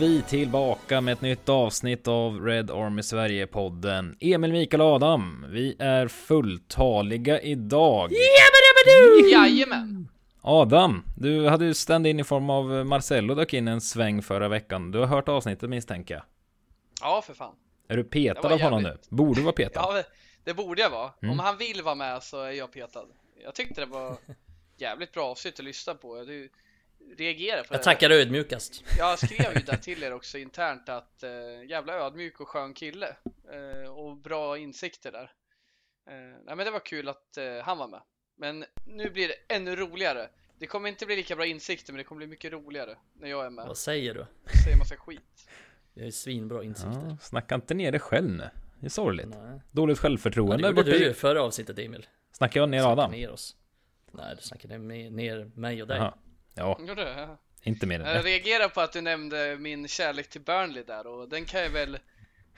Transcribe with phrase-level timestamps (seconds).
[0.00, 4.16] Vi tillbaka med ett nytt avsnitt av Red Army Sverige-podden.
[4.20, 8.10] Emil, Mikael och Adam, vi är fulltaliga idag.
[9.32, 10.08] Jajamän!
[10.40, 14.90] Adam, du hade ju stand-in i form av Marcello dök in en sväng förra veckan.
[14.90, 16.24] Du har hört avsnittet misstänker jag.
[17.00, 17.54] Ja, för fan.
[17.88, 18.98] Är du Det petad av honom nu?
[19.08, 19.80] Borde du vara petad?
[19.94, 20.02] Ja,
[20.44, 21.12] det borde jag vara.
[21.22, 21.32] Mm.
[21.32, 23.04] Om han vill vara med så är jag petad.
[23.44, 24.16] Jag tyckte det var
[24.78, 26.24] jävligt bra avsnitt att lyssna på.
[26.24, 26.50] Du
[27.18, 27.84] reagerar på Jag det.
[27.84, 28.84] tackar ödmjukast.
[28.98, 31.30] Jag skrev ju där till er också internt att eh,
[31.68, 33.16] jävla ödmjuk och skön kille
[33.52, 35.32] eh, och bra insikter där.
[36.10, 38.00] Eh, nej, men det var kul att eh, han var med.
[38.36, 40.28] Men nu blir det ännu roligare.
[40.58, 43.46] Det kommer inte bli lika bra insikter, men det kommer bli mycket roligare när jag
[43.46, 43.66] är med.
[43.66, 44.26] Vad säger du?
[44.64, 45.48] Säger massa skit.
[45.94, 47.06] Jag är svinbra insikter.
[47.10, 48.50] Ja, snacka inte ner dig själv nu.
[48.80, 49.28] Det är sorgligt.
[49.28, 49.60] Nej.
[49.70, 50.56] Dåligt Ja, självförtroende.
[50.62, 52.06] det gjorde du ju förra avsnittet Emil.
[52.32, 53.10] Snackar jag ner Snackade Adam?
[53.12, 53.56] ner oss.
[54.12, 55.96] Nej, du snackade ner, ner mig och dig.
[55.98, 56.14] Jaha.
[56.60, 58.28] Ja, Gjorde inte mer än Jag det.
[58.30, 61.98] reagerar på att du nämnde min kärlek till Burnley där och den kan jag väl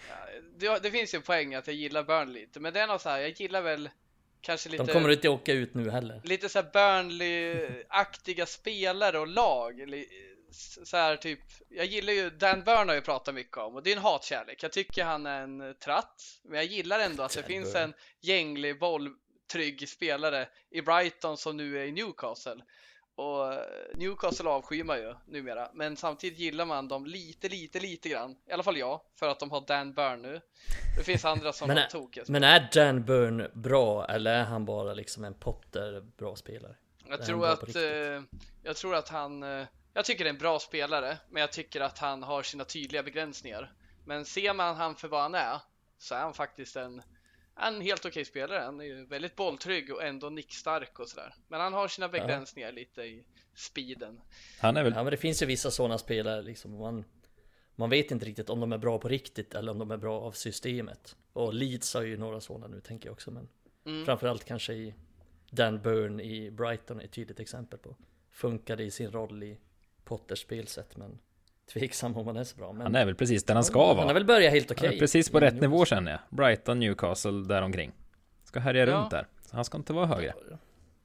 [0.08, 0.14] ja,
[0.58, 3.00] det, det finns ju en poäng att jag gillar Burnley lite men det är nog
[3.00, 3.90] så här, jag gillar väl
[4.40, 6.20] kanske lite De kommer inte åka ut nu heller.
[6.24, 9.80] lite så här Burnley-aktiga spelare och lag
[10.84, 13.92] så här typ jag gillar ju Dan Burn har jag pratat mycket om och det
[13.92, 14.62] är en hatkärlek.
[14.62, 18.78] Jag tycker han är en tratt men jag gillar ändå att det finns en gänglig
[18.78, 22.62] bolltrygg spelare i Brighton som nu är i Newcastle
[23.14, 23.54] och
[23.94, 25.70] Newcastle avskyr man ju numera.
[25.74, 28.36] Men samtidigt gillar man dem lite lite lite grann.
[28.48, 30.40] I alla fall jag för att de har Dan Burn nu.
[30.98, 34.44] Det finns andra som Men har är- tokiga Men är Dan Burn bra eller är
[34.44, 36.74] han bara liksom en Potter bra spelare?
[37.08, 38.22] Jag tror att eh,
[38.62, 41.80] Jag tror att han eh, Jag tycker det är en bra spelare Men jag tycker
[41.80, 43.72] att han har sina tydliga begränsningar.
[44.04, 45.58] Men ser man han för vad han är
[45.98, 47.02] Så är han faktiskt en
[47.62, 51.60] En helt okej spelare Han är ju väldigt bolltrygg och ändå nickstark och sådär Men
[51.60, 53.24] han har sina begränsningar lite i
[53.54, 54.20] speeden
[54.60, 54.92] Han är väl...
[54.96, 56.78] Ja men det finns ju vissa sådana spelare liksom.
[56.78, 57.04] Man,
[57.74, 60.20] man vet inte riktigt om de är bra på riktigt eller om de är bra
[60.20, 61.16] av systemet.
[61.32, 63.30] Och Leeds har ju några sådana nu tänker jag också.
[63.30, 63.48] Men
[63.84, 64.04] Mm.
[64.04, 64.94] framförallt kanske i
[65.50, 67.96] Dan Burn i Brighton är ett tydligt exempel på.
[68.30, 69.58] Funkade i sin roll i
[70.04, 71.18] Potters spelsätt men
[71.72, 72.72] tveksam om han är så bra.
[72.72, 74.14] Men Han är väl precis där han ska Han har vara.
[74.14, 74.94] väl börjat helt okej.
[74.94, 75.68] är precis på i rätt Newcastle.
[75.68, 76.20] nivå känner jag.
[76.30, 77.92] Brighton, Newcastle, däromkring.
[78.44, 78.94] Ska härja Ja.
[78.94, 79.26] runt där.
[79.50, 80.34] Så han ska inte vara högre.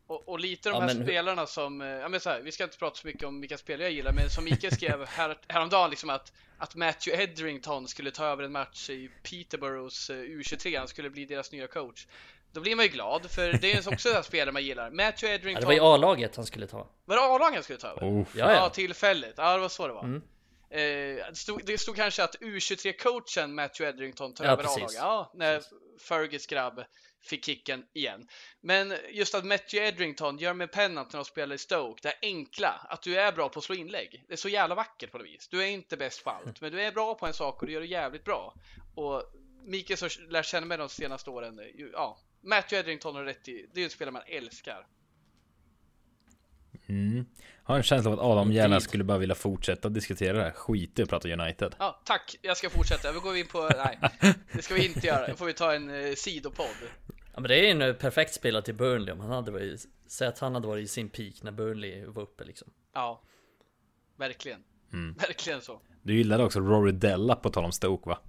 [0.08, 2.52] Och, och lite de Ja, här men spelarna som, eh, ja men så här, vi
[2.52, 5.38] ska inte prata så mycket om vilka spelare jag gillar, men som Mikael skrev här,
[5.48, 10.78] häromdagen liksom att, att Matthew Edrington skulle ta över en match i Peterboroughs eh, U23,
[10.80, 12.08] han skulle bli deras nya coach.
[12.52, 14.92] Då blir man ju glad, för det är också en spelare man gillar.
[14.92, 16.88] Matthew Ja, Edrington, det var i A-laget han skulle ta.
[17.06, 18.02] var det A-laget han skulle ta över?
[18.02, 18.70] Oh, Ja, ja.
[18.70, 19.34] tillfälligt.
[19.38, 20.04] Ja, det var så det var.
[20.04, 20.22] Mm.
[20.70, 24.64] Eh, det, stod, det stod kanske att U23-coachen Matthew Edrington tar Ja, över.
[24.64, 24.94] A-laget.
[24.96, 25.64] Ja, när
[26.00, 26.84] Fergus grabb
[27.22, 28.28] fick kicken igen.
[28.62, 32.18] Men just att Matthew Edrington gör med Pennant när de spelar i Stoke, det är
[32.22, 34.24] enkla, att du är bra på att slå inlägg.
[34.28, 35.48] Det är så jävla vackert på något vis.
[35.48, 37.74] Du är inte bäst på allt, men du är bra på en sak och du
[37.74, 38.54] gör det jävligt bra.
[38.96, 39.24] Och
[39.66, 43.70] Mikael som lär känna mig de senaste åren, eh, ja, Matthew Edrington har rätt i,
[43.74, 44.88] det är en spelare man älskar.
[46.90, 47.26] Mm.
[47.64, 50.52] Har en känsla av att Adam gärna skulle bara vilja fortsätta diskutera det här.
[50.52, 51.76] Skit i att prata United.
[51.80, 52.36] Ja, tack.
[52.42, 53.12] Jag ska fortsätta.
[53.12, 54.00] Vi går in på, nej,
[54.54, 55.28] det ska vi inte göra.
[55.28, 56.68] Då får vi ta en eh, sidopodd.
[57.34, 60.28] Ja men det är en eh, perfekt spelare till Burnley om han hade varit, säg
[60.28, 62.68] att han hade varit i sin peak när Burnley var uppe liksom.
[62.94, 63.22] Ja,
[64.18, 64.60] verkligen.
[64.94, 65.14] Mm.
[65.14, 65.82] Verkligen så.
[66.02, 68.20] Du gillade också Rory Della på tal om Stoke va?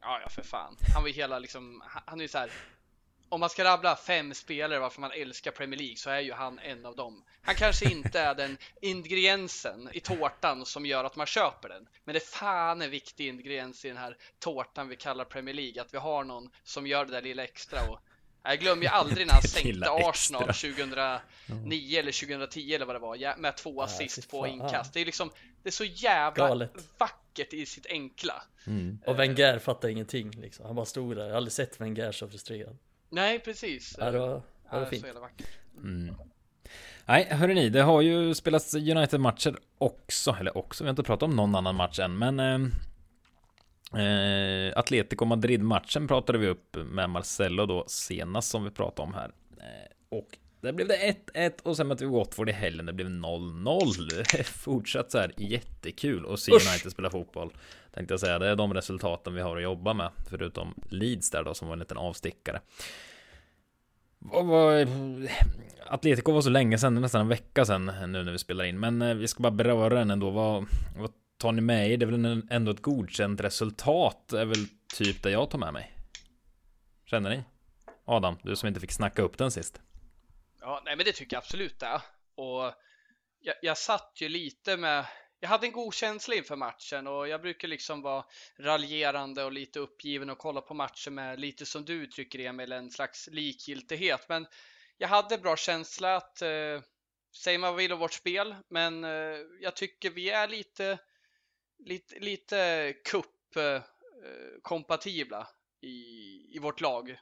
[0.00, 0.76] Ja, ja för fan.
[0.94, 2.50] Han var ju hela liksom, han- han är ju så här.
[3.32, 6.58] Om man ska rabbla fem spelare varför man älskar Premier League så är ju han
[6.58, 7.24] en av dem.
[7.42, 11.88] Han kanske inte är den ingrediensen i tårtan som gör att man köper den.
[12.04, 15.82] Men det är fan en viktig ingrediens i den här tårtan vi kallar Premier League.
[15.82, 17.90] Att vi har någon som gör det där lilla extra.
[17.90, 17.98] Och
[18.42, 19.90] jag glömmer ju aldrig när han sänkte.
[19.90, 24.94] Arsenal 2009 eller 2010 eller vad det var med två assist på inkast.
[24.94, 25.30] Det är liksom,
[25.62, 26.72] det är så jävla Galet.
[26.98, 28.42] vackert i sitt enkla.
[28.66, 28.98] Mm.
[29.06, 30.66] Och Wenger fattar ingenting liksom.
[30.66, 31.22] Han bara stod där.
[31.22, 32.78] Jag har aldrig sett Wenger så frustrerad.
[33.12, 33.96] Nej, precis.
[33.98, 35.00] Ja, det var, Ja, var det fint.
[35.00, 35.48] så jävla vackert.
[35.76, 36.14] Mm.
[37.06, 41.36] Nej, hörrni, det har ju spelats United-matcher också, eller också, vi har inte pratat om
[41.36, 47.84] någon annan match än, men eh, eh, Atletico Madrid-matchen pratade vi upp med Marcelo då
[47.88, 49.32] senast som vi pratade om här.
[49.58, 53.08] Eh, och där blev det 1-1 och sen mötte vi Watford i helgen, det blev
[53.08, 54.42] 0-0.
[54.44, 56.52] Fortsatt så här jättekul att se.
[56.52, 57.52] United spela fotboll.
[57.94, 61.44] Tänkte jag säga, det är de resultaten vi har att jobba med, förutom Leeds där
[61.44, 62.60] då som var en liten avstickare.
[64.18, 64.88] Var...
[65.86, 68.80] Atletico var så länge sedan, nästan en vecka sedan nu när vi spelar in.
[68.80, 70.30] Men eh, vi ska bara beröra den ändå.
[70.30, 70.66] Vad,
[70.96, 71.96] vad tar ni med er?
[71.96, 74.32] Det är väl ändå ett godkänt resultat.
[74.32, 74.66] är väl
[74.96, 75.92] typ det jag tar med mig.
[77.04, 77.44] Känner ni?
[78.04, 79.80] Adam, du som inte fick snacka upp den sist.
[80.64, 82.02] Ja, nej men det tycker jag absolut det.
[82.34, 82.74] Och
[83.40, 85.06] jag, jag satt ju lite med,
[85.40, 88.24] jag hade en god känsla inför matchen och jag brukar liksom vara
[88.58, 92.90] raljerande och lite uppgiven och kolla på matcher med lite som du uttrycker Emil, en
[92.90, 94.28] slags likgiltighet.
[94.28, 94.46] Men
[94.98, 96.80] jag hade bra känsla att eh,
[97.42, 100.98] säga vad man vill om vårt spel, men eh, jag tycker vi är lite,
[101.78, 103.82] lite, lite cup eh,
[104.62, 105.48] kompatibla
[105.80, 105.96] i,
[106.56, 107.16] i vårt lag.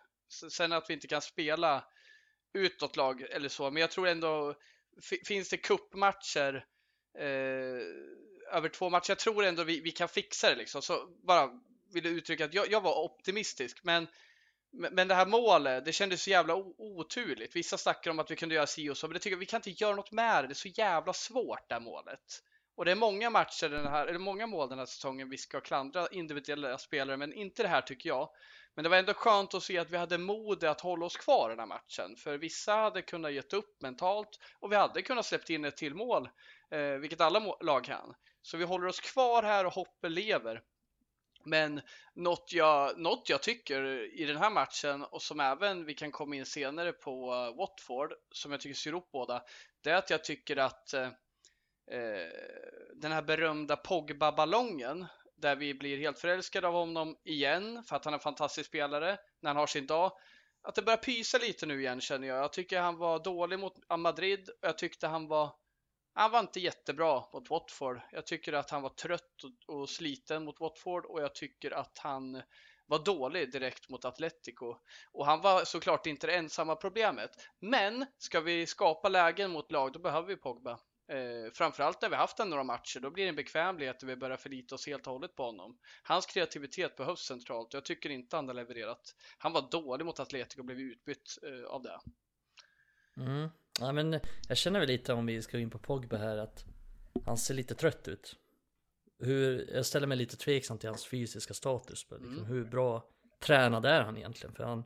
[0.51, 1.85] Sen att vi inte kan spela
[2.53, 4.55] utåt lag eller så, men jag tror ändå
[5.27, 6.65] finns det kuppmatcher
[7.19, 7.27] eh,
[8.53, 9.11] över två matcher.
[9.11, 10.83] Jag tror ändå vi, vi kan fixa det liksom.
[10.83, 11.51] Så bara
[11.93, 14.07] vill uttrycka att jag, jag var optimistisk, men
[14.73, 17.57] men det här målet, det kändes så jävla oturligt.
[17.57, 19.47] Vissa snackar om att vi kunde göra si och så, men det tycker jag, vi
[19.47, 20.49] kan inte göra något med det.
[20.49, 22.43] Det är så jävla svårt det här målet.
[22.77, 25.61] Och det är många matcher den här, eller många mål den här säsongen vi ska
[25.61, 28.29] klandra individuella spelare, men inte det här tycker jag.
[28.81, 31.51] Men det var ändå skönt att se att vi hade mod att hålla oss kvar
[31.51, 32.17] den här matchen.
[32.17, 35.95] För vissa hade kunnat gett upp mentalt och vi hade kunnat släppt in ett till
[35.95, 36.29] mål,
[36.71, 38.15] eh, vilket alla lag kan.
[38.43, 40.63] Så vi håller oss kvar här och hoppet lever.
[41.45, 41.81] Men
[42.15, 43.83] något jag, något jag tycker
[44.21, 48.13] i den här matchen och som även vi kan komma in senare på eh, Watford,
[48.33, 49.43] som jag tycker syr upp båda,
[49.81, 51.09] det är att jag tycker att eh,
[51.91, 52.29] eh
[52.95, 55.07] den här berömda Pogba-ballongen
[55.41, 59.19] där vi blir helt förälskade av honom igen för att han är en fantastisk spelare
[59.41, 60.13] när han har sin dag.
[60.63, 62.39] Att det börjar pysa lite nu igen känner jag.
[62.39, 65.53] Jag tycker han var dålig mot Madrid och jag tyckte han var
[66.15, 68.01] han var inte jättebra mot Watford.
[68.13, 72.43] Jag tycker att han var trött och, sliten mot Watford och jag tycker att han
[72.87, 74.77] var dålig direkt mot Atletico.
[75.13, 77.31] Och han var såklart inte det ensamma problemet.
[77.61, 80.79] Men ska vi skapa lägen mot lag, då behöver vi Pogba.
[81.11, 84.17] Eh, framförallt när vi haft en några matcher, då blir det en bekvämlighet och vi
[84.17, 85.79] börjar förlita oss helt och hållet på honom.
[86.03, 89.15] Hans kreativitet behövs centralt och jag tycker inte han har levererat.
[89.39, 92.01] Han var dålig mot Atletico och blev utbytt eh, av det.
[93.17, 93.49] Mm.
[93.81, 96.65] Ja, men jag känner väl lite om vi ska gå in på Pogba här att
[97.27, 98.37] han ser lite trött ut.
[99.19, 102.07] Hur, jag ställer mig lite tveksam till hans fysiska status.
[102.11, 102.45] Liksom, mm.
[102.45, 103.05] Hur bra
[103.41, 104.55] tränad är han egentligen?
[104.55, 104.85] För han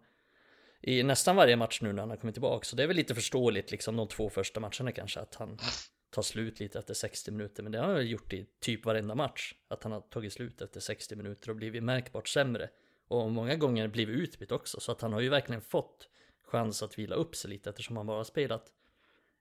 [0.82, 2.64] i nästan varje match nu när han har kommit tillbaka.
[2.64, 5.58] Så det är väl lite förståeligt liksom de två första matcherna kanske att han
[6.14, 7.62] ta slut lite efter 60 minuter.
[7.62, 9.54] Men det har han väl gjort i typ varenda match.
[9.68, 12.68] Att han har tagit slut efter 60 minuter och blivit märkbart sämre.
[13.08, 14.80] Och många gånger blivit utbytt också.
[14.80, 16.08] Så att han har ju verkligen fått
[16.42, 18.72] chans att vila upp sig lite eftersom han bara har spelat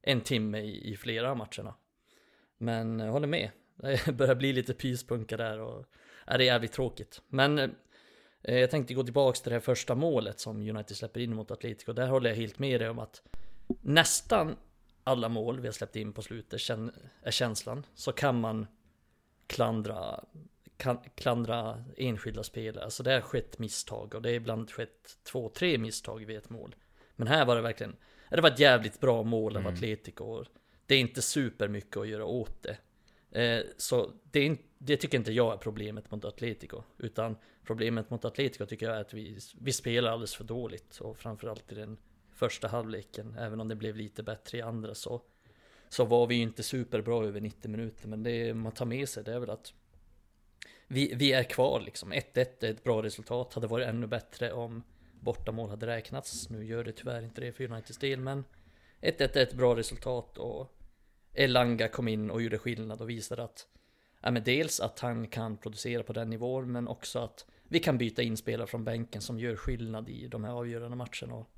[0.01, 1.75] en timme i, i flera av matcherna.
[2.57, 3.49] Men jag håller med.
[3.75, 5.85] Det börjar bli lite pyspunka där och
[6.25, 7.21] är det är jävligt tråkigt.
[7.27, 11.35] Men eh, jag tänkte gå tillbaks till det här första målet som United släpper in
[11.35, 11.93] mot Atletico.
[11.93, 13.21] Där håller jag helt med dig om att
[13.81, 14.55] nästan
[15.03, 16.69] alla mål vi har släppt in på slutet
[17.23, 17.85] är känslan.
[17.95, 18.67] Så kan man
[19.47, 20.23] klandra,
[20.77, 22.83] kan, klandra enskilda spelare.
[22.83, 26.49] Alltså det har skett misstag och det har ibland skett två, tre misstag vid ett
[26.49, 26.75] mål.
[27.15, 27.95] Men här var det verkligen,
[28.29, 29.73] det var ett jävligt bra mål av mm.
[29.73, 30.43] Atletico.
[30.85, 32.77] Det är inte super mycket att göra åt det.
[33.41, 36.83] Eh, så det, det, tycker inte jag är problemet mot Atletico.
[36.97, 40.97] Utan problemet mot Atletico tycker jag är att vi, vi spelar alldeles för dåligt.
[40.97, 41.97] Och framförallt i den
[42.35, 43.35] första halvleken.
[43.39, 45.21] Även om det blev lite bättre i andra så,
[45.89, 48.07] så var vi ju inte superbra över 90 minuter.
[48.07, 49.73] Men det man tar med sig det är väl att
[50.87, 52.13] vi, vi är kvar liksom.
[52.13, 53.53] 1-1 är ett bra resultat.
[53.53, 54.83] Hade varit ännu bättre om
[55.19, 56.49] bortamål hade räknats.
[56.49, 58.43] Nu gör det tyvärr inte det för Uniteds del, men
[59.01, 60.77] 1-1 är ett bra resultat och
[61.33, 63.67] Elanga kom in och gjorde skillnad och visade att
[64.21, 67.97] ja, men dels att han kan producera på den nivån, men också att vi kan
[67.97, 71.33] byta in spelare från bänken som gör skillnad i de här avgörande matcherna.
[71.33, 71.49] Och,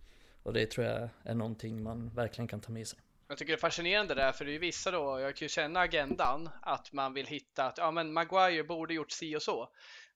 [0.45, 2.99] och det tror jag är någonting man verkligen kan ta med sig.
[3.27, 5.79] Jag tycker det är fascinerande där, för det är vissa då, jag kan ju känna
[5.79, 9.69] agendan, att man vill hitta att ja, men Maguire borde gjort si och så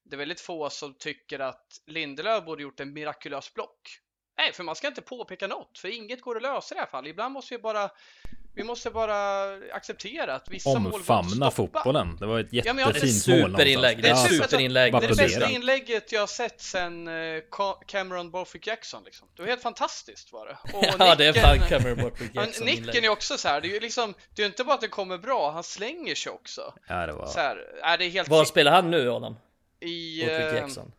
[0.04, 4.00] det är väldigt få som tycker att Lindelöf borde gjort en mirakulös block.
[4.38, 6.88] Nej, för man ska inte påpeka något, för inget går att lösa i det här
[6.88, 7.10] fallet.
[7.10, 7.92] Ibland måste vi bara
[8.54, 12.18] vi måste bara acceptera att vissa Omfamna mål Omfamna fotbollen.
[12.20, 13.52] Det var ett jättefint ja, det mål.
[13.52, 14.02] Superinlägg.
[14.02, 14.94] Det är ett superinlägg.
[14.94, 17.42] Det är det bästa inlägget jag har sett sen eh,
[17.86, 19.04] Cameron Borthwick Jackson.
[19.04, 19.28] Liksom.
[19.36, 20.58] Det var helt fantastiskt var det.
[20.78, 22.66] Och ja, nicken, det är fan Cameron Borthwick Jackson.
[22.66, 23.62] nicken är också så här.
[23.62, 26.32] Det är ju liksom, det är inte bara att det kommer bra, han slänger sig
[26.32, 26.74] också.
[26.88, 27.26] Ja, det var.
[27.26, 29.36] Så här, är det helt Var spelar han nu Adam?
[29.80, 30.24] i...
[30.24, 30.92] Eh, Jackson.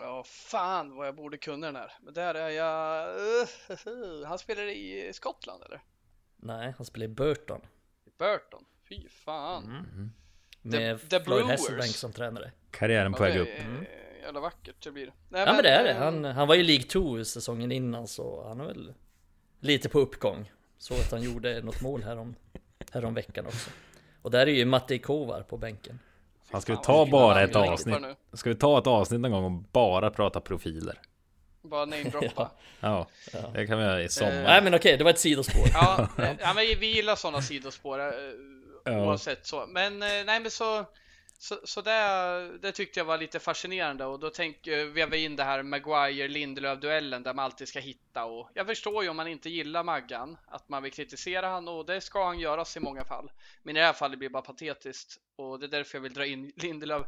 [0.00, 1.92] Ja, fan vad jag borde kunna den här.
[2.00, 3.08] Men där är jag...
[3.20, 5.80] Uh, han spelar i Skottland eller?
[6.40, 7.60] Nej, han spelar i Burton.
[8.06, 8.64] I Burton?
[8.88, 9.64] Fy fan.
[9.64, 9.76] Mm.
[9.76, 10.10] Mm.
[10.62, 12.52] Med the, the Floyd Hesselbank som tränare.
[12.70, 13.48] Karriären på väg upp.
[13.58, 13.84] Mm.
[14.22, 15.12] Jävla vackert det blir.
[15.28, 15.94] Nej, ja men, men det är det.
[15.94, 18.94] Han, han var ju League 2 säsongen innan så han är väl
[19.60, 20.52] lite på uppgång.
[20.78, 22.34] Så att han gjorde något mål härom,
[22.90, 23.70] härom veckan också.
[24.22, 25.98] Och där är ju Matte Kovar på bänken.
[26.50, 27.96] Han ska vi ta bara ett avsnitt?
[28.32, 31.00] Ska vi ta ett avsnitt någon gång och bara prata profiler?
[31.62, 32.50] Bara namedroppa.
[32.80, 33.08] ja.
[33.32, 34.42] ja, det kan vi göra i sommar.
[34.42, 35.68] Nej men okej, det var ett sidospår.
[35.72, 36.08] ja,
[36.40, 38.00] ja, men vi gillar sådana sidospår.
[38.00, 38.12] Eh,
[38.84, 39.06] ja.
[39.06, 39.66] oavsett så.
[39.66, 40.86] Men eh, nej, men så
[41.40, 45.36] så, så det, det, tyckte jag var lite fascinerande och då tänker vi vi in
[45.36, 49.50] det här Maguire-Lindelöf-duellen där man alltid ska hitta och jag förstår ju om man inte
[49.50, 53.30] gillar Maggan att man vill kritisera han och det ska han göras i många fall.
[53.62, 56.14] Men i det här fallet blir det bara patetiskt och det är därför jag vill
[56.14, 57.06] dra in Lindelöf.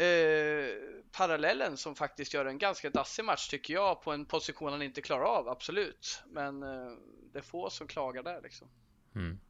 [0.00, 0.74] Eh,
[1.12, 5.00] parallellen som faktiskt gör en ganska dassig match tycker jag på en position han inte
[5.00, 6.22] klarar av, absolut.
[6.26, 6.92] Men eh,
[7.32, 8.68] det är få som klagar där liksom.
[9.14, 9.40] Mm.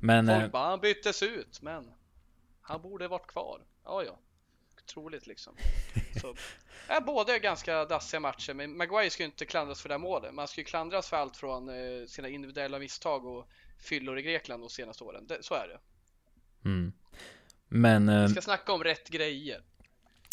[0.00, 1.90] Men, Folk eh, bara, han byttes ut, men
[2.60, 3.60] han borde varit kvar.
[3.84, 4.18] Ja, ja.
[4.86, 5.56] Troligt liksom.
[6.20, 6.36] Så,
[6.88, 10.00] ja, båda är ganska dassiga matcher, men Maguire ska ju inte klandras för det här
[10.00, 10.34] målet.
[10.34, 13.48] Man ska ju klandras för allt från eh, sina individuella misstag och
[13.78, 15.26] fyllor i Grekland de senaste åren.
[15.26, 15.80] Det, så är det.
[16.68, 16.92] Mm.
[17.68, 18.22] Men...
[18.22, 19.62] Vi ska eh, snacka om rätt grejer.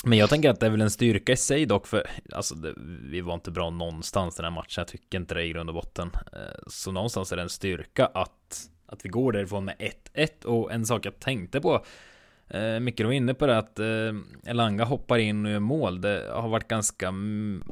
[0.04, 2.74] Men jag tänker att det är väl en styrka i sig dock för alltså det,
[3.04, 4.82] vi var inte bra någonstans den här matchen.
[4.82, 6.12] Jag tycker inte det i grund och botten.
[6.34, 9.76] Eh, så någonstans är det en styrka att att vi går därifrån med
[10.14, 11.86] 1-1 och en sak jag tänkte på
[12.54, 14.14] Eh, Micke var inne på det att eh,
[14.46, 16.02] Elanga hoppar in och gör mål.
[16.02, 17.12] Det har varit ganska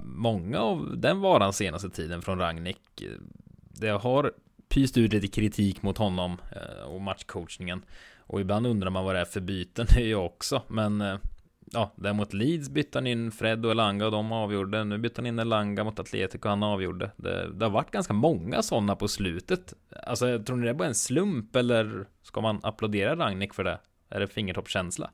[0.03, 3.03] många av den varan senaste tiden från Ragnik.
[3.69, 4.31] Det har
[4.69, 7.81] pyst ut lite kritik mot honom eh, och matchcoachningen.
[8.19, 10.62] Och ibland undrar man vad det är för byten, det är jag också.
[10.67, 11.17] Men eh,
[11.71, 14.83] ja, ja, däremot Leeds bytte han in Fred och Elanga och de avgjorde.
[14.83, 17.11] Nu bytte han in Elanga mot Atletico och han avgjorde.
[17.17, 19.73] Det, det har varit ganska många sådana på slutet.
[20.03, 23.79] Alltså, tror ni det är bara en slump eller ska man applådera Ragnik för det?
[24.09, 25.11] Är det fingertoppskänsla?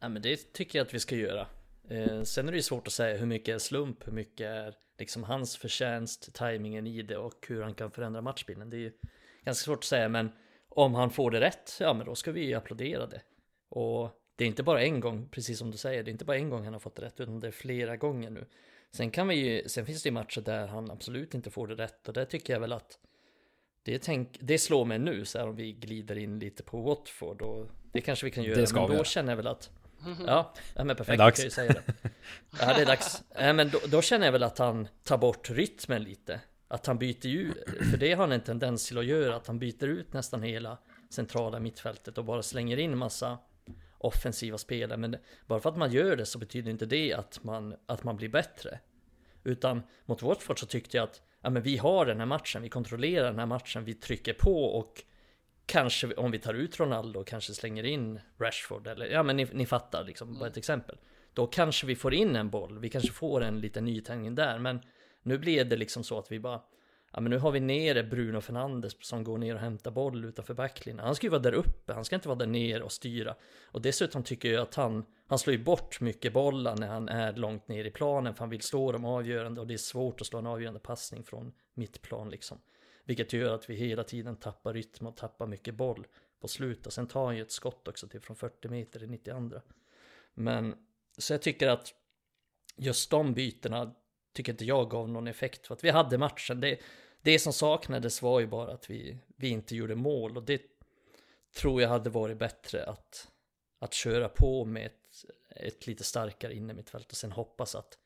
[0.00, 1.46] Ja men det tycker jag att vi ska göra.
[1.88, 4.74] Eh, sen är det ju svårt att säga hur mycket är slump, hur mycket är
[4.98, 8.70] liksom hans förtjänst, tajmingen i det och hur han kan förändra matchbilden.
[8.70, 8.92] Det är ju
[9.44, 10.30] ganska svårt att säga men
[10.68, 13.22] om han får det rätt, ja men då ska vi ju applådera det.
[13.68, 16.36] Och det är inte bara en gång, precis som du säger, det är inte bara
[16.36, 18.46] en gång han har fått det rätt utan det är flera gånger nu.
[18.90, 21.74] Sen kan vi ju, sen finns det ju matcher där han absolut inte får det
[21.74, 22.98] rätt och det tycker jag väl att
[23.82, 27.42] det, tänk, det slår mig nu så här om vi glider in lite på Watford
[27.42, 28.60] och det kanske vi kan göra.
[28.60, 29.08] Det ska men då vi.
[29.08, 29.70] känner jag väl att
[30.26, 31.18] Ja, ja men perfekt.
[31.18, 32.10] Kan ju säga det.
[32.60, 33.22] Ja, det är dags.
[33.34, 36.40] Ja, men då, då, känner jag väl att han tar bort rytmen lite.
[36.68, 37.52] Att han byter ju,
[37.90, 40.78] för det har han en tendens till att göra, att han byter ut nästan hela
[41.10, 43.38] centrala mittfältet och bara slänger in massa
[44.06, 44.98] offensiva spelare.
[44.98, 45.16] Men
[45.46, 48.28] bara för att man gör det så betyder inte det att man, att man blir
[48.28, 48.78] bättre.
[49.44, 52.68] Utan mot Watford så tyckte jag att ja, men vi har den här matchen, vi
[52.68, 55.02] kontrollerar den här matchen, vi trycker på och
[55.66, 59.48] kanske om vi tar ut Ronaldo och kanske slänger in Rashford eller ja men ni,
[59.52, 60.58] ni fattar liksom bara ett mm.
[60.58, 60.96] exempel.
[61.34, 64.80] Då kanske vi får in en boll, vi kanske får en liten nytändning där men
[65.22, 66.62] nu blir det liksom så att vi bara
[67.14, 70.54] Ja men nu har vi nere Bruno Fernandes som går ner och hämtar boll utanför
[70.54, 71.04] backlinjen.
[71.04, 73.34] Han ska ju vara där uppe, han ska inte vara där nere och styra.
[73.64, 77.32] Och dessutom tycker jag att han, han slår ju bort mycket bollar när han är
[77.32, 80.26] långt ner i planen för han vill slå dem avgörande och det är svårt att
[80.26, 82.58] slå en avgörande passning från mittplan liksom.
[83.04, 86.06] Vilket gör att vi hela tiden tappar rytm och tappar mycket boll
[86.40, 86.92] på slutet.
[86.92, 89.60] Sen tar han ju ett skott också till från 40 meter i 92.
[90.34, 90.74] Men
[91.18, 91.94] så jag tycker att
[92.76, 93.94] just de bytena
[94.32, 96.60] tycker inte jag gav någon effekt för att vi hade matchen.
[96.60, 96.80] Det,
[97.22, 100.62] det som saknades var ju bara att vi, vi inte gjorde mål och det
[101.56, 103.28] tror jag hade varit bättre att,
[103.78, 107.98] att köra på med ett, ett lite starkare innermittfält och sen hoppas att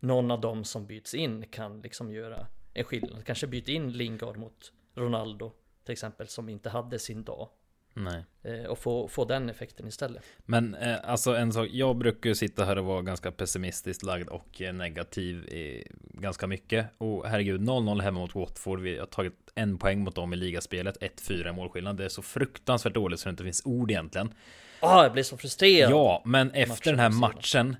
[0.00, 3.24] någon av dem som byts in kan liksom göra en skillnad.
[3.24, 5.52] Kanske byta in Lingard mot Ronaldo
[5.84, 7.48] till exempel som inte hade sin dag.
[7.94, 8.24] Nej.
[8.42, 10.22] Eh, och få, få den effekten istället.
[10.44, 14.28] Men eh, alltså en sak, jag brukar ju sitta här och vara ganska pessimistiskt lagd
[14.28, 16.86] och eh, negativ i ganska mycket.
[16.98, 18.80] Och herregud, 0-0 hemma mot Watford.
[18.80, 21.96] Vi har tagit en poäng mot dem i ligaspelet, 1-4 målskillnad.
[21.96, 24.34] Det är så fruktansvärt dåligt så det inte finns ord egentligen.
[24.80, 25.90] Ah, jag blir så frustrerad.
[25.90, 27.76] Ja, men efter den här matchen,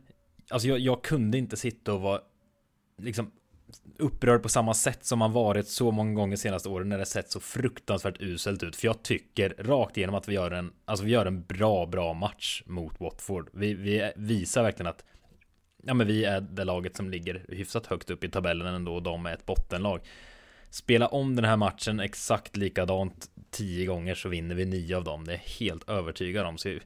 [0.50, 2.21] alltså jag, jag kunde inte sitta och vara
[2.99, 3.30] liksom
[3.99, 7.31] upprörd på samma sätt som man varit så många gånger senaste åren när det sett
[7.31, 8.76] så fruktansvärt uselt ut.
[8.76, 12.14] För jag tycker rakt igenom att vi gör en, alltså vi gör en bra, bra
[12.14, 13.50] match mot Watford.
[13.52, 15.04] Vi, vi visar verkligen att
[15.83, 19.02] ja, men vi är det laget som ligger hyfsat högt upp i tabellen ändå och
[19.02, 20.00] de är ett bottenlag.
[20.71, 25.25] Spela om den här matchen exakt likadant tio gånger så vinner vi nio av dem.
[25.25, 26.59] Det är helt övertygad om.
[26.59, 26.78] Så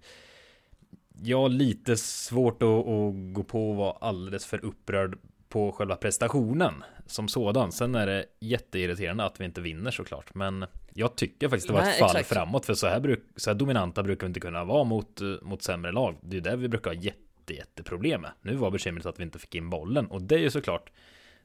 [1.22, 5.18] jag har lite svårt att, att gå på och vara alldeles för upprörd
[5.48, 7.72] på själva prestationen som sådan.
[7.72, 10.34] Sen är det jätteirriterande att vi inte vinner såklart.
[10.34, 12.28] Men jag tycker faktiskt det var Nej, ett fall exakt.
[12.28, 12.66] framåt.
[12.66, 15.92] För så här, bruk, så här dominanta brukar vi inte kunna vara mot, mot sämre
[15.92, 16.16] lag.
[16.22, 18.30] Det är det vi brukar ha jätte, jätteproblem med.
[18.42, 20.06] Nu var bekymret att vi inte fick in bollen.
[20.06, 20.90] Och det är ju såklart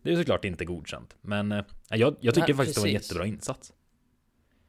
[0.03, 1.15] det är såklart inte godkänt.
[1.21, 2.75] Men eh, jag, jag tycker Nej, faktiskt precis.
[2.75, 3.73] det var en jättebra insats.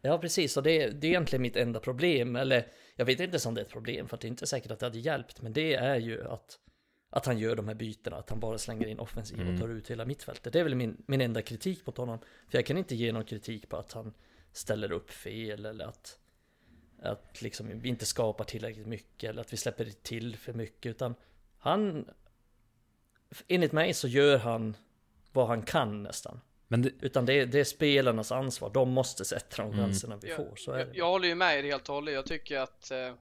[0.03, 0.57] Ja, precis.
[0.57, 2.37] Och det, det är egentligen mitt enda problem.
[2.37, 4.09] Eller jag vet inte om det är ett problem.
[4.09, 5.43] För det är inte säkert att det hade hjälpt.
[5.43, 6.59] Men det är ju att
[7.15, 9.55] att han gör de här bytena, att han bara slänger in offensiv mm.
[9.55, 10.53] och tar ut hela mittfältet.
[10.53, 12.19] Det är väl min, min enda kritik mot honom.
[12.19, 14.15] För jag kan inte ge någon kritik på att han
[14.53, 16.19] ställer upp fel eller att
[17.03, 21.15] att liksom vi inte skapar tillräckligt mycket eller att vi släpper till för mycket utan
[21.59, 22.11] han
[23.49, 24.77] enligt mig så gör han
[25.33, 26.41] vad han kan nästan.
[26.69, 28.71] Men det, Utan det är, det är spelarnas ansvar.
[28.71, 30.57] De måste sätta de gränserna vi Jag, får.
[30.57, 30.95] Så är jag, det.
[30.95, 32.15] jag håller ju med er helt och hållet.
[32.15, 33.15] Jag tycker att, eh,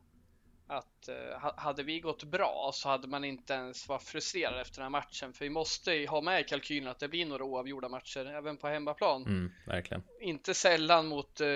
[0.68, 4.76] att eh, ha- hade vi gått bra så hade man inte ens varit frustrerad efter
[4.76, 5.34] den här matchen.
[5.34, 8.58] För vi måste ju ha med i kalkylen att det blir några oavgjorda matcher även
[8.58, 9.22] på hemmaplan.
[9.26, 10.04] mm, verkligen.
[10.22, 11.48] Inte sällan mot eh,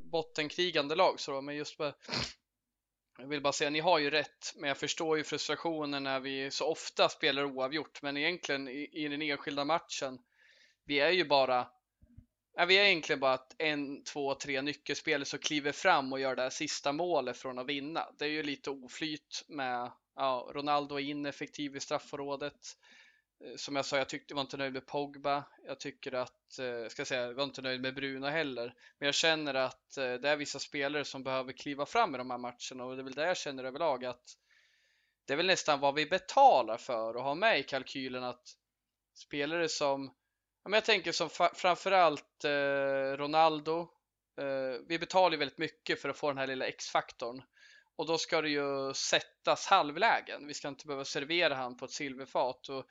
[0.00, 1.92] bottenkrigande lag så då, men just bara
[3.18, 6.50] jag vill bara säga, ni har ju rätt, men jag förstår ju frustrationen när vi
[6.50, 8.02] så ofta spelar oavgjort.
[8.02, 10.18] Men egentligen i, i den enskilda matchen,
[10.84, 11.68] vi är ju bara
[12.54, 16.36] Ja, vi är egentligen bara att en, två, tre nyckelspelare som kliver fram och gör
[16.36, 18.06] det här sista målet från att vinna.
[18.18, 22.76] Det är ju lite oflyt med, ja, Ronaldo är ineffektiv i straffområdet.
[23.44, 25.44] Eh, som jag sa, jag tyckte jag var inte nöjd med Pogba.
[25.66, 28.74] Jag tycker att, eh, ska jag säga, jag var inte nöjd med Bruno heller.
[28.98, 32.30] Men jag känner att eh, det är vissa spelare som behöver kliva fram i de
[32.30, 34.36] här matcherna och det är väl det jag känner överlag att
[35.24, 38.42] det är väl nästan vad vi betalar för och ha med i kalkylen att
[39.14, 40.14] spelare som
[40.64, 43.80] men jag tänker som framförallt eh, Ronaldo.
[44.40, 47.42] Eh, vi betalar ju väldigt mycket för att få den här lilla X-faktorn.
[47.96, 50.46] Och då ska det ju sättas halvlägen.
[50.46, 52.68] Vi ska inte behöva servera han på ett silverfat.
[52.68, 52.86] Och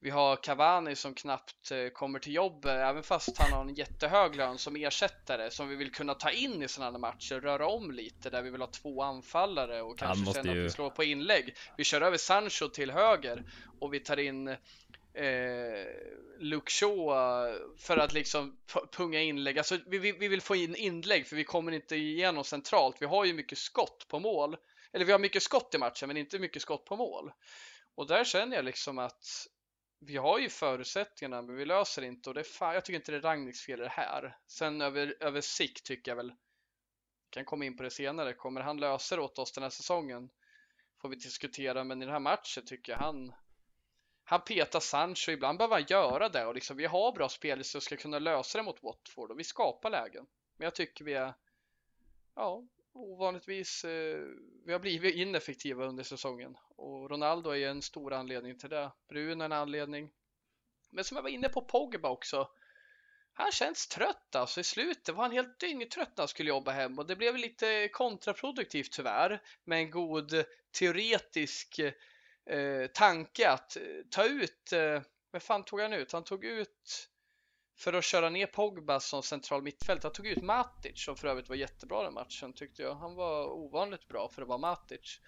[0.00, 3.74] vi har Cavani som knappt eh, kommer till jobb, eh, även fast han har en
[3.74, 7.66] jättehög lön som ersättare som vi vill kunna ta in i sådana här matcher, röra
[7.66, 11.04] om lite där vi vill ha två anfallare och kanske ju- att vi slår på
[11.04, 11.56] inlägg.
[11.76, 13.44] Vi kör över Sancho till höger
[13.80, 14.56] och vi tar in
[15.14, 15.86] eh,
[16.38, 18.58] Luke Shaw eh, för att liksom
[18.96, 19.58] punga inlägg.
[19.58, 22.96] Alltså vi, vi, vi vill få in inlägg för vi kommer inte igenom centralt.
[23.00, 24.56] Vi har ju mycket skott på mål.
[24.92, 27.32] Eller vi har mycket skott i matchen men inte mycket skott på mål.
[27.94, 29.46] Och där känner jag liksom att
[30.00, 33.12] vi har ju förutsättningarna men vi löser inte och det är fan, jag tycker inte
[33.12, 34.36] det är Ragniks fel det här.
[34.46, 36.32] Sen över, över sikt tycker jag väl,
[37.30, 40.30] kan komma in på det senare, kommer han lösa det åt oss den här säsongen?
[41.00, 43.32] Får vi diskutera men i den här matchen tycker jag han
[44.32, 47.80] han petar Sancho, ibland behöver han göra det och liksom vi har bra spelare som
[47.80, 50.26] ska kunna lösa det mot Watford och vi skapar lägen.
[50.56, 51.34] Men jag tycker vi är,
[52.34, 54.20] ja, ovanligtvis, eh,
[54.64, 58.92] vi har blivit ineffektiva under säsongen och Ronaldo är ju en stor anledning till det.
[59.08, 60.10] Brun är en anledning.
[60.90, 62.48] Men som jag var inne på Pogba också,
[63.32, 64.60] han känns trött alltså.
[64.60, 67.88] I slutet var han helt dyngtrött när han skulle jobba hem och det blev lite
[67.88, 70.44] kontraproduktivt tyvärr med en god
[70.78, 71.80] teoretisk
[72.46, 76.12] eh, tanke att eh, ta ut, eh, vad fan tog han ut?
[76.12, 77.08] Han tog ut
[77.78, 80.02] för att köra ner Pogba som central mittfält.
[80.02, 82.94] Han tog ut Matic som för övrigt var jättebra den matchen tyckte jag.
[82.94, 85.20] Han var ovanligt bra för att vara Matic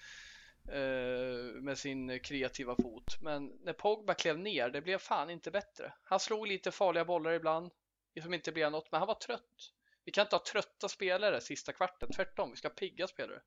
[0.68, 3.16] eh, med sin kreativa fot.
[3.20, 5.94] Men när Pogba klev ner, det blev fan inte bättre.
[6.05, 7.70] Han slog lite farliga bollar ibland
[8.22, 9.72] som inte blev något, men han var trött.
[10.05, 12.50] Vi kan inte ha trötta spelare sista kvarten, tvärtom.
[12.50, 13.40] Vi ska ha pigga spelare.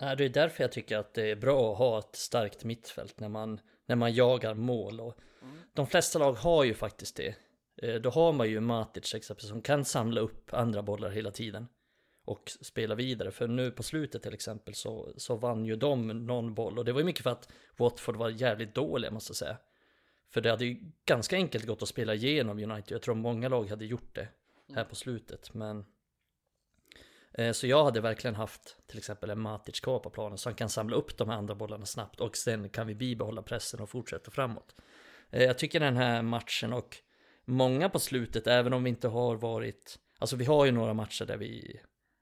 [0.00, 3.20] Nej, det är därför jag tycker att det är bra att ha ett starkt mittfält
[3.20, 5.00] när man, när man jagar mål.
[5.00, 5.18] Och
[5.72, 7.34] De flesta lag har ju faktiskt det.
[7.82, 11.68] Eh, Då har man ju Matic exempelvis som kan samla upp andra bollar hela tiden
[12.24, 13.30] och spela vidare.
[13.30, 16.92] För nu på slutet till exempel så, så vann ju de någon boll och det
[16.92, 19.56] var ju mycket för att Watford var jävligt dåliga måste jag säga.
[20.30, 22.92] För det hade ju ganska enkelt gått att spela igenom United.
[22.94, 24.28] Jag tror många lag hade gjort det
[24.74, 25.54] här på slutet.
[25.54, 25.84] Men
[27.38, 30.56] Eh, så jag hade verkligen haft till exempel en Matic kvar på planen så han
[30.56, 33.90] kan samla upp de här andra bollarna snabbt och sen kan vi bibehålla pressen och
[33.90, 34.74] fortsätta framåt.
[35.30, 36.96] Eh, jag tycker den här matchen och
[37.44, 41.24] många på slutet, även om vi inte har varit, alltså vi har ju några matcher
[41.24, 41.80] där vi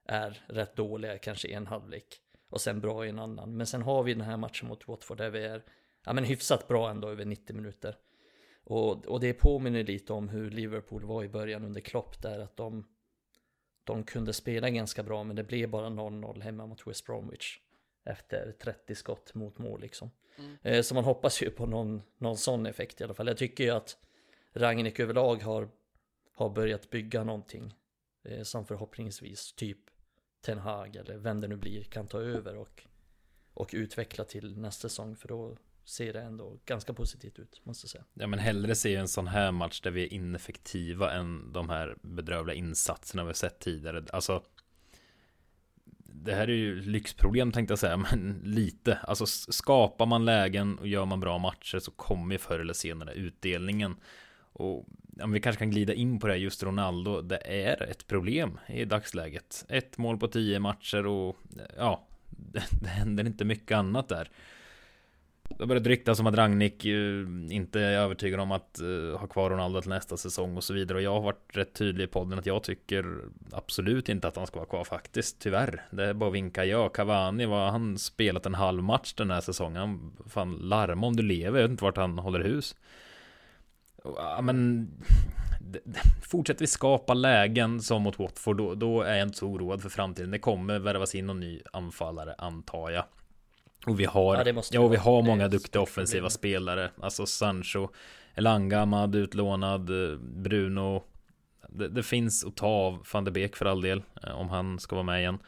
[0.09, 2.21] är rätt dåliga, kanske i en halvlek
[2.51, 3.57] och sen bra i en annan.
[3.57, 5.63] Men sen har vi den här matchen mot Watford där vi är
[6.05, 7.97] ja, men hyfsat bra ändå över 90 minuter.
[8.65, 12.57] Och, och det påminner lite om hur Liverpool var i början under Klopp där att
[12.57, 12.87] de
[13.85, 17.61] de kunde spela ganska bra men det blev bara 0-0 hemma mot West Bromwich
[18.05, 20.11] efter 30 skott mot mål liksom.
[20.39, 20.57] Mm.
[20.63, 23.27] Eh, Så man hoppas ju på någon, någon sån effekt i alla fall.
[23.27, 23.97] Jag tycker ju att
[24.53, 25.69] Ragnik överlag har,
[26.35, 27.75] har börjat bygga någonting
[28.23, 29.79] eh, som förhoppningsvis typ
[30.41, 32.87] Ten Hag eller vem det nu blir kan ta över och,
[33.55, 37.91] och utveckla till nästa säsong för då ser det ändå ganska positivt ut måste jag
[37.91, 38.05] säga.
[38.15, 41.97] Ja men hellre se en sån här match där vi är ineffektiva än de här
[42.03, 44.05] bedrövliga insatserna vi har sett tidigare.
[44.13, 44.43] Alltså
[46.05, 48.95] Det här är ju lyxproblem tänkte jag säga, men lite.
[48.97, 53.13] Alltså skapar man lägen och gör man bra matcher så kommer ju förr eller senare
[53.13, 53.97] utdelningen.
[54.53, 54.87] Och
[55.23, 58.59] om vi kanske kan glida in på det här just Ronaldo, det är ett problem
[58.69, 59.65] i dagsläget.
[59.69, 61.37] Ett mål på tio matcher och
[61.77, 64.31] ja, det, det händer inte mycket annat där.
[65.57, 69.27] Det har börjat ryktas om att Ragnik eh, inte är övertygad om att eh, ha
[69.27, 70.99] kvar Ronaldo till nästa säsong och så vidare.
[70.99, 73.19] Och jag har varit rätt tydlig i podden att jag tycker
[73.53, 75.41] absolut inte att han ska vara kvar faktiskt.
[75.41, 75.85] Tyvärr.
[75.91, 76.89] Det är bara att vinka ja.
[76.89, 79.77] Cavani var han spelat en halv match den här säsongen.
[79.77, 81.59] Han fan larma om du lever.
[81.59, 82.77] Jag vet inte vart han håller hus.
[84.05, 84.89] Ja, men
[86.23, 89.89] fortsätter vi skapa lägen som mot Watford då, då är jag inte så oroad för
[89.89, 90.31] framtiden.
[90.31, 93.05] Det kommer värvas in någon ny anfallare antar jag.
[93.87, 96.91] Och vi har, ja, ja och vi har många duktiga offensiva spelare.
[97.01, 97.89] Alltså Sancho,
[98.35, 99.91] Elanga, Ahmad utlånad,
[100.21, 101.03] Bruno.
[101.69, 104.79] Det, det, finns att ta av van de Beek för all del, eh, om han
[104.79, 105.39] ska vara med igen.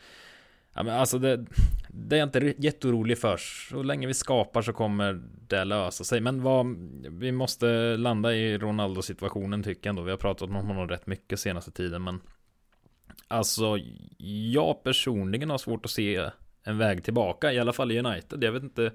[0.75, 1.45] Ja, men alltså det,
[1.89, 3.37] det är jag inte jätteorolig för.
[3.71, 6.21] Så länge vi skapar så kommer det lösa sig.
[6.21, 6.67] Men vad,
[7.11, 10.03] vi måste landa i Ronaldo-situationen tycker jag ändå.
[10.03, 12.05] Vi har pratat om honom rätt mycket senaste tiden.
[12.05, 12.21] Men
[13.29, 13.79] alltså,
[14.53, 16.31] jag personligen har svårt att se
[16.65, 17.53] en väg tillbaka.
[17.53, 18.45] I alla fall i United.
[18.45, 18.93] Jag vet inte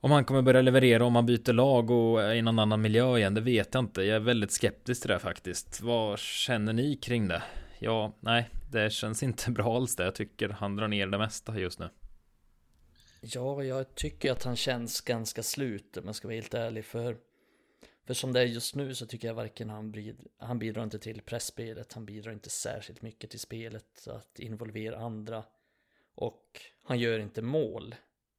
[0.00, 3.18] om han kommer börja leverera om han byter lag och är i någon annan miljö
[3.18, 3.34] igen.
[3.34, 4.02] Det vet jag inte.
[4.02, 5.80] Jag är väldigt skeptisk till det faktiskt.
[5.80, 7.42] Vad känner ni kring det?
[7.78, 10.04] Ja, nej, det känns inte bra alls det.
[10.04, 11.88] Jag tycker han drar ner det mesta just nu.
[13.20, 16.84] Ja, jag tycker att han känns ganska slut om jag ska vara helt ärlig.
[16.84, 17.16] För,
[18.06, 20.98] för som det är just nu så tycker jag varken han, bidrar, han bidrar inte
[20.98, 25.44] till pressspelet, han bidrar inte särskilt mycket till spelet, att involvera andra.
[26.20, 27.94] Och han gör inte mål.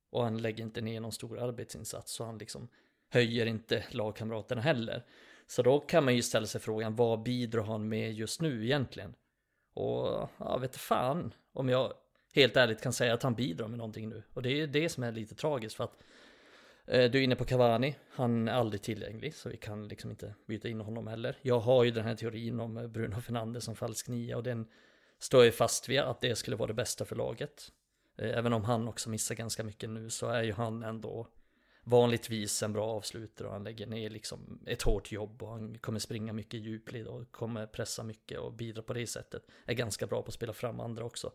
[0.09, 2.67] Och han lägger inte ner någon stor arbetsinsats, så han liksom
[3.09, 5.05] höjer inte lagkamraterna heller.
[5.47, 9.15] Så då kan man ju ställa sig frågan, vad bidrar han med just nu egentligen?
[9.73, 11.93] Och jag vet fan om jag
[12.33, 14.23] helt ärligt kan säga att han bidrar med någonting nu.
[14.33, 16.03] Och det är det som är lite tragiskt för att
[16.85, 20.35] eh, du är inne på Cavani, han är aldrig tillgänglig så vi kan liksom inte
[20.45, 21.37] byta in honom heller.
[21.41, 24.67] Jag har ju den här teorin om eh, Bruno Fernandes som falsk nia och den
[25.19, 27.71] står jag fast vid att det skulle vara det bästa för laget.
[28.17, 31.27] Eh, även om han också missar ganska mycket nu så är ju han ändå
[31.83, 35.99] vanligtvis en bra avslutare och han lägger ner liksom ett hårt jobb och han kommer
[35.99, 39.43] springa mycket i djupled och kommer pressa mycket och bidra på det sättet.
[39.65, 41.31] Är ganska bra på att spela fram andra också.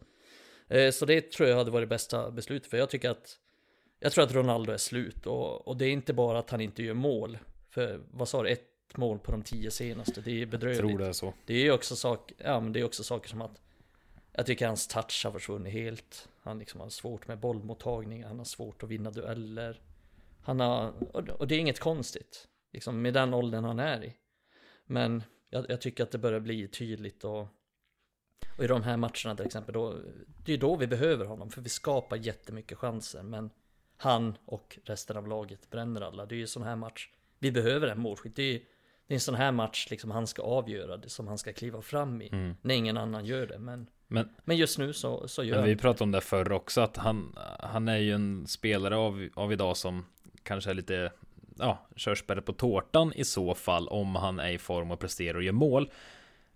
[0.68, 3.38] Eh, så det tror jag hade varit bästa beslutet för jag tycker att
[4.00, 6.82] jag tror att Ronaldo är slut och, och det är inte bara att han inte
[6.82, 7.38] gör mål.
[7.70, 10.80] För vad sa du, ett mål på de tio senaste, det är bedrövligt.
[10.80, 11.34] Jag tror det är så.
[11.46, 13.60] Det är också, sak, ja, men det är också saker som att
[14.36, 16.28] jag tycker hans touch har försvunnit helt.
[16.42, 19.80] Han liksom har svårt med bollmottagning, han har svårt att vinna dueller.
[20.42, 20.92] Han har,
[21.40, 24.14] och det är inget konstigt, liksom med den åldern han är i.
[24.86, 27.48] Men jag, jag tycker att det börjar bli tydligt och,
[28.58, 29.98] och i de här matcherna till exempel, då,
[30.44, 33.50] det är då vi behöver honom, för vi skapar jättemycket chanser, men
[33.96, 36.26] han och resten av laget bränner alla.
[36.26, 38.36] Det är ju sån här match, vi behöver en målskytt.
[38.36, 38.58] Det är,
[39.06, 41.82] det är en sån här match liksom han ska avgöra det, som han ska kliva
[41.82, 42.56] fram i, mm.
[42.62, 43.58] när ingen annan gör det.
[43.58, 46.80] Men, men, men just nu så, så gör men Vi pratade om det förr också,
[46.80, 50.04] att han, han är ju en spelare av, av idag som
[50.42, 51.12] kanske är lite
[51.58, 55.42] ja, körsbäret på tårtan i så fall om han är i form och presterar och
[55.42, 55.90] gör mål.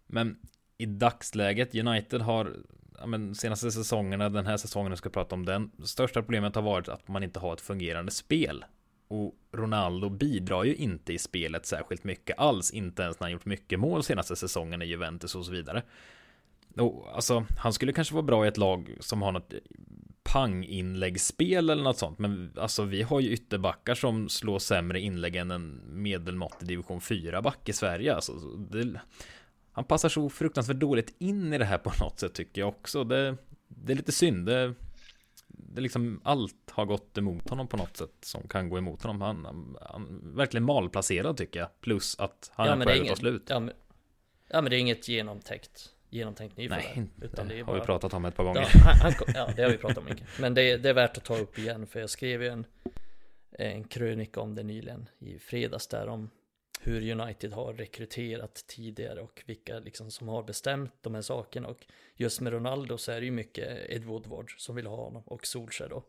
[0.07, 0.39] Men
[0.79, 2.57] i dagsläget, United har
[2.99, 6.63] ja, men senaste säsongerna, den här säsongen jag ska prata om den, största problemet har
[6.63, 8.65] varit att man inte har ett fungerande spel.
[9.09, 13.45] Och Ronaldo bidrar ju inte i spelet särskilt mycket alls, inte ens när han gjort
[13.45, 15.83] mycket mål senaste säsongen i Juventus och så vidare.
[16.81, 19.55] Och, alltså, han skulle kanske vara bra i ett lag som har något
[20.23, 22.19] pang-inläggsspel eller något sånt.
[22.19, 27.69] Men alltså vi har ju ytterbackar som slår sämre inlägg än en medelmåttig division 4-back
[27.69, 28.15] i Sverige.
[28.15, 29.01] Alltså, det,
[29.73, 33.05] han passar så fruktansvärt dåligt in i det här på något sätt tycker jag också.
[33.05, 33.37] Det,
[33.69, 34.47] det är lite synd.
[34.47, 34.75] Det,
[35.47, 39.21] det liksom allt har gått emot honom på något sätt som kan gå emot honom.
[39.21, 41.81] Han, han, han verkligen malplacerad tycker jag.
[41.81, 43.47] Plus att han ja, är på väg att ta slut.
[43.49, 43.75] Ja men,
[44.49, 46.97] ja men det är inget genomtäckt genomtänkt nyförvärv.
[46.97, 47.73] Nej, utan det bara...
[47.73, 48.61] har vi pratat om ett par gånger.
[48.61, 50.39] Ja, han, han, ja det har vi pratat om mycket.
[50.41, 52.67] Men det, det, är värt att ta upp igen för jag skrev ju en,
[53.51, 56.31] en krönika om det nyligen i fredags där om
[56.81, 61.87] hur United har rekryterat tidigare och vilka liksom som har bestämt de här sakerna och
[62.15, 65.47] just med Ronaldo så är det ju mycket Ed Woodward som vill ha honom och
[65.47, 66.05] Solskjaer då.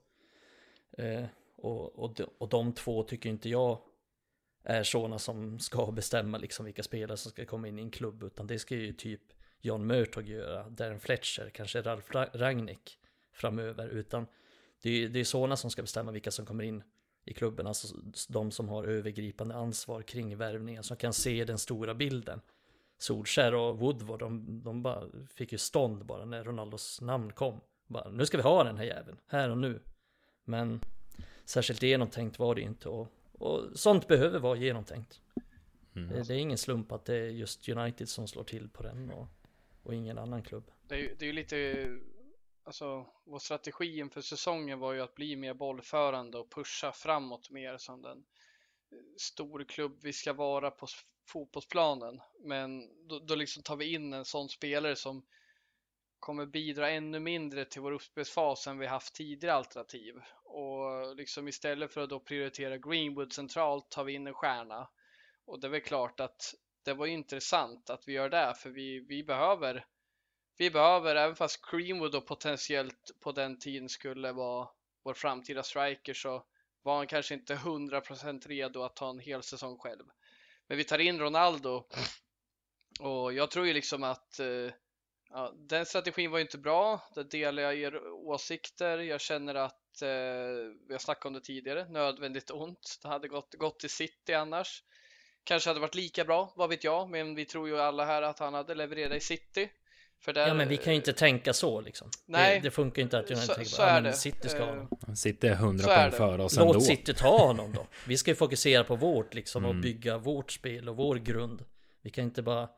[1.03, 3.79] Eh, och, och, de, och de två tycker inte jag
[4.63, 8.23] är sådana som ska bestämma liksom vilka spelare som ska komma in i en klubb
[8.23, 9.21] utan det ska ju typ
[9.61, 12.99] John Murtog göra, Darren Fletcher, kanske Ralf Rangnick
[13.33, 14.27] framöver, utan
[14.81, 16.83] det är, det är sådana som ska bestämma vilka som kommer in
[17.25, 17.95] i klubben, alltså
[18.29, 22.41] de som har övergripande ansvar kring värvningen, som kan se den stora bilden.
[22.97, 27.61] Solskär och Woodward, de, de bara fick ju stånd bara när Ronaldos namn kom.
[27.87, 29.81] Bara, nu ska vi ha den här jäveln, här och nu.
[30.45, 30.81] Men
[31.45, 35.21] särskilt genomtänkt var det inte och, och sånt behöver vara genomtänkt.
[35.95, 36.09] Mm.
[36.09, 39.11] Det, det, är ingen slump att det är just United som slår till på den
[39.11, 39.27] och
[39.83, 40.71] och ingen annan klubb.
[40.81, 41.87] Det är ju, det är lite
[42.63, 47.77] alltså vår strategi inför säsongen var ju att bli mer bollförande och pusha framåt mer
[47.77, 48.25] som den
[49.17, 50.87] stor klubb vi ska vara på
[51.27, 52.21] fotbollsplanen.
[52.39, 55.25] Men då, då liksom tar vi in en sån spelare som
[56.19, 60.15] kommer bidra ännu mindre till vår uppspelsfas än vi haft tidigare alternativ.
[60.43, 64.89] Och liksom istället för att då prioritera Greenwood centralt tar vi in en stjärna.
[65.45, 68.99] Och det är väl klart att det var intressant att vi gör det, för vi,
[68.99, 69.85] vi behöver
[70.59, 74.67] vi behöver, även fast Greenwood då potentiellt på den tiden skulle vara
[75.03, 76.45] vår framtida striker så
[76.81, 80.03] var han kanske inte 100% redo att ta en hel säsong själv.
[80.67, 81.83] Men vi tar in Ronaldo
[82.99, 84.71] och jag tror ju liksom att eh,
[85.29, 87.01] ja, den strategin var inte bra.
[87.15, 88.97] Där delar jag er åsikter.
[88.97, 90.07] Jag känner att eh,
[90.87, 91.89] vi har snackat om det tidigare.
[91.89, 92.99] Nödvändigt ont.
[93.01, 94.83] Det hade gått, gått till City annars.
[95.49, 98.39] Kanske hade varit lika bra, vad vet jag, men vi tror ju alla här att
[98.39, 99.69] han hade levererat i City.
[100.25, 102.09] Där, ja men vi kan ju inte tänka så liksom.
[102.25, 104.59] Nej, det, det funkar inte att jag så, tänker så bara, ja, men City ska
[104.59, 105.15] ha honom.
[105.15, 106.81] City är 100 poäng före oss Låt ändå.
[106.81, 107.88] City ta honom då.
[108.07, 109.77] Vi ska ju fokusera på vårt liksom mm.
[109.77, 111.65] och bygga vårt spel och vår grund.
[112.01, 112.69] Vi kan inte bara,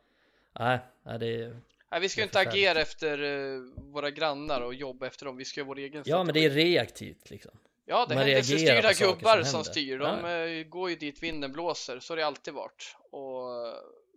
[0.60, 4.74] nej, nej det är Nej, vi ska ju inte agera efter uh, våra grannar och
[4.74, 5.38] jobba efter dem.
[5.38, 7.52] Vi ska göra vår egen Ja, men det är reaktivt liksom.
[7.86, 10.00] Ja, det är händelsestyrda gubbar som, som styr.
[10.00, 10.48] De ja.
[10.48, 12.00] uh, går ju dit vinden blåser.
[12.00, 12.96] Så har det alltid varit.
[13.12, 13.44] Och,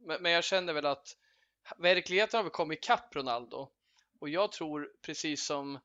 [0.06, 1.16] men, men jag känner väl att
[1.78, 3.68] verkligheten har väl kommit ikapp Ronaldo.
[4.20, 5.78] Och jag tror precis som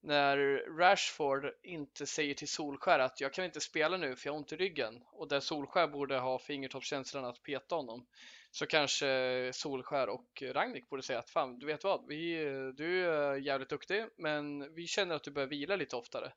[0.00, 0.36] när
[0.78, 4.52] Rashford inte säger till Solskär att jag kan inte spela nu för jag har ont
[4.52, 8.06] i ryggen och där Solskär borde ha fingertoppskänslan att peta honom
[8.50, 12.36] så kanske Solskär och Ragnik borde säga att fan, du vet vad, vi,
[12.76, 16.32] du är jävligt duktig men vi känner att du behöver vila lite oftare.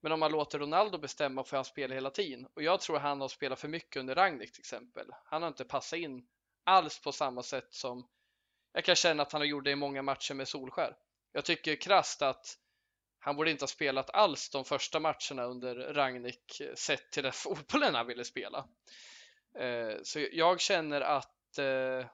[0.00, 3.20] Men om man låter Ronaldo bestämma får han spela hela tiden och jag tror han
[3.20, 5.06] har spelat för mycket under Ragnik till exempel.
[5.24, 6.26] Han har inte passat in
[6.64, 8.08] alls på samma sätt som
[8.72, 10.96] jag kan känna att han har gjort det i många matcher med Solskär.
[11.32, 12.56] Jag tycker krasst att
[13.18, 17.94] han borde inte ha spelat alls de första matcherna under Ragnik sett till den fotbollen
[17.94, 18.68] han ville spela.
[19.58, 22.06] Eh, så jag känner att eh,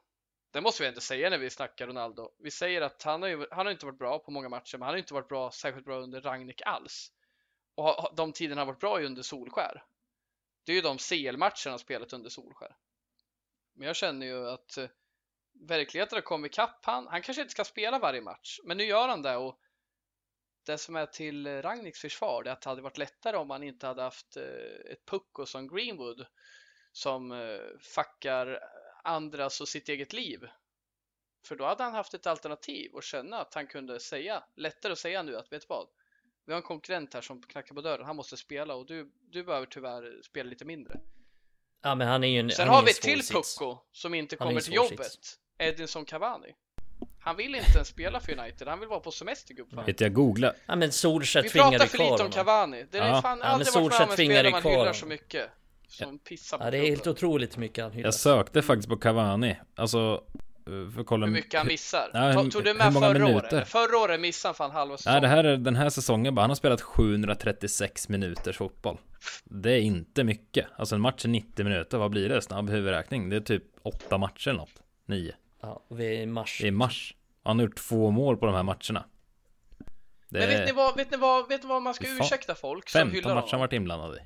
[0.51, 2.31] det måste vi ändå säga när vi snackar Ronaldo.
[2.38, 4.83] Vi säger att han har, ju, han har inte varit bra på många matcher, men
[4.83, 7.12] han har inte varit bra, särskilt bra under Ragnik alls.
[7.77, 9.85] Och de tiderna har varit bra under Solskär.
[10.65, 12.77] Det är ju de CL-matcherna han spelat under Solskär.
[13.75, 14.89] Men jag känner ju att eh,
[15.69, 17.07] verkligheten har kommit ikapp han.
[17.07, 19.61] Han kanske inte ska spela varje match, men nu gör han det och
[20.67, 23.87] det som är till Ragniks försvar är att det hade varit lättare om han inte
[23.87, 26.27] hade haft eh, ett pucko som Greenwood
[26.93, 28.61] som eh, fuckar
[29.05, 30.49] andras och sitt eget liv.
[31.47, 34.99] För då hade han haft ett alternativ och känna att han kunde säga, lättare att
[34.99, 35.89] säga nu att vet du vad?
[36.47, 39.45] Vi har en konkurrent här som knackar på dörren, han måste spela och du, du
[39.45, 41.01] behöver tyvärr spela lite mindre.
[41.83, 44.61] Ja men han är ju en Sen har vi ett till pucko som inte kommer
[44.61, 45.07] till jobbet.
[45.07, 45.39] Sits.
[45.59, 46.55] Edinson Cavani.
[47.21, 49.85] Han vill inte ens spela för United, han vill vara på semester gubben.
[49.87, 50.55] Vet jag googla.
[50.67, 52.87] Ja men Solskjaer tvingade kvar Vi pratar för lite om Cavani.
[52.91, 53.23] Det är ja.
[53.23, 55.51] fan ja, aldrig varit med spelare man hyllar så mycket.
[55.89, 58.07] Som pissar på Ja det är helt otroligt mycket han hyllar.
[58.07, 59.57] Jag sökte faktiskt på Cavani.
[59.75, 60.25] Alltså
[60.66, 62.11] för att kolla Hur mycket han missar?
[62.12, 63.57] Ja, Tog du med förra minuter?
[63.57, 63.68] året?
[63.68, 65.14] Förra året missade han fan halva säsongen.
[65.14, 66.40] Nej det här är den här säsongen bara.
[66.40, 68.98] Han har spelat 736 minuters fotboll.
[69.44, 70.66] Det är inte mycket.
[70.76, 71.98] Alltså en match är 90 minuter.
[71.98, 72.42] Vad blir det?
[72.42, 73.29] Snabb huvudräkning.
[73.29, 74.83] Det är typ 8 matcher eller något.
[75.07, 75.35] 9.
[75.62, 76.61] Ja, och vi är i mars.
[76.64, 77.14] I mars.
[77.44, 79.05] Han har gjort två mål på de här matcherna.
[80.29, 82.16] Det Men vet ni vad, vet ni vad, vet ni vad man ska fan.
[82.20, 83.37] ursäkta folk som hyllar honom?
[83.37, 84.18] matcher han varit inblandad i.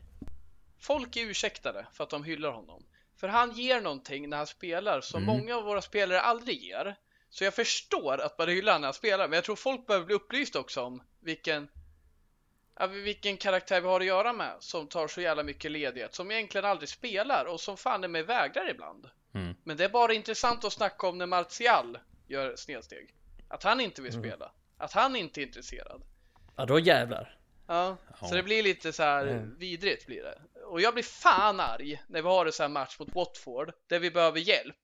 [0.81, 2.83] Folk är ursäktade för att de hyllar honom.
[3.21, 5.37] För han ger någonting när han spelar som mm.
[5.37, 6.97] många av våra spelare aldrig ger.
[7.31, 10.15] Så jag förstår att man hyllar när han spelar, men jag tror folk behöver bli
[10.15, 11.69] upplysta också om vilken
[12.89, 16.65] vilken karaktär vi har att göra med som tar så jävla mycket ledighet, som egentligen
[16.65, 19.07] aldrig spelar och som fan är med vägrar ibland.
[19.35, 19.55] Mm.
[19.65, 23.15] Men det är bara intressant att snacka om när Martial gör snedsteg.
[23.49, 24.31] Att han inte vill mm.
[24.31, 24.53] spela.
[24.79, 26.03] Att han inte är intresserad.
[26.57, 27.39] Ja, då jävlar.
[27.67, 27.97] Ja,
[28.29, 29.59] så det blir lite så här mm.
[29.59, 30.39] vidrigt blir det.
[30.71, 33.99] Och jag blir fan arg när vi har en sån här match mot Watford där
[33.99, 34.77] vi behöver hjälp.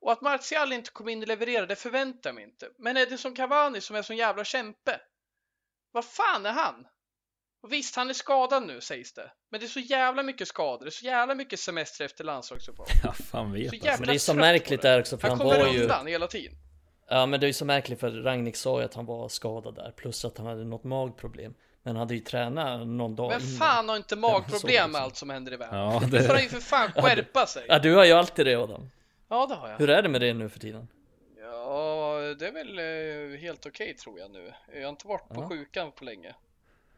[0.00, 2.68] Och att Martial inte kommer in och levererar, det förväntar jag mig inte.
[2.78, 5.00] Men är det som Cavani som är sån jävla kämpe?
[5.92, 6.86] Vad fan är han?
[7.62, 9.32] Och visst, han är skadad nu sägs det.
[9.50, 12.88] Men det är så jävla mycket skador, det är så jävla mycket semester efter landslagsuppehåll.
[13.04, 15.46] Ja, fan vet så jävla men det är så märkligt där också för han, han
[15.46, 15.82] var ju...
[15.82, 16.54] undan hela tiden.
[17.08, 19.74] Ja, men det är ju så märkligt för Ragnik sa ju att han var skadad
[19.74, 21.54] där, plus att han hade något magproblem.
[21.82, 25.52] Men hade ju tränat någon dag Men fan har inte magproblem med allt som händer
[25.52, 25.78] i världen?
[25.78, 26.22] Ja, det...
[26.22, 27.64] får han ju för fan skärpa sig.
[27.68, 28.90] Ja, du har ju alltid det Adam.
[29.28, 29.78] Ja, det har jag.
[29.78, 30.88] Hur är det med det nu för tiden?
[31.40, 34.52] Ja, det är väl eh, helt okej okay, tror jag nu.
[34.74, 35.48] Jag har inte varit på ja.
[35.48, 36.34] sjukan på länge.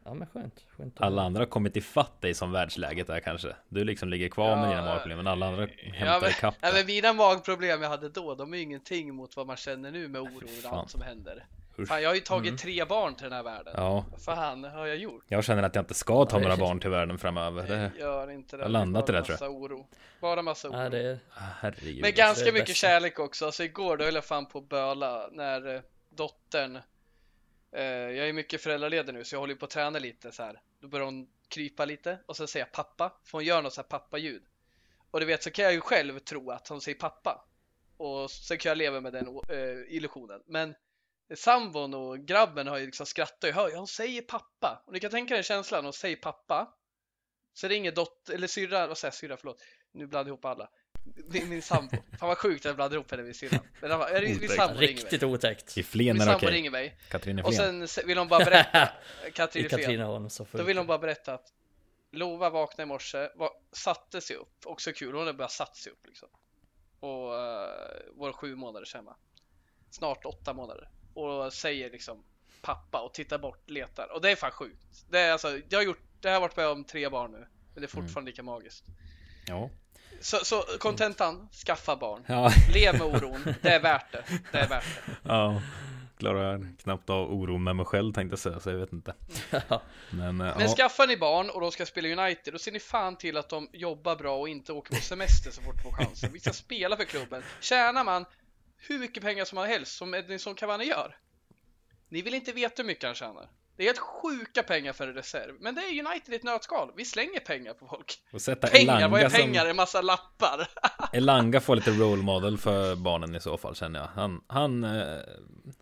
[0.05, 3.83] Ja men skönt, skönt Alla andra har kommit ifatt dig som världsläget är kanske Du
[3.83, 6.69] liksom ligger kvar ja, med dina magproblem men alla andra hämtar ja, men, ikapp ja,
[6.73, 10.07] men mina magproblem jag hade då De är ju ingenting mot vad man känner nu
[10.07, 11.45] med oro och allt som händer.
[11.87, 12.57] Fan, jag har ju tagit Mm.
[12.57, 13.73] tre barn till den här världen.
[13.77, 15.23] Ja, Vad fan har jag gjort?
[15.27, 17.67] jag känner att jag inte ska ta Ja, det några barn till världen framöver.
[17.67, 18.61] Det, Gör inte det.
[18.61, 19.87] Jag har landat i det, tror massa oro.
[20.21, 20.77] Bara massa oro.
[20.77, 21.19] Nej, det är...
[21.31, 22.01] herregud.
[22.01, 22.77] Men ganska mycket bäst.
[22.79, 23.45] kärlek också.
[23.45, 26.75] Alltså igår då höll jag fan på att böla när eh, dottern
[27.71, 30.61] eh, Jag är mycket föräldraledig nu så jag håller på att träna lite så här.
[30.79, 33.13] Då börjar hon krypa lite och sen säger jag pappa.
[33.23, 34.43] För hon gör något så här pappa-ljud.
[35.11, 37.45] Och du vet så kan jag ju själv tro att hon säger pappa.
[37.97, 40.41] Och sen kan jag leva med den eh, illusionen.
[40.45, 40.75] Men
[41.35, 44.83] sambon och grabben har ju liksom skrattat och hör, hon säger pappa.
[44.85, 46.73] Och ni kan tänka er känslan, hon säger pappa.
[47.53, 49.61] Så ringer dotter, eller syrra, vad säger jag, syrra, förlåt.
[49.91, 50.69] Nu blandade jag ihop alla.
[51.27, 51.97] Min, min sambo.
[52.19, 53.59] Fan vad sjukt att jag blandade ihop henne med syrran.
[53.81, 55.03] Men han bara, "Är det- min sambo ringer mig.
[55.03, 55.77] Riktigt otäckt.
[55.77, 56.51] I Flen Min är det sambo okej.
[56.57, 56.97] ringer mig.
[57.09, 58.89] Katrin är Och sen vill hon bara berätta,
[59.33, 59.79] Katrin är Flen.
[59.81, 61.53] Katrineholm så Då vill hon bara berätta att
[62.11, 65.91] Lova vaknade i morse, var, satte sig upp, också kul, hon har bara satt sig
[65.91, 66.29] upp liksom.
[66.99, 67.37] Och uh,
[68.11, 69.15] var sju månader hemma.
[69.91, 70.89] Snart åtta månader.
[71.13, 72.23] Och säger liksom
[72.61, 74.13] pappa och tittar bort, letar.
[74.13, 75.05] Och det är fan sjukt.
[75.09, 77.47] Det är alltså, jag har gjort, det här har varit med om tre barn nu.
[77.73, 78.83] Men det är fortfarande lika magiskt.
[79.47, 79.69] Ja.
[80.19, 82.23] Så, så kontentan, skaffa barn.
[82.27, 82.51] Ja.
[82.73, 84.23] Lev med oron, det är värt det.
[84.51, 85.11] Det är värt det.
[85.23, 85.61] ja.
[86.17, 89.13] Klarar knappt av oron med mig själv tänkte jag säga, så jag vet inte.
[90.09, 90.67] Men, eh, Men ja.
[90.67, 93.69] skaffar ni barn och de ska spela United, då ser ni fan till att de
[93.73, 96.33] jobbar bra och inte åker på semester så fort de får chansen.
[96.33, 97.43] Vi ska spela för klubben.
[97.61, 98.25] Tjänar man
[98.87, 101.15] hur mycket pengar som helst, som Edinson Cavani gör.
[102.09, 103.49] Ni vill inte veta hur mycket han tjänar.
[103.77, 105.53] Det är helt sjuka pengar för en reserv.
[105.59, 106.91] Men det är United i ett nötskal.
[106.97, 108.13] Vi slänger pengar på folk.
[108.33, 109.61] Och sätta Pengar, vad är pengar?
[109.61, 109.69] som...
[109.69, 110.67] En massa lappar.
[111.13, 114.07] Elanga får lite role model för barnen i så fall känner jag.
[114.07, 115.17] Han, han, eh,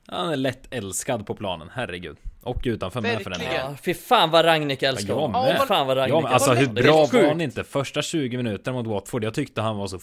[0.07, 2.17] han är lätt älskad på planen, herregud.
[2.43, 3.53] Och utanför med för den Verkligen.
[3.53, 3.71] delen.
[3.71, 5.45] Ja, fy fan vad Ragnik älskar Ja, honom.
[5.45, 5.59] med.
[5.61, 8.71] Fy fan vad Ragnik Ja, men alltså hur bra var han inte första 20 minuter
[8.71, 9.23] mot Watford?
[9.23, 9.99] Jag tyckte han var så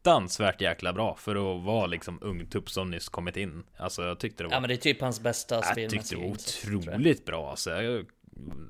[0.00, 3.64] fruktansvärt jäkla bra för att vara liksom ung tupp som nyss kommit in.
[3.78, 6.14] Alltså jag tyckte det var, Ja men det är typ hans bästa jag spelmässiga tyckte
[6.14, 6.32] det var jag.
[6.32, 7.70] otroligt bra alltså.
[7.70, 8.06] Jag,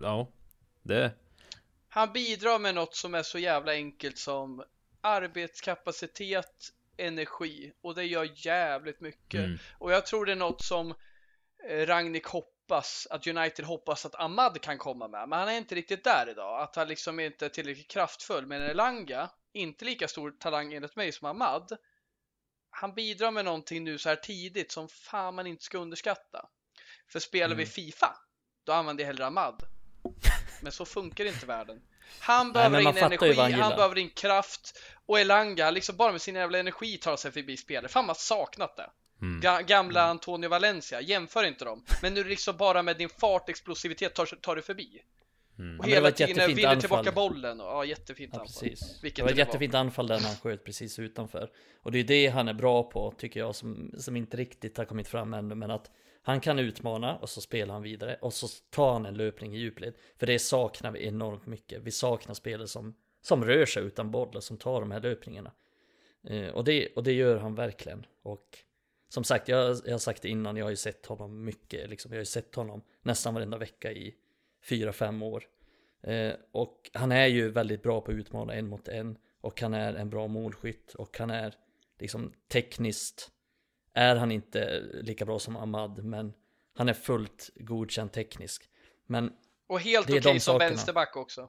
[0.03, 0.29] ja,
[0.83, 1.13] det,
[1.89, 4.63] Han bidrar med något som är så jävla enkelt som
[5.01, 9.41] arbetskapacitet, energi och det gör jävligt mycket.
[9.45, 9.59] Mm.
[9.79, 10.95] Och jag tror det är något som
[11.69, 15.29] eh, Ragnik hoppas, att United hoppas att Ahmad kan komma med.
[15.29, 16.63] Men han är inte riktigt där idag.
[16.63, 18.47] Att han liksom inte är tillräckligt kraftfull.
[18.47, 21.77] Men Elanga, inte lika stor talang enligt mig som Ahmad.
[22.71, 26.49] Han bidrar med någonting nu så här tidigt som fan man inte ska underskatta.
[27.09, 27.67] För spelar vi Mm.
[27.67, 28.17] Fifa,
[28.65, 29.63] då använder jag hellre Ahmad.
[30.63, 31.83] Men så funkar inte världen.
[32.21, 34.79] Han Nej, behöver man in energi, han han behöver in kraft.
[35.07, 37.89] Och Elanga, liksom bara med sin jävla energi tar sig förbi spelare.
[37.89, 38.91] Fan man saknat det.
[39.23, 39.41] mm.
[39.41, 41.85] Ga- Gamla Antonio Valencia, jämför inte dem.
[42.03, 45.03] Men nu liksom bara med din fart, explosivitet tar, tar du förbi.
[45.61, 45.81] Mm.
[45.81, 47.61] Och hela tiden vinner tillbaka bollen.
[47.61, 48.69] Och, ja, jättefint Ja, anfall.
[49.03, 51.51] Vilket det var ett jättefint anfall där när han sköt precis utanför.
[51.83, 54.85] Och det är det han är bra på, tycker jag, som, som inte riktigt har
[54.85, 55.55] kommit fram ännu.
[55.55, 55.91] Men att
[56.23, 58.19] han kan utmana och så spelar han vidare.
[58.21, 59.95] Och så tar han en löpning i djupled.
[60.17, 61.83] För det saknar vi enormt mycket.
[61.83, 65.53] Vi saknar spelare som, som rör sig utan boll och som tar de här löpningarna.
[66.29, 68.07] Eh, och, det, och det gör han verkligen.
[68.23, 68.59] Och
[69.09, 71.91] som sagt, jag, jag har sagt det innan, jag har ju sett honom mycket.
[71.91, 74.15] Liksom, jag har ju sett honom nästan varenda vecka i
[74.63, 75.45] fyra, fem år.
[76.03, 79.19] Eh, och han är ju väldigt bra på att utmana en mot en.
[79.41, 80.95] Och han är en bra målskytt.
[80.95, 81.55] Och han är
[81.99, 83.31] liksom tekniskt.
[83.95, 86.05] Är han inte lika bra som Ahmad.
[86.05, 86.33] Men
[86.75, 88.71] han är fullt godkänd teknisk.
[89.07, 89.33] Men
[89.67, 90.71] Och helt okej de som sakerna.
[90.71, 91.49] vänsterback också.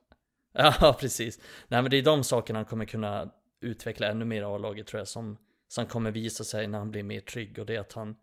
[0.54, 1.40] Ja, precis.
[1.68, 5.00] Nej, men det är de sakerna han kommer kunna utveckla ännu mer av laget tror
[5.00, 5.08] jag.
[5.08, 7.60] Som, som kommer visa sig när han blir mer trygg.
[7.60, 8.16] Och det är att han,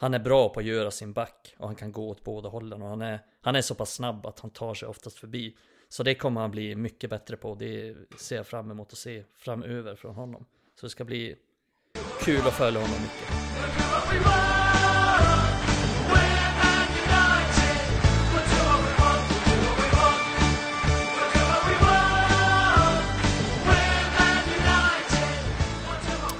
[0.00, 1.54] han är bra på att göra sin back.
[1.58, 2.82] Och han kan gå åt båda hållen.
[2.82, 5.56] Och han är, han är så pass snabb att han tar sig oftast förbi.
[5.88, 7.54] Så det kommer han bli mycket bättre på.
[7.54, 10.46] Det ser jag fram emot att se framöver från honom.
[10.80, 11.36] Så det ska bli
[12.20, 14.67] kul att följa honom mycket.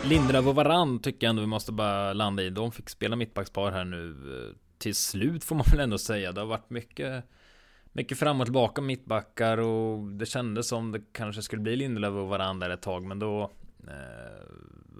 [0.08, 2.50] Lindelöf och Varann tycker jag ändå vi måste bara landa i.
[2.50, 6.32] De fick spela mittbackspar här nu eh, till slut får man väl ändå säga.
[6.32, 7.24] Det har varit mycket
[7.92, 12.28] mycket fram och tillbaka mittbackar och det kändes som det kanske skulle bli Lindelöf och
[12.28, 13.52] Varann där ett tag men då
[13.88, 14.44] eh,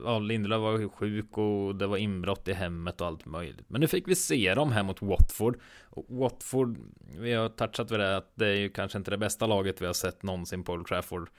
[0.05, 3.81] Ja Lindelöf var ju sjuk och det var inbrott i hemmet och allt möjligt Men
[3.81, 6.79] nu fick vi se dem här mot Watford Och Watford
[7.19, 9.87] Vi har touchat vid det att det är ju kanske inte det bästa laget vi
[9.87, 11.31] har sett någonsin på Old Trafford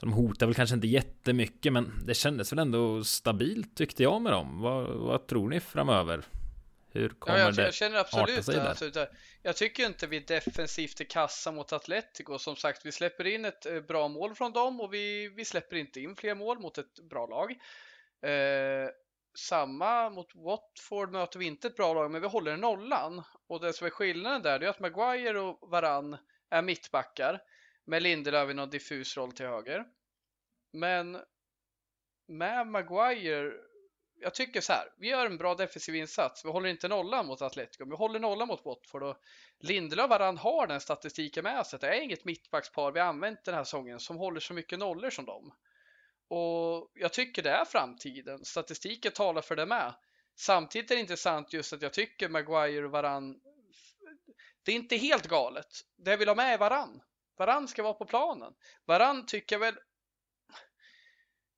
[0.00, 4.22] så de hotar väl kanske inte jättemycket men det kändes väl ändå stabilt tyckte jag
[4.22, 4.60] med dem.
[4.60, 6.24] Vad, vad tror ni framöver?
[6.90, 8.90] Hur kommer Ja, jag, det jag känner absolut sig där?
[8.92, 9.10] Det-
[9.42, 12.38] jag tycker inte vi defensivt är kassa mot Atletico.
[12.38, 15.76] Som sagt, vi släpper in ett eh, bra mål från dem och vi, vi släpper
[15.76, 17.50] inte in fler mål mot ett bra lag.
[18.32, 18.88] Eh,
[19.38, 23.22] samma mot Watford möter vi inte ett bra lag, men vi håller nollan.
[23.48, 26.16] Och det som är skillnaden där, det är att Maguire och Varann
[26.50, 27.40] är mittbackar
[27.88, 29.84] med Lindelöf i någon diffus roll till höger.
[30.72, 31.18] Men
[32.28, 33.52] med Maguire,
[34.20, 36.44] jag tycker så här, vi gör en bra defensiv insats.
[36.44, 39.16] Vi håller inte nollan mot Atletico, vi håller nollan mot Watford och
[39.58, 41.78] Lindelöf och Varann har den statistiken med sig.
[41.78, 45.24] Det är inget mittbackspar vi använt den här säsongen som håller så mycket nollor som
[45.24, 45.54] dem.
[46.28, 48.44] Och jag tycker det är framtiden.
[48.44, 49.94] Statistiken talar för det med.
[50.36, 53.40] Samtidigt är det intressant just att jag tycker Maguire och Varann
[54.64, 55.66] det är inte helt galet.
[55.96, 57.00] Det jag vill ha med är Varann.
[57.38, 58.52] Varann ska vara på planen.
[58.84, 59.74] Varann tycker väl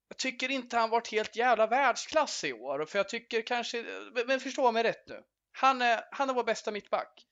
[0.08, 3.84] jag tycker inte han varit helt jävla världsklass i år, för jag tycker kanske,
[4.26, 5.22] men förstå mig rätt nu.
[5.52, 7.26] Han är, han är vår bästa mittback.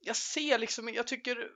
[0.00, 1.50] Jag ser liksom, jag tycker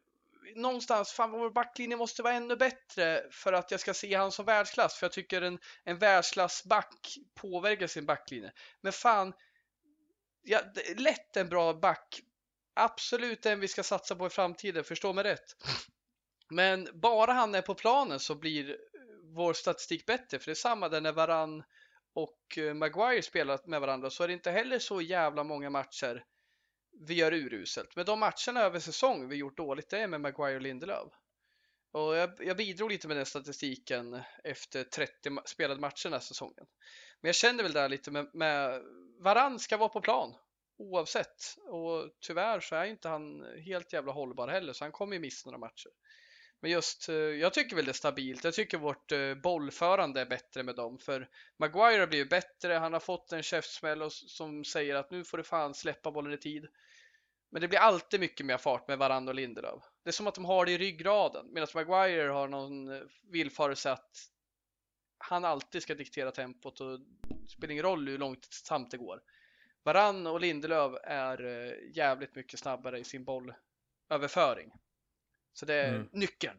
[0.55, 4.45] någonstans, fan vår backlinje måste vara ännu bättre för att jag ska se han som
[4.45, 4.95] världsklass.
[4.95, 8.53] För jag tycker en, en världsklassback påverkar sin backlinje.
[8.81, 9.33] Men fan,
[10.43, 10.61] ja,
[10.97, 12.23] lätt en bra back.
[12.81, 15.57] Absolut den vi ska satsa på i framtiden, förstå mig rätt.
[16.51, 18.77] Men bara han är på planen så blir
[19.35, 20.39] vår statistik bättre.
[20.39, 21.63] För det är samma där när Varann
[22.15, 26.25] och eh, Maguire spelar med varandra så är det inte heller så jävla många matcher
[27.07, 27.97] vi gör uruselt.
[27.97, 31.13] Men de matcherna över säsong vi gjort dåligt, det är med Maguire och Lindelöf.
[31.93, 36.67] Och jag, jag bidrog lite med den statistiken efter 30 spelade matcher den här säsongen.
[37.21, 38.83] Men jag känner väl där lite med, med
[39.21, 40.35] Varann ska vara på plan
[40.79, 41.59] oavsett.
[41.69, 45.51] Och tyvärr så är inte han helt jävla hållbar heller, så han kommer ju missa
[45.51, 45.91] några matcher.
[46.61, 48.45] Men just, eh, jag tycker väl det är stabilt.
[48.45, 50.99] Jag tycker vårt eh, bollförande är bättre med dem.
[50.99, 55.39] För Maguire har blivit bättre, han har fått en käftsmäll som säger att nu får
[55.39, 56.67] du fan släppa bollen i tid.
[57.51, 59.83] Men det blir alltid mycket mer fart med Varann och Lindelöf.
[60.05, 61.47] Det är som att de har det i ryggraden.
[61.53, 64.11] Medan Maguire har någon eh, villfarelse att
[65.19, 69.21] han alltid ska diktera tempot och det spelar ingen roll hur långt samt det går.
[69.89, 71.39] Varann och Lindelöf är
[71.97, 74.73] jävligt mycket snabbare i sin bollöverföring.
[75.53, 76.09] Så det är mm.
[76.13, 76.59] nyckeln.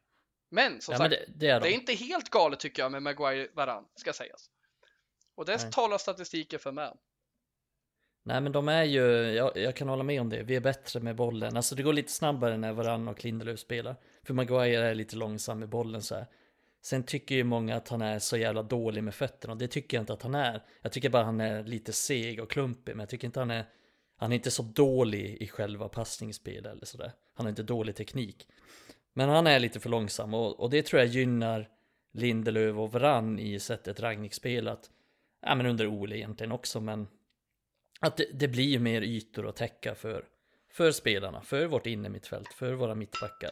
[0.51, 1.63] Men som ja, sagt, men det, det, är de.
[1.67, 4.49] det, är inte helt galet tycker jag med Maguire Varann, ska sägas.
[5.35, 5.71] Och det Nej.
[5.71, 6.97] talar statistiken för med.
[8.25, 9.01] Nej men de är ju,
[9.31, 11.57] jag, jag, kan hålla med om det, vi är bättre med bollen.
[11.57, 13.95] Alltså det går lite snabbare när Varann och Lindelöf spelar.
[14.23, 16.27] För Maguire är lite långsam med bollen så här.
[16.81, 19.97] Sen tycker ju många att han är så jävla dålig med fötterna och det tycker
[19.97, 20.63] jag inte att han är.
[20.81, 23.65] Jag tycker bara han är lite seg och klumpig men jag tycker inte han är
[24.17, 27.11] Han är inte så dålig i själva passningsspel eller sådär.
[27.33, 28.47] Han har inte dålig teknik.
[29.13, 31.69] Men han är lite för långsam och, och det tror jag gynnar
[32.13, 34.89] Lindelöf och Vrann i sättet Ragnik spelat.
[35.41, 37.07] Ja men under Ole egentligen också men
[37.99, 40.25] att det, det blir mer ytor att täcka för,
[40.71, 43.51] för spelarna, för vårt innermittfält, för våra mittbackar.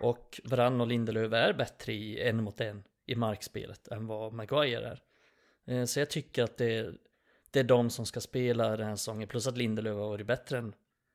[0.00, 4.86] Och Varann och Lindelöf är bättre i en mot en i markspelet än vad Maguire
[4.86, 5.02] är.
[5.66, 6.94] Eh, så jag tycker att det,
[7.50, 10.58] det är de som ska spela den här säsongen, plus att Lindelöf har varit bättre
[10.58, 10.74] än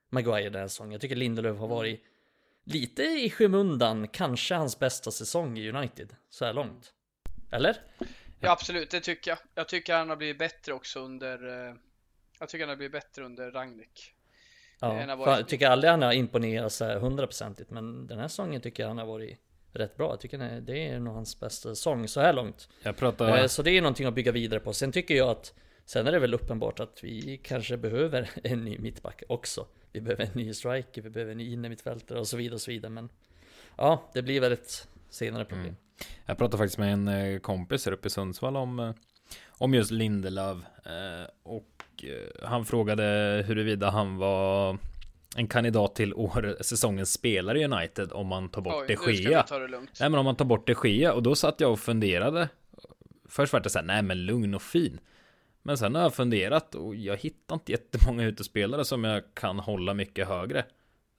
[0.09, 0.91] Maguire den här säsongen.
[0.91, 2.03] Jag tycker Lindelöf har varit
[2.63, 6.93] lite i skymundan, kanske hans bästa säsong i United så här långt.
[7.51, 7.77] Eller?
[8.39, 9.39] Ja, absolut, det tycker jag.
[9.55, 11.75] Jag tycker han har blivit bättre också under eh,
[12.39, 14.13] Jag tycker han har blivit bättre under Ragnik.
[14.79, 18.83] Ja, jag tycker aldrig han har imponerat så här hundraprocentigt, men den här säsongen tycker
[18.83, 19.39] jag han har varit
[19.73, 20.09] rätt bra.
[20.09, 22.69] Jag tycker det är nog hans bästa säsong så här långt.
[22.83, 23.37] Jag pratar...
[23.37, 24.73] Eh, så det är någonting att bygga vidare på.
[24.73, 25.53] Sen tycker jag att
[25.85, 30.23] Sen är det väl uppenbart att vi kanske behöver en ny mittback också vi behöver
[30.23, 32.91] en ny striker, vi behöver en ny innermittfältare och så vidare och så vidare.
[32.91, 33.09] Men
[33.77, 35.65] ja, det blir väl ett senare problem.
[35.65, 35.77] Mm.
[36.25, 38.93] Jag pratade faktiskt med en eh, kompis här uppe i Sundsvall om, eh,
[39.49, 40.57] om just Lindelöf.
[40.85, 41.27] Eh,
[42.41, 43.03] och han frågade
[43.47, 44.77] huruvida han var
[45.35, 49.45] en kandidat till år, säsongens spelare i United om man tar bort Oj, de Gea.
[49.99, 52.49] Nej men om man tar bort de Gea och då satt jag och funderade.
[53.29, 54.99] Först var det såhär, nej men lugn och fin.
[55.63, 59.93] Men sen har jag funderat och jag hittar inte jättemånga utespelare som jag kan hålla
[59.93, 60.65] mycket högre.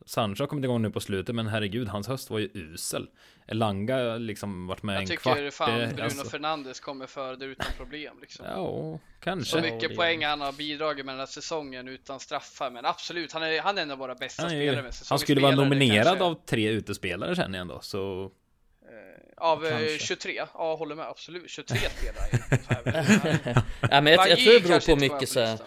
[0.07, 3.09] Sancho har kommit igång nu på slutet, men herregud, hans höst var ju usel.
[3.46, 5.26] Elanga liksom varit med jag en kvart.
[5.26, 6.24] Jag tycker fan Bruno alltså...
[6.24, 8.46] Fernandes kommer före det utan problem liksom.
[8.46, 9.51] Ja, kanske.
[9.51, 13.42] Så mycket poäng han har bidragit med den här säsongen utan straffar, men absolut, han
[13.42, 14.82] är, han är en av våra bästa ja, spelare.
[14.82, 16.24] Med han skulle vara nominerad kanske...
[16.24, 18.30] av tre utespelare känner jag ändå, så
[19.40, 19.98] av eh, Kanske.
[19.98, 20.42] 23?
[20.55, 21.07] Ja, håller med.
[21.07, 21.51] Absolut.
[21.51, 23.64] 23 spelare.
[23.90, 25.59] ja, men jag, jag tror det beror på mycket så här,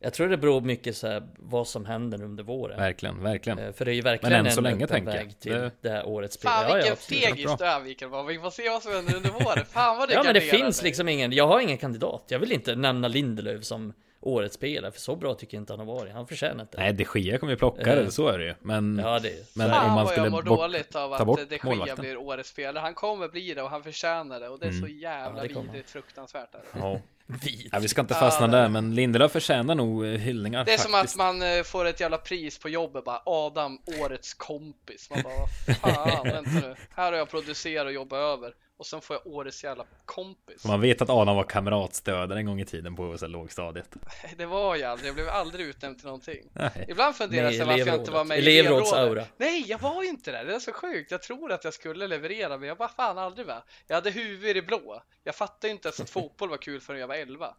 [0.00, 2.78] Jag tror det beror mycket så här, vad som händer under våren.
[2.78, 3.58] Verkligen, verkligen.
[3.58, 5.70] Eh, för det är ju verkligen men än så en länge tänker väg till det...
[5.80, 6.50] det här årets spel.
[6.50, 8.26] Fan vilken ja, fegis du är Mikael.
[8.26, 9.64] Vi får se vad som händer under våren.
[9.64, 12.24] Fan vad det Ja men det finns liksom ingen, jag har ingen kandidat.
[12.28, 15.80] Jag vill inte nämna Lindelöf som årets spelare, för så bra tycker jag inte han
[15.80, 16.12] har varit.
[16.12, 16.82] Han förtjänar inte det.
[16.82, 18.04] Nej, de Gia kommer ju plocka Eh.
[18.04, 18.54] det, så är det ju.
[18.60, 21.40] Men Ja, det Men Fan om man skulle jag mår bort- dåligt av ta bort
[21.40, 21.56] att De
[21.86, 22.82] Gia blir årets spelare.
[22.82, 24.98] Han kommer bli det och han förtjänar det och det är så Mm.
[24.98, 26.48] jävla Ja, vidrigt fruktansvärt.
[26.80, 27.00] Ja.
[27.72, 30.72] Ja, vi ska inte Ja, fastna det- där, men Lindelöf förtjänar nog eh, hyllningar Det
[30.74, 31.14] är som faktiskt.
[31.14, 35.10] att man eh, får ett jävla pris på jobbet bara Adam, årets kompis.
[35.10, 35.34] Man bara
[35.66, 36.74] vad fan, vänta nu.
[36.90, 40.64] Här har jag producerat och jobbat över och sen får jag årets jävla kompis.
[40.64, 43.96] Man vet att Adam var kamratstödare en gång i tiden på så lågstadiet.
[44.36, 46.50] Det var jag aldrig, jag blev aldrig utnämnd till någonting.
[46.52, 46.86] Nej.
[46.88, 49.28] Ibland funderar jag varför jag inte var med i elevrådet.
[49.36, 50.44] Nej, jag var ju inte där.
[50.44, 51.10] Det är så sjukt.
[51.10, 53.62] Jag tror att jag skulle leverera, men jag var fan aldrig med.
[53.86, 55.02] Jag hade huvud i blå.
[55.24, 57.54] Jag fattade inte ens att fotboll var kul förrän jag var 11.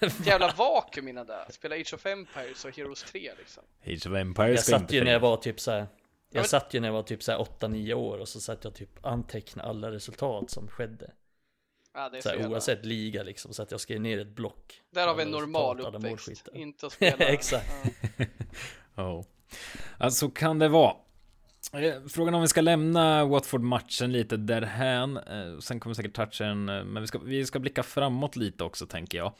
[0.00, 1.46] Ett jävla vakuum innan det.
[1.50, 3.62] Spela Age of Empires och Heroes 3 liksom.
[3.86, 5.86] Age of Empires Jag satt ju när jag var typ så här.
[6.30, 8.64] Men- Jag satt ju när jag var typ så här 8-9 år och så satt
[8.64, 11.10] jag typ anteckna alla resultat som skedde.
[11.94, 14.28] Ja, det är Så så här, oavsett liga liksom, så att jag skrev ner ett
[14.34, 14.80] block.
[14.90, 16.48] Där har vi en normal uppväxt.
[16.54, 17.24] Inte att spela.
[17.24, 17.66] Exakt.
[18.18, 18.24] Ja.
[18.94, 19.24] Ja.
[19.98, 20.94] Alltså kan det vara.
[21.72, 25.16] Eh, Frågan om vi ska lämna Watford-matchen lite därhän.
[25.16, 28.36] Eh, Sen kommer vi säkert toucha den, eh, men vi ska, vi ska blicka framåt
[28.36, 29.32] lite också tänker jag.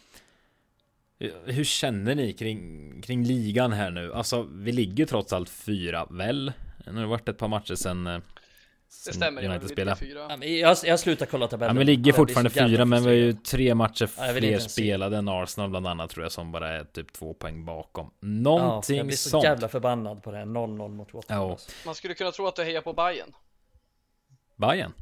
[1.45, 4.13] Hur känner ni kring, kring ligan här nu?
[4.15, 6.53] Alltså, vi ligger trots allt fyra, väl?
[6.87, 8.19] Nu har det varit ett par matcher sen, eh,
[9.07, 10.31] Det stämmer, jag.
[10.31, 11.75] Ja, men jag, jag slutar kolla Ja, tabellen.
[11.77, 15.17] men vi ligger fortfarande fyra, men vi har ju tre matcher Ja, fler inte spelade
[15.17, 18.07] än Arsenal bland annat tror jag, som bara är typ två poäng bakom.
[18.21, 19.45] Ja, Någonting jag blir så sånt.
[19.45, 21.37] jävla förbannad på det här 0-0 mot Watford.
[21.37, 21.51] Ja.
[21.51, 21.71] alltså.
[21.87, 23.33] Man skulle kunna tro att du hejar på Bayern.
[24.57, 24.93] Bayern.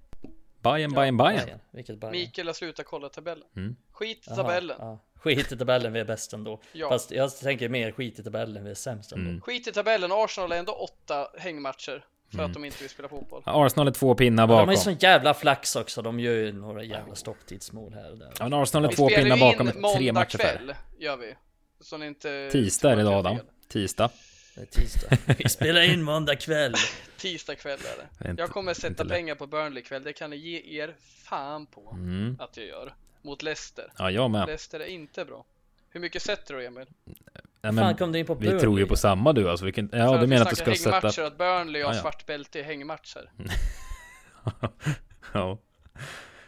[0.62, 1.16] Bayern, Ja, Bayern, Bayern.
[1.47, 1.59] Bayern.
[1.70, 2.12] Vilket Bayern?
[2.12, 3.45] Mikael har slutat kolla tabellen.
[3.57, 3.76] Mm.
[3.93, 4.76] Skit i tabellen.
[4.80, 4.99] Ja.
[5.25, 6.61] Skit i tabellen, vi är bäst ändå.
[6.72, 6.89] Ja.
[6.89, 9.31] Fast jag tänker mer skit i tabellen, vi är sämst ändå.
[9.31, 9.41] Mm.
[9.41, 10.12] Skit i tabellen.
[10.12, 12.47] Arsenal är ändå åtta hängmatcher för Mm.
[12.47, 13.43] att de inte vill spela fotboll.
[13.47, 14.70] Arsenal är två pinnar De har bakom.
[14.70, 18.33] ju sån jävla flax också, de gör ju några jävla stopptidsmål här och där.
[18.39, 20.57] Ja, men Arsenal är Vi två pinnar bakom in tre matcher färre.
[20.59, 21.35] kväll, gör vi.
[21.81, 22.49] Så ni inte...
[22.53, 23.39] Tisdag är det idag Adam.
[23.68, 24.11] Tisdag.
[24.55, 25.16] Det är tisdag.
[25.39, 26.75] Vi spelar in måndag kväll.
[27.18, 27.79] Tisdag kväll
[28.18, 28.35] är det.
[28.43, 30.95] Jag kommer sätta pengar på Burnley ikväll, det kan ni ge er
[31.25, 32.37] fan på Mm.
[32.41, 32.95] att jag gör.
[33.25, 33.93] Mot Leicester.
[33.99, 34.47] Ja, jag med.
[34.47, 35.45] Leicester är inte bra.
[35.91, 36.87] Hur mycket sätter du Emil?
[37.05, 37.14] Nej,
[37.62, 38.61] Fan men, kom du in på vi Burnley?
[38.61, 39.64] tror ju på samma du alltså.
[39.64, 40.91] Vilken, För ja, du vi menar att du ska sätta...
[40.91, 42.03] hängmatcher, att Burnley har Ja, ja.
[42.03, 43.31] svart bälte i hängmatcher.
[45.33, 45.59] ja.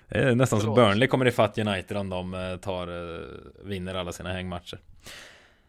[0.09, 0.77] Det är nästan så Förlåt.
[0.77, 3.21] Burnley kommer ifatt United om de eh, tar, eh,
[3.65, 4.79] vinner alla sina hängmatcher.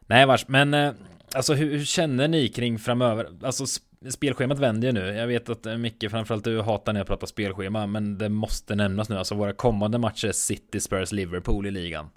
[0.05, 0.93] Nej vars, men eh,
[1.35, 3.29] alltså hur, hur känner ni kring framöver?
[3.43, 3.65] Alltså
[4.09, 4.99] spelschemat vänder ju nu.
[5.07, 8.75] Jag vet att eh, Micke, framförallt du hatar när jag pratar spelschema, men det måste
[8.75, 9.17] nämnas nu.
[9.17, 12.09] Alltså våra kommande matcher är City, Spurs, Liverpool i ligan.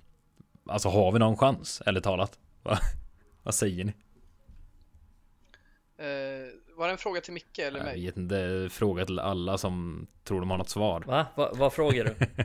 [0.66, 1.82] Alltså har vi någon chans?
[1.86, 2.38] Eller talat?
[2.62, 2.78] Va?
[3.42, 3.92] Vad säger ni?
[5.98, 8.04] Eh, var det en fråga till Micke eller Jag mig?
[8.04, 11.04] vet inte, fråga till alla som tror de har något svar.
[11.06, 11.26] Va?
[11.36, 11.50] Va?
[11.54, 12.44] Vad frågar du?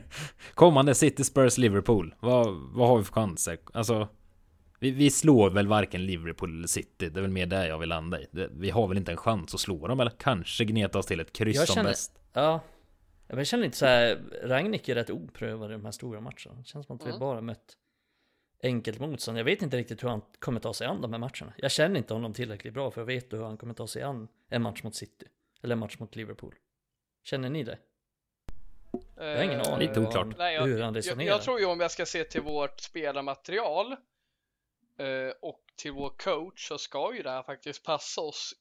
[0.54, 2.14] Kommande City, Spurs, Liverpool.
[2.20, 3.58] Vad, vad har vi för chanser?
[3.74, 4.08] Alltså,
[4.80, 7.08] vi, vi slår väl varken Liverpool eller City.
[7.08, 8.26] Det är väl mer där jag vill landa i.
[8.30, 11.20] Det, vi har väl inte en chans att slå dem eller kanske gneta oss till
[11.20, 12.18] ett kryss Jag som känner- bäst.
[12.32, 12.60] Ja.
[13.28, 14.18] Men Jag känner inte så här.
[14.42, 16.54] Ragnik är rätt oprövad i de här stora matcherna.
[16.58, 17.20] Det känns som att vi Mm.
[17.20, 17.76] bara mött
[18.62, 19.38] enkelt motstånd.
[19.38, 21.52] Jag vet inte riktigt hur han kommer ta sig an de här matcherna.
[21.56, 24.28] Jag känner inte honom tillräckligt bra för att veta hur han kommer ta sig an
[24.48, 25.26] en match mot City.
[25.62, 26.54] Eller en match mot Liverpool.
[27.24, 27.78] Känner ni det?
[29.16, 30.38] Jag har ingen Eh, aning Lite oklart.
[30.38, 31.28] Nej, jag, hur han jag, resonerar.
[31.28, 33.96] jag tror ju om jag ska se till vårt spelarmaterial
[35.42, 38.54] och till vår coach så ska ju det här faktiskt passa oss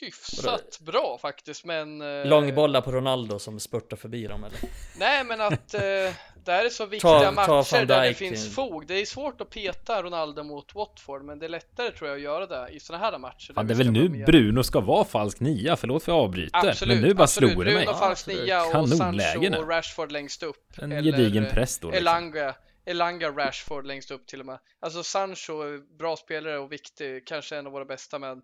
[0.00, 4.58] hyfsat bra faktiskt men eh, Långbollar på Ronaldo som spurtar förbi dem eller?
[4.98, 5.80] Nej men att eh,
[6.44, 8.52] det här är så viktiga Ta- ta matcher Van där det finns in.
[8.52, 8.86] fog.
[8.86, 12.22] Det är svårt att peta Ronaldo mot Watford men det är lättare tror jag att
[12.22, 13.52] göra det i sådana här matcher.
[13.52, 15.76] Fan, där det är väl nu Bruno ska vara falsk nia.
[15.76, 16.68] Förlåt för jag avbryter.
[16.68, 17.52] Absolut, men nu bara absolut.
[17.52, 17.84] slog det mig.
[17.84, 19.56] Bruno falsk Ja, nia och Kanonläge Sancho nu.
[19.58, 20.72] och Rashford längst upp.
[20.78, 21.88] En Eller, gedigen eh, press då.
[21.90, 22.02] Liksom.
[22.06, 22.54] Elanga,
[22.90, 24.58] Elanga Rashford längst upp till och med.
[24.80, 28.42] Alltså Sancho, är bra spelare och viktig, kanske en av våra bästa men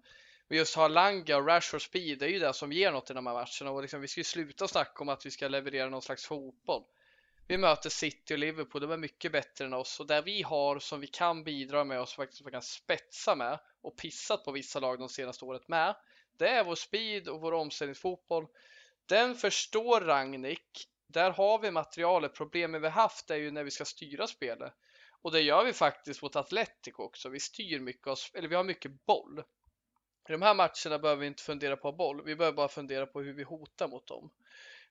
[0.49, 3.15] vi just har Langa och Rashford speed, det är ju det som ger något i
[3.15, 5.89] de här matcherna och liksom, vi ska ju sluta snacka om att vi ska leverera
[5.89, 6.83] någon slags fotboll.
[7.49, 10.79] Vi möter City och Liverpool, de är mycket bättre än oss och där vi har
[10.79, 14.53] som vi kan bidra med och som faktiskt vi kan spetsa med och pissat på
[14.53, 15.97] vissa lag de senaste året med.
[16.39, 18.47] Det är vår speed och vår omställningsfotboll.
[19.07, 20.89] Den förstår Ragnik.
[21.09, 22.35] Där har vi materialet.
[22.35, 24.73] Problemet vi haft är ju när vi ska styra spelet.
[25.23, 27.29] Och det gör vi faktiskt mot Atletico också.
[27.29, 29.39] Vi styr mycket, av, eller vi har mycket boll.
[30.29, 32.25] I de här matcherna behöver vi inte fundera på boll.
[32.25, 34.31] Vi behöver bara fundera på hur vi hotar mot dem.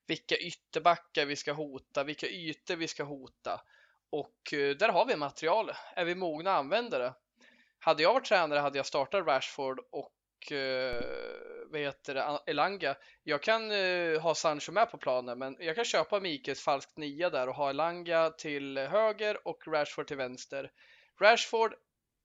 [0.08, 3.62] Vilka ytterbackar vi ska hota, vilka ytor vi ska hota.
[4.10, 5.78] Och eh, där har vi materialet.
[5.96, 7.14] Är vi mogna användare?
[7.80, 10.15] Hade jag varit tränare hade jag startat Rashford och
[10.52, 11.02] uh,
[11.72, 12.96] vad heter det, Elanga.
[13.24, 17.30] Jag kan uh, ha Sancho med på planen, men jag kan köpa Mikes falskt nia
[17.30, 20.72] där och ha Elanga till höger och Rashford till vänster.
[21.22, 21.74] Rashford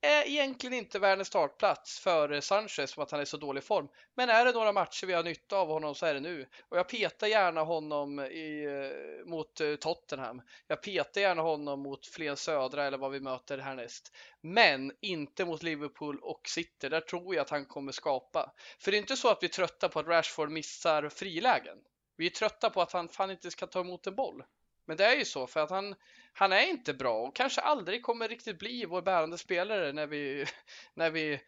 [0.01, 3.88] är egentligen inte världens startplats för Sanchez för att han är så dålig form.
[4.14, 6.46] Men är det några matcher vi har nytta av honom så är det nu.
[6.68, 10.42] Och jag petar gärna honom i, eh, mot eh, Tottenham.
[10.66, 14.12] Jag petar gärna honom mot Flen Södra eller vad vi möter härnäst.
[14.40, 16.88] Men inte mot Liverpool och City.
[16.88, 18.53] Där tror jag att han kommer skapa.
[18.78, 21.78] För det är inte så att vi är trötta på att Rashford missar frilägen.
[22.16, 24.42] Vi är trötta på att han fan inte ska ta emot en boll.
[24.91, 25.95] Men det är ju så för att han,
[26.32, 30.47] han är inte bra och kanske aldrig kommer riktigt bli vår bärande spelare när vi,
[30.95, 31.41] när vi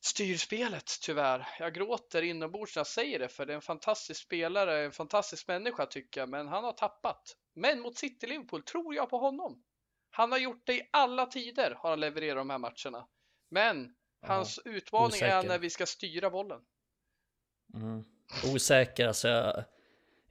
[0.00, 1.48] styr spelet tyvärr.
[1.58, 5.48] Jag gråter inombords när jag säger det för det är en fantastisk spelare, en fantastisk
[5.48, 7.36] människa tycker jag, men han har tappat.
[7.54, 9.62] Men mot City Liverpool tror jag på honom.
[10.10, 13.06] Han har gjort det i alla tider, har han levererat de här matcherna.
[13.50, 15.36] Men hans Aha, utmaning osäker.
[15.36, 16.60] är när vi ska styra bollen.
[17.74, 18.04] Mm.
[18.54, 19.64] Osäker, alltså jag,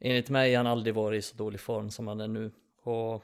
[0.03, 2.51] enligt mig har han aldrig varit i så dålig form som han är nu.
[2.83, 3.23] Och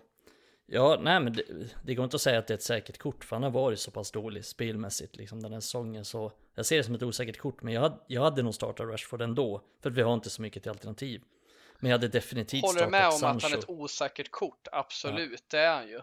[0.65, 1.43] ja, nej men det,
[1.83, 3.79] det, går inte att säga att det är ett säkert kort, för han har varit
[3.79, 6.05] så pass dålig spelmässigt liksom den här säsongen.
[6.05, 8.87] Så jag ser det som ett osäkert kort, men jag hade, jag hade nog startat
[8.87, 11.21] Rashford ändå, för vi har inte så mycket till alternativ.
[11.79, 13.25] Men jag hade definitivt Håller startat Sancho.
[13.25, 15.57] Håller med om att han är ett osäkert kort, absolut, ja.
[15.57, 15.95] det är han ju.
[15.95, 16.01] Uh...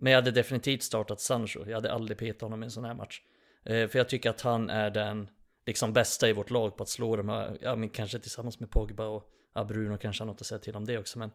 [0.00, 2.94] Men jag hade definitivt startat Sancho, jag hade aldrig petat honom i en sån här
[2.94, 3.22] match.
[3.70, 5.30] Uh, för jag tycker att han är den
[5.66, 8.70] liksom bästa i vårt lag på att slå de här, ja men kanske tillsammans med
[8.70, 11.30] Pogba och ja, Bruno kanske har något att säga till om det också, men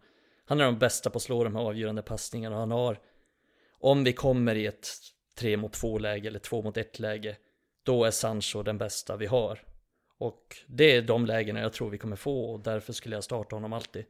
[0.46, 2.56] han är de bästa på att slå de här avgörande passningarna.
[2.56, 3.00] Han har,
[3.80, 4.88] om vi kommer i ett
[5.36, 7.38] 3 mot 2 läge eller 2 mot 1 läge,
[7.84, 9.60] då är Sancho den bästa vi har.
[10.18, 13.56] Och det är de lägena jag tror vi kommer få och därför skulle jag starta
[13.56, 14.06] honom alltid.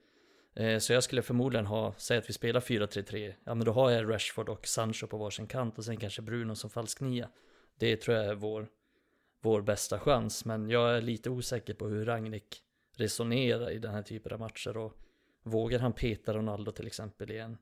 [0.55, 3.91] Eh, så jag skulle förmodligen ha, säg att vi spelar 4-3-3, ja men då har
[3.91, 7.29] jag Rashford och Sancho på varsin kant och sen kanske Bruno som falsk nia.
[7.79, 8.67] Det tror jag är vår,
[9.41, 12.63] vår bästa chans, men jag är lite osäker på hur Ragnik
[13.01, 14.97] resonera i den här typen av matcher och
[15.43, 17.57] vågar han peta Ronaldo till exempel i en,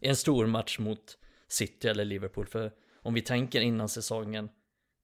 [0.00, 1.18] i en stor match mot
[1.48, 2.72] City eller Liverpool för
[3.02, 4.48] om vi tänker innan säsongen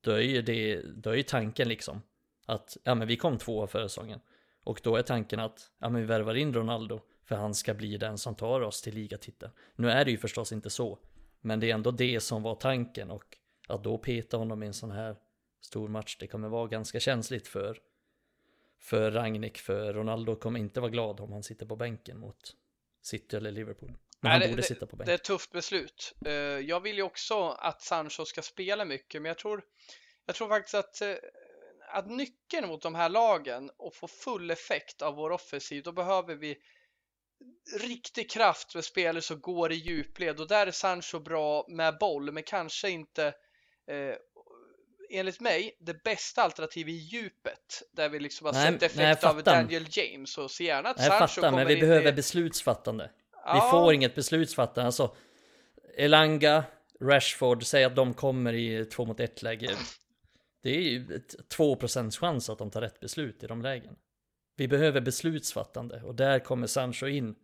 [0.01, 2.03] då är ju det, då är ju tanken liksom
[2.47, 4.21] att ja men vi kom tvåa förra säsongen
[4.65, 7.97] och då är tanken att ja men vi värvar in Ronaldo för han ska bli
[7.97, 9.53] den som tar oss till ligatiteln.
[9.77, 10.99] Nu är det ju förstås inte så,
[11.41, 13.37] men det är ändå det som var tanken och
[13.69, 15.17] att då peta honom i en sån här
[15.61, 17.79] stor match, det kommer vara ganska känsligt för
[18.81, 22.57] för Ragnik, för Ronaldo kommer inte vara glad om han sitter på bänken mot
[23.03, 23.93] City eller Liverpool.
[24.21, 25.07] Men han det, borde sitta på bänken.
[25.07, 26.15] Det är ett tufft beslut.
[26.27, 29.63] Eh, jag vill ju också att Sancho ska spela mycket, men jag tror,
[30.27, 31.15] jag tror faktiskt att, eh,
[31.89, 36.35] att nyckeln mot de här lagen och få full effekt av vår offensiv, då behöver
[36.35, 36.59] vi
[37.81, 42.33] riktig kraft med spelare som går i djupled och där är Sancho bra med boll,
[42.33, 43.27] men kanske inte
[43.87, 44.15] eh,
[45.11, 49.43] enligt mig det bästa alternativet i djupet där vi liksom har nej, sett effekt av
[49.43, 52.13] Daniel James och så gärna att nej, Sancho fattar, men vi behöver i...
[52.13, 53.11] beslutsfattande.
[53.45, 53.55] Ja.
[53.55, 54.87] Vi får inget beslutsfattande.
[54.87, 55.15] Alltså,
[55.97, 56.65] Elanga,
[57.01, 59.71] Rashford, säg att de kommer i två mot ett läge.
[60.63, 61.21] Det är ju
[61.57, 63.97] 2% chans att de tar rätt beslut i de lägen.
[64.57, 67.35] Vi behöver beslutsfattande och där kommer Sancho in.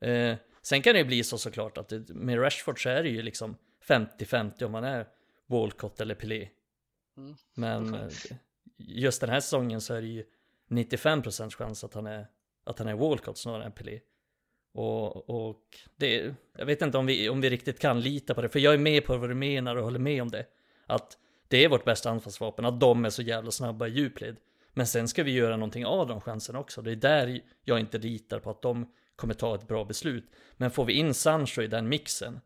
[0.00, 3.08] Eh, sen kan det ju bli så såklart att det, med Rashford så är det
[3.08, 3.56] ju liksom
[3.88, 5.06] 50-50 om man är
[5.46, 6.48] Walcott eller Pelé.
[7.16, 7.34] Mm.
[7.54, 8.10] Men
[8.76, 10.24] just den här säsongen så är det ju
[10.70, 12.26] 95% chans att han är,
[12.64, 14.00] att han är Walcott snarare än Pelé.
[14.72, 18.48] Och, och det, jag vet inte om vi, om vi riktigt kan lita på det,
[18.48, 20.46] för jag är med på vad du menar och håller med om det.
[20.86, 24.36] Att det är vårt bästa anfallsvapen, att de är så jävla snabba i djupled.
[24.72, 26.82] Men sen ska vi göra någonting av de chanserna också.
[26.82, 30.30] Det är där jag inte litar på att de kommer ta ett bra beslut.
[30.56, 32.40] Men får vi in Sancho i den mixen,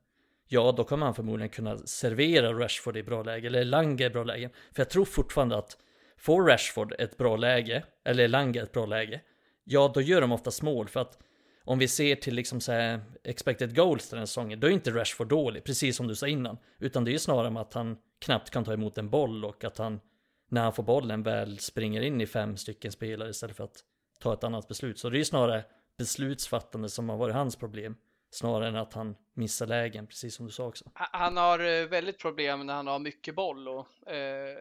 [0.48, 4.24] ja då kommer han förmodligen kunna servera Rashford i bra läge, eller Lange i bra
[4.24, 4.50] läge.
[4.72, 5.76] För jag tror fortfarande att
[6.16, 9.20] får Rashford ett bra läge, eller Lange ett bra läge,
[9.64, 10.88] ja då gör de oftast mål.
[10.88, 11.18] För att
[11.64, 14.90] om vi ser till liksom så här expected goals den här säsongen, då är inte
[14.90, 16.58] Rashford dålig, precis som du sa innan.
[16.78, 19.64] Utan det är ju snarare med att han knappt kan ta emot en boll och
[19.64, 20.00] att han,
[20.48, 23.84] när han får bollen, väl springer in i fem stycken spelare istället för att
[24.18, 24.98] ta ett annat beslut.
[24.98, 25.64] Så det är ju snarare
[25.98, 27.96] beslutsfattande som har varit hans problem.
[28.30, 30.84] Snarare än att han missar lägen, precis som du sa också.
[30.94, 34.56] Han har eh, väldigt problem när han har mycket boll och eh,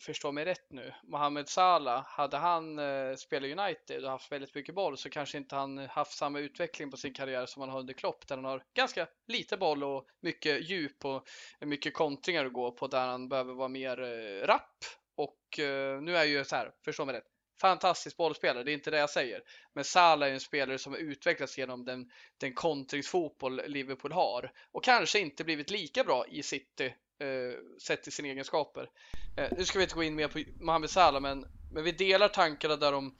[0.00, 0.94] förstå mig rätt nu.
[1.02, 5.56] Mohamed Salah, hade han eh, spelat United och haft väldigt mycket boll så kanske inte
[5.56, 8.62] han haft samma utveckling på sin karriär som han har under Klopp där han har
[8.74, 11.28] ganska lite boll och mycket djup och
[11.60, 14.84] mycket kontringar att gå på där han behöver vara mer eh, rapp
[15.16, 17.29] och eh, nu är ju så här, förstå mig rätt,
[17.60, 19.42] fantastisk bollspelare, det är inte det jag säger.
[19.74, 24.84] Men Salah är en spelare som har utvecklats genom den, den kontringsfotboll Liverpool har och
[24.84, 28.90] kanske inte blivit lika bra i City eh, sett till sina egenskaper.
[29.36, 32.28] Eh, nu ska vi inte gå in mer på Mohamed Salah, men, men vi delar
[32.28, 33.16] tankarna där om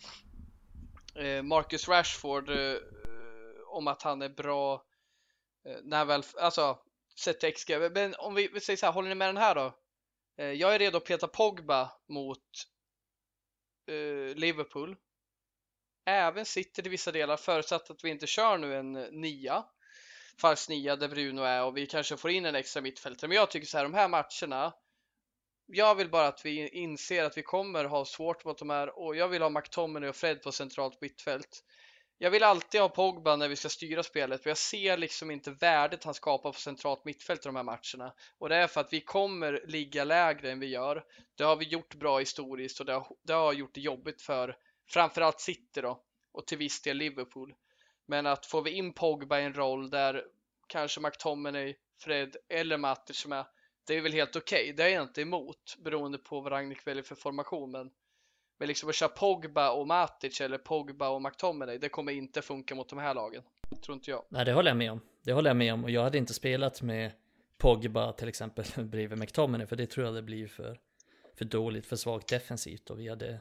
[1.15, 2.77] eh, Marcus Rashford eh,
[3.67, 4.85] om att han är bra
[5.67, 6.79] eh, när väl, alltså
[7.21, 7.71] sett till XG.
[7.93, 9.75] Men om vi, vi säger så här, håller ni med den här då?
[10.39, 12.39] Eh, jag är redo att peta Pogba mot
[13.91, 14.97] eh, Liverpool.
[16.07, 19.65] Även sitter i vissa delar förutsatt att vi inte kör nu en eh, nia.
[20.41, 23.29] Falsk nia där Bruno är och vi kanske får in en extra mittfältare.
[23.29, 24.75] Men jag tycker så här, de här matcherna.
[25.67, 29.17] Jag vill bara att vi inser att vi kommer ha svårt mot de här och
[29.17, 31.65] jag vill ha McTominay och Fred på centralt mittfält.
[32.23, 35.51] Jag vill alltid ha Pogba när vi ska styra spelet, men jag ser liksom inte
[35.51, 38.15] värdet han skapar på centralt mittfält i de här matcherna.
[38.39, 41.05] Och det är för att vi kommer ligga lägre än vi gör.
[41.35, 44.57] Det har vi gjort bra historiskt och det har, det har gjort det jobbigt för
[44.89, 46.03] framförallt City då
[46.33, 47.55] och till viss del Liverpool.
[48.07, 50.25] Men att får vi in Pogba i en roll där
[50.67, 53.47] kanske McTominay, Fred eller Matic som är,
[53.87, 54.63] det är väl helt okej.
[54.63, 54.73] Okay.
[54.73, 57.71] Det är jag inte emot beroende på vad Ragnik väljer för formation.
[57.71, 57.91] Men
[58.61, 62.75] men liksom att köra Pogba och Matic eller Pogba och McTominay, det kommer inte funka
[62.75, 63.43] mot de här lagen.
[63.85, 64.25] Tror inte jag.
[64.29, 65.01] Nej, det håller jag med om.
[65.23, 67.13] Det håller jag med om och jag hade inte spelat med
[67.59, 70.79] Pogba till exempel bredvid McTominay för det tror jag det blir för,
[71.35, 73.41] för dåligt, för svagt defensivt och vi hade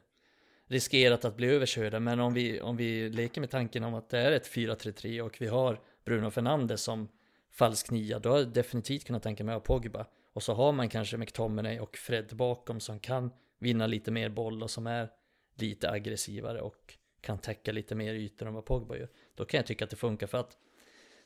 [0.68, 2.00] riskerat att bli överkörda.
[2.00, 5.42] Men om vi, om vi leker med tanken om att det är ett 4-3-3 och
[5.42, 7.08] vi har Bruno Fernandes som
[7.52, 10.06] falsk nia, då har jag definitivt kunnat tänka mig att ha Pogba.
[10.34, 14.64] Och så har man kanske McTominay och Fred bakom som kan vinna lite mer boll
[14.64, 15.10] och som är
[15.56, 19.10] lite aggressivare och kan täcka lite mer ytor än vad Pogba gör.
[19.36, 20.58] Då kan jag tycka att det funkar för att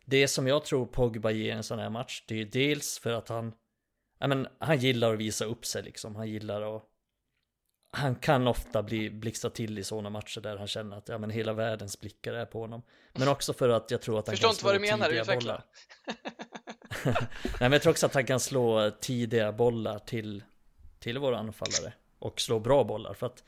[0.06, 3.30] det som jag tror Pogba ger en sån här match, det är dels för att
[3.30, 3.54] han,
[4.20, 6.90] ja men han gillar att visa upp sig liksom, han gillar att
[7.96, 11.30] han kan ofta bli blixtra till i sådana matcher där han känner att ja, men
[11.30, 12.84] hela världens blickar är på honom.
[13.14, 15.22] Men också för att jag tror att han Förstår kan slå inte vad du menar,
[15.22, 15.36] utveckla.
[15.36, 15.64] bollar.
[17.44, 20.44] Nej men jag tror också att han kan slå tidiga bollar till,
[21.00, 21.94] till våra anfallare
[22.24, 23.14] och slå bra bollar.
[23.14, 23.44] För att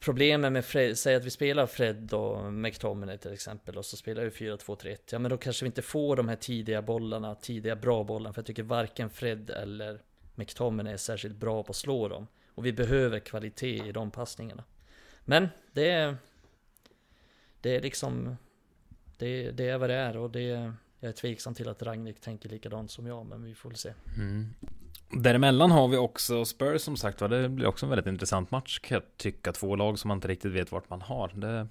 [0.00, 4.24] problemet med Fred, säg att vi spelar Fred och McTominay till exempel och så spelar
[4.24, 4.96] vi 4-2-3-1.
[5.10, 8.32] Ja men då kanske vi inte får de här tidiga bollarna, tidiga bra bollarna.
[8.32, 10.02] För jag tycker varken Fred eller
[10.34, 12.26] McTominay är särskilt bra på att slå dem.
[12.54, 14.64] Och vi behöver kvalitet i de passningarna.
[15.24, 16.16] Men det är...
[17.60, 18.36] Det är liksom...
[19.18, 20.72] Det, det är vad det är och det...
[21.00, 23.94] Jag är tveksam till att Ragnik tänker likadant som jag, men vi får väl se.
[24.18, 24.54] Mm.
[25.14, 27.28] Däremellan har vi också Spurs som sagt var.
[27.28, 29.52] Det blir också en väldigt intressant match kan jag tycka.
[29.52, 31.32] Två lag som man inte riktigt vet vart man har.
[31.34, 31.68] Det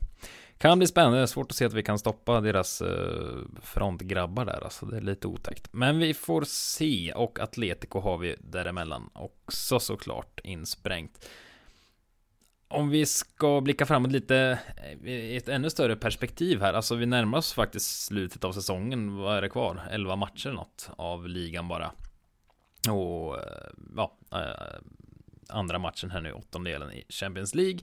[0.58, 1.18] kan bli spännande.
[1.18, 4.64] Det är svårt att se att vi kan stoppa deras eh, frontgrabbar där.
[4.64, 5.68] Alltså det är lite otäckt.
[5.72, 7.14] Men vi får se.
[7.16, 11.30] Och Atletico har vi däremellan också såklart insprängt.
[12.68, 14.60] Om vi ska blicka framåt lite
[15.04, 16.74] eh, i ett ännu större perspektiv här.
[16.74, 19.16] Alltså vi närmar oss faktiskt slutet av säsongen.
[19.16, 19.82] Vad är det kvar?
[19.92, 21.92] 11 matcher något av ligan bara.
[22.90, 23.44] Och eh,
[23.96, 24.80] ja, eh,
[25.50, 27.80] andra matchen här nu, åttondelen i Champions League.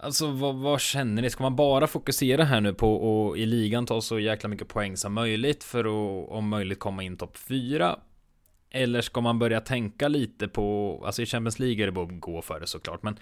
[0.00, 1.30] Alltså vad, vad, känner ni?
[1.30, 4.96] Ska man bara fokusera här nu på att i ligan ta så jäkla mycket poäng
[4.96, 7.98] som möjligt för att om möjligt komma in topp 4?
[8.70, 12.20] Eller ska man börja tänka lite på, alltså i Champions League är det bara att
[12.20, 13.18] gå för det såklart, men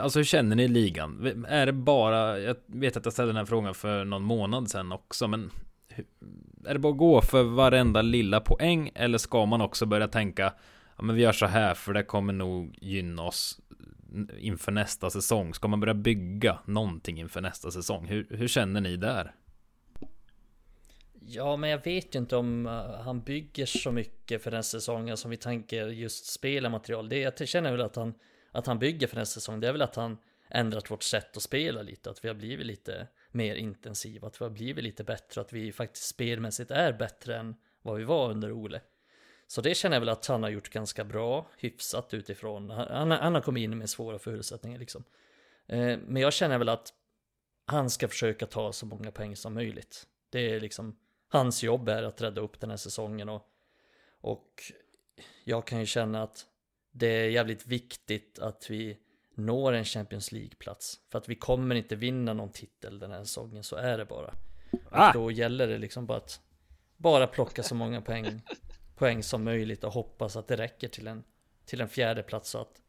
[0.00, 1.44] alltså hur känner ni i ligan?
[1.48, 4.92] Är det bara, jag vet att jag ställde den här frågan för någon månad sedan
[4.92, 5.50] också, men
[6.66, 10.52] är det bara att gå för varenda lilla poäng eller ska man också börja tänka
[10.96, 13.60] ja men vi gör så här för det kommer nog gynna oss
[14.38, 15.54] inför nästa säsong.
[15.54, 18.06] Ska man börja bygga någonting inför nästa säsong?
[18.06, 19.34] Hur, hur känner ni där?
[21.26, 25.16] Ja, men jag vet ju inte om eh, han bygger så mycket för den säsongen
[25.16, 27.08] som vi tänker just spela material.
[27.08, 28.14] Det jag känner väl att han,
[28.52, 29.60] att han bygger för den säsongen.
[29.60, 30.18] Det är väl att han
[30.50, 34.44] ändrat vårt sätt att spela lite, att vi har blivit lite mer intensiva, att vi
[34.44, 38.52] har blivit lite bättre, att vi faktiskt spelmässigt är bättre än vad vi var under
[38.52, 38.80] Ole.
[39.46, 42.70] Så det känner jag väl att han har gjort ganska bra, hyfsat utifrån.
[42.70, 45.04] Han, han har kommit in med svåra förutsättningar liksom.
[45.66, 46.92] Eh, men jag känner väl att
[47.66, 50.06] han ska försöka ta så många poäng som möjligt.
[50.30, 50.96] Det är liksom
[51.28, 53.46] hans jobb är att rädda upp den här säsongen och,
[54.20, 54.62] och
[55.44, 56.46] jag kan ju känna att
[56.90, 58.98] det är jävligt viktigt att vi
[59.34, 61.00] når en Champions League-plats.
[61.10, 64.34] För att vi kommer inte vinna någon titel den här säsongen, så är det bara.
[64.90, 65.12] Ah.
[65.12, 66.40] Då gäller det liksom bara att
[66.96, 68.42] bara plocka så många poäng,
[68.96, 71.24] poäng som möjligt och hoppas att det räcker till en,
[71.64, 72.82] till en fjärde plats så att,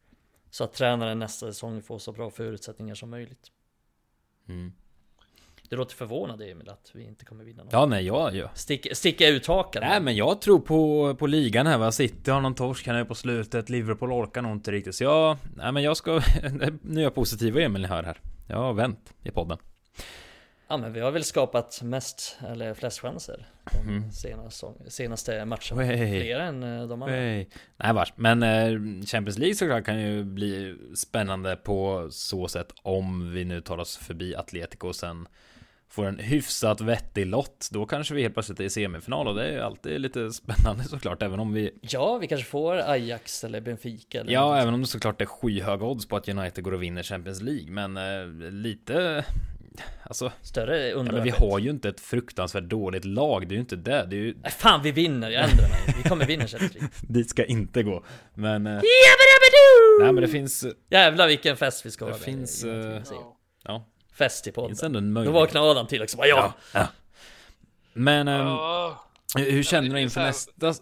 [0.50, 3.52] så att tränaren nästa säsong får så bra förutsättningar som möjligt.
[4.48, 4.74] Mm.
[5.74, 7.74] Du låter förvånad Emil att vi inte kommer vinna något.
[7.74, 8.50] Ja, nej, jag ja.
[8.54, 9.84] Stick, sticka ut hakan.
[9.84, 11.92] Nej, men jag tror på, på ligan här va.
[11.92, 13.70] City har någon torsk här nu på slutet.
[13.70, 14.96] Liverpool orkar nog inte riktigt.
[14.96, 16.12] Så jag, nej men jag ska,
[16.82, 18.20] nu är jag positiv Emil ni hör här.
[18.48, 19.58] Jag har vänt i podden.
[20.68, 23.48] Ja men vi har väl skapat mest, eller flest chanser
[23.88, 24.12] mm.
[24.12, 25.78] senaste, senaste matchen.
[25.78, 26.22] Wey.
[26.22, 27.16] Fler än eh, de andra.
[27.16, 27.48] Wey.
[27.78, 33.32] Nej vars, men eh, Champions League såklart kan ju bli spännande på så sätt om
[33.32, 35.28] vi nu tar oss förbi Atletico och sen
[35.96, 39.46] får en hyfsat vettig lott, då kanske vi helt plötsligt är i semifinal och det
[39.48, 43.62] är ju alltid lite spännande såklart, även om vi Ja, vi kanske får Ajax eller
[43.62, 46.84] Benfica eller Ja, även om det såklart är skyhöga odds på att United går och
[46.84, 49.26] vinner Champions League, men eh, lite
[50.04, 53.62] Alltså, Större ja, men vi har ju inte ett fruktansvärt dåligt lag, det är ju
[53.62, 55.96] inte det, det är ju Nej fan vi vinner, jag ändrar mig.
[56.04, 56.90] Vi kommer vinna Champions League.
[57.02, 58.82] Dit ska inte gå, men eh!
[60.02, 62.18] Nej men det finns, Jävlar vilken fest vi ska Det ha.
[62.18, 63.02] där finns, i-
[63.66, 63.90] Ja.
[64.14, 65.14] Fest i podden.
[65.14, 66.54] Då vaknar Adam till också, bara ja!
[66.74, 66.88] ja.
[67.94, 69.06] Men ehm, Ja.
[69.36, 70.74] hur hur känner du inför nästa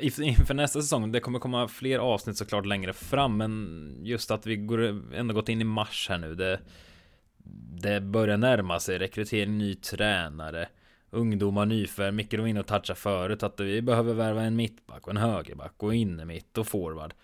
[0.00, 4.56] Inför nästa säsong, det kommer komma fler avsnitt såklart längre fram Men just att vi
[4.56, 6.60] går, ändå gått in i mars här nu Det,
[7.82, 10.68] det börjar närma sig rekrytering ny tränare
[11.10, 15.10] Ungdomar, nyförvärv, Micke var inne och touchade förut att vi behöver värva en mittback och
[15.10, 17.14] en högerback och inne mitt och forward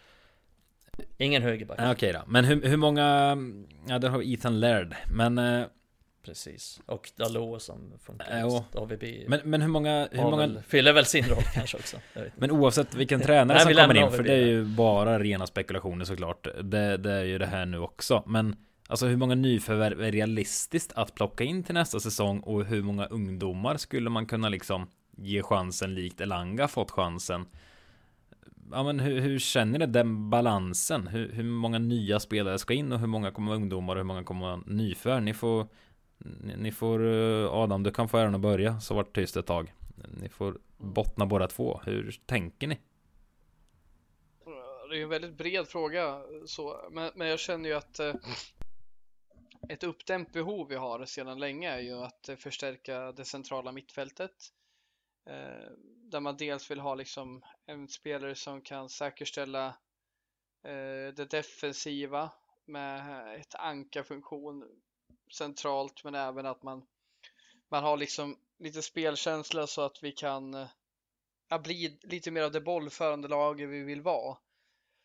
[1.19, 1.79] Ingen högerback.
[1.81, 3.37] Ja, Okej då, men hur, hur många
[3.89, 5.67] Ja, där har vi Ethan Laird Men eh,
[6.27, 6.81] Precis.
[6.87, 8.77] Och Dalot som funkar just.
[8.77, 9.03] AVB.
[9.29, 11.97] Men, men hur många, hur många väl, fyller väl sin roll kanske också.
[12.37, 16.49] Men oavsett vilken tränare som kommer in, för det är ju bara rena spekulationer såklart.
[16.63, 18.23] Det, det är ju det här nu också.
[18.27, 18.57] Men
[18.89, 23.07] alltså hur många nyförvärv är realistiskt att plocka in till nästa säsong och hur många
[23.07, 27.47] ungdomar skulle man kunna liksom ge chansen likt Elanga fått chansen?
[28.71, 31.07] Ja men hur, hur känner ni den balansen?
[31.07, 34.05] Hur, hur många nya spelare ska in och hur många kommer vara ungdomar och hur
[34.05, 34.57] många kommer vara?
[34.67, 35.69] Ni får
[36.19, 39.47] ni, ni får eh, Adam, du kan få äran att börja så vart tyst ett
[39.47, 39.75] tag.
[40.21, 41.81] Ni får bottna båda två.
[41.85, 42.79] Hur tänker ni?
[44.89, 46.89] Det är ju en väldigt bred fråga, så.
[46.91, 48.15] Men, men jag känner ju att eh,
[49.69, 54.33] ett uppdämt behov vi har sedan länge är ju att eh, förstärka det centrala mittfältet.
[55.27, 55.71] Eh,
[56.11, 59.67] där man dels vill ha liksom en spelare som kan säkerställa
[60.63, 62.31] eh, det defensiva
[62.65, 64.83] med ett ankarfunktion
[65.33, 66.87] centralt men även att man,
[67.69, 70.69] man har liksom lite spelkänsla så att vi kan eh,
[71.49, 74.39] ja, bli lite mer av det bollförande laget vi vill vara.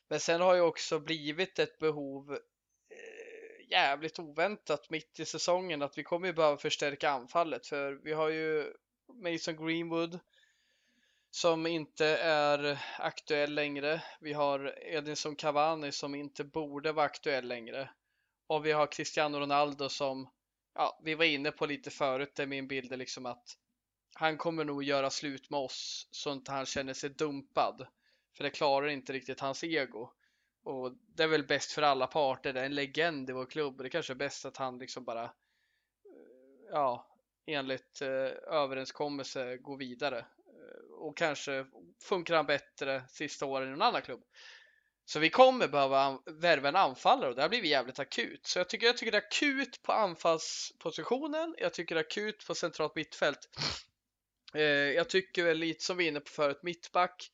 [0.09, 5.97] Men sen har ju också blivit ett behov eh, jävligt oväntat mitt i säsongen att
[5.97, 8.73] vi kommer ju behöva förstärka anfallet för vi har ju
[9.15, 10.19] Mason Greenwood
[11.31, 14.03] som inte är aktuell längre.
[14.19, 17.89] Vi har Edinson Cavani som inte borde vara aktuell längre.
[18.47, 20.29] Och vi har Cristiano Ronaldo som,
[20.73, 23.57] ja, vi var inne på lite förut, det är min bild är liksom att
[24.13, 27.87] han kommer nog göra slut med oss så inte han känner sig dumpad.
[28.37, 30.11] För det klarar inte riktigt hans ego.
[30.63, 32.53] Och det är väl bäst för alla parter.
[32.53, 35.23] Det är en legend i vår klubb det kanske är bäst att han liksom bara,
[35.23, 35.29] eh,
[36.71, 37.10] ja,
[37.45, 40.19] enligt eh, överenskommelse gå vidare.
[40.19, 41.65] Eh, Och kanske
[42.03, 44.23] funkar han bättre sista åren i någon annan klubb.
[45.05, 48.47] Så vi kommer behöva värva en anfallare och det har blivit jävligt akut.
[48.47, 51.55] Så jag tycker, jag tycker det är akut på anfallspositionen.
[51.57, 53.49] Jag tycker det är akut på centralt mittfält.
[54.53, 57.31] Eh, jag tycker väl lite som vi är inne på förut, mittback,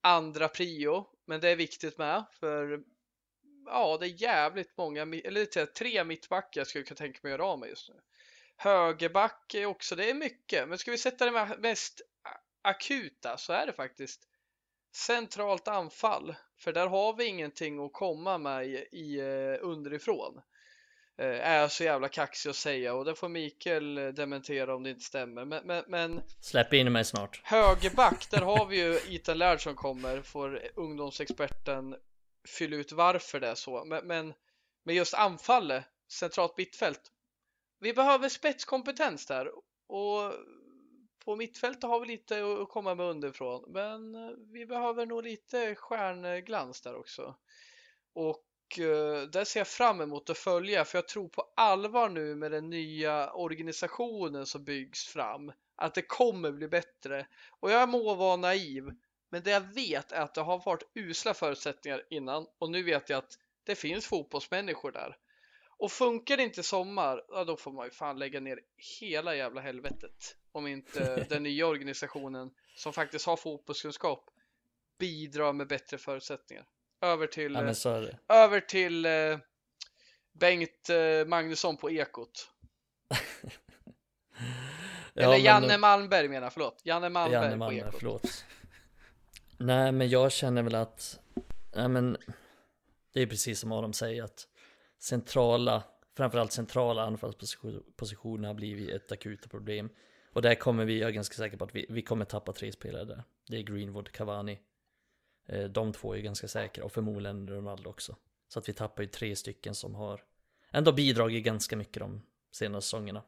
[0.00, 2.82] andra prio, men det är viktigt med för
[3.66, 7.38] ja, det är jävligt många, eller lite tre mittbackar jag skulle kunna tänka mig att
[7.38, 7.94] göra av med just nu.
[8.60, 12.00] Högerback är också, det är mycket, men ska vi sätta det mest
[12.62, 14.20] akuta så är det faktiskt
[14.94, 20.40] centralt anfall, för där har vi ingenting att komma med i, i eh, underifrån.
[21.18, 24.82] Eh, är jag så jävla kaxig att säga och det får Mikael eh, dementera om
[24.82, 25.44] det inte stämmer.
[25.44, 27.40] Men, men, men Släpp in mig snart.
[27.44, 31.96] högerback, där har vi ju Ethan Laird som kommer, får ungdomsexperten
[32.48, 33.84] fylla ut varför det är så.
[33.84, 34.34] Men, men,
[34.84, 37.00] men just anfallet, centralt mittfält.
[37.80, 39.50] Vi behöver spetskompetens där
[39.86, 40.32] och
[41.28, 45.74] på mittfältet har vi lite att komma med underifrån, men eh, vi behöver nog lite
[45.74, 47.36] stjärnglans där också.
[48.12, 52.34] Och eh, där ser jag fram emot att följa, för jag tror på allvar nu
[52.34, 57.26] med den nya organisationen som byggs fram, att det kommer bli bättre.
[57.60, 58.90] Och jag må vara naiv,
[59.30, 63.08] men det jag vet är att det har varit usla förutsättningar innan och nu vet
[63.08, 65.16] jag att det finns fotbollsmänniskor där.
[65.78, 68.60] Och funkar det inte sommar, ja, då får man ju fan lägga ner
[69.00, 70.36] hela jävla helvetet.
[70.52, 74.24] Om inte den nya organisationen som faktiskt har fotbollskunskap
[74.98, 76.64] bidrar med bättre förutsättningar.
[77.00, 78.18] Över till, Ja det.
[78.28, 79.38] över till eh,
[80.32, 82.48] Bengt eh, Magnusson på Ekot.
[85.14, 86.80] Ja, Eller Janne Malmberg menar förlåt.
[86.84, 87.94] Janne Malmberg Janne på Malmberg, Ekot.
[87.98, 88.44] förlåt.
[89.58, 91.20] Nej men jag känner väl att,
[91.74, 92.16] nej men
[93.12, 94.46] det är precis som Adam säger att
[94.98, 95.84] centrala,
[96.16, 99.90] framförallt centrala anfallspositioner har blivit ett akut problem.
[100.32, 102.72] Och där kommer vi, jag är ganska säker på att vi, vi kommer tappa tre
[102.72, 103.22] spelare där.
[103.48, 104.58] Det är Greenwood, Cavani.
[105.46, 108.16] Eh, de två är ganska säkra och förmodligen Ronaldo också.
[108.48, 110.22] Så att vi tappar ju tre stycken som har
[110.70, 113.22] ändå bidragit ganska mycket de senaste säsongerna.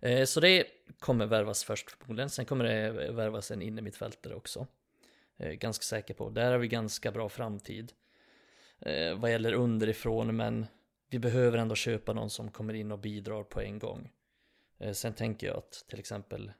[0.00, 0.66] Eh, så det
[0.98, 2.30] kommer värvas först förmodligen.
[2.30, 4.66] Sen kommer det värvas en innermittfältare också.
[5.36, 6.30] Eh, ganska säker på.
[6.30, 7.92] Där har vi ganska bra framtid.
[8.80, 10.66] Eh, vad gäller underifrån, men
[11.10, 14.10] vi behöver ändå köpa någon som kommer in och bidrar på en gång.
[14.78, 16.52] Eh, sen tänker jag att till exempel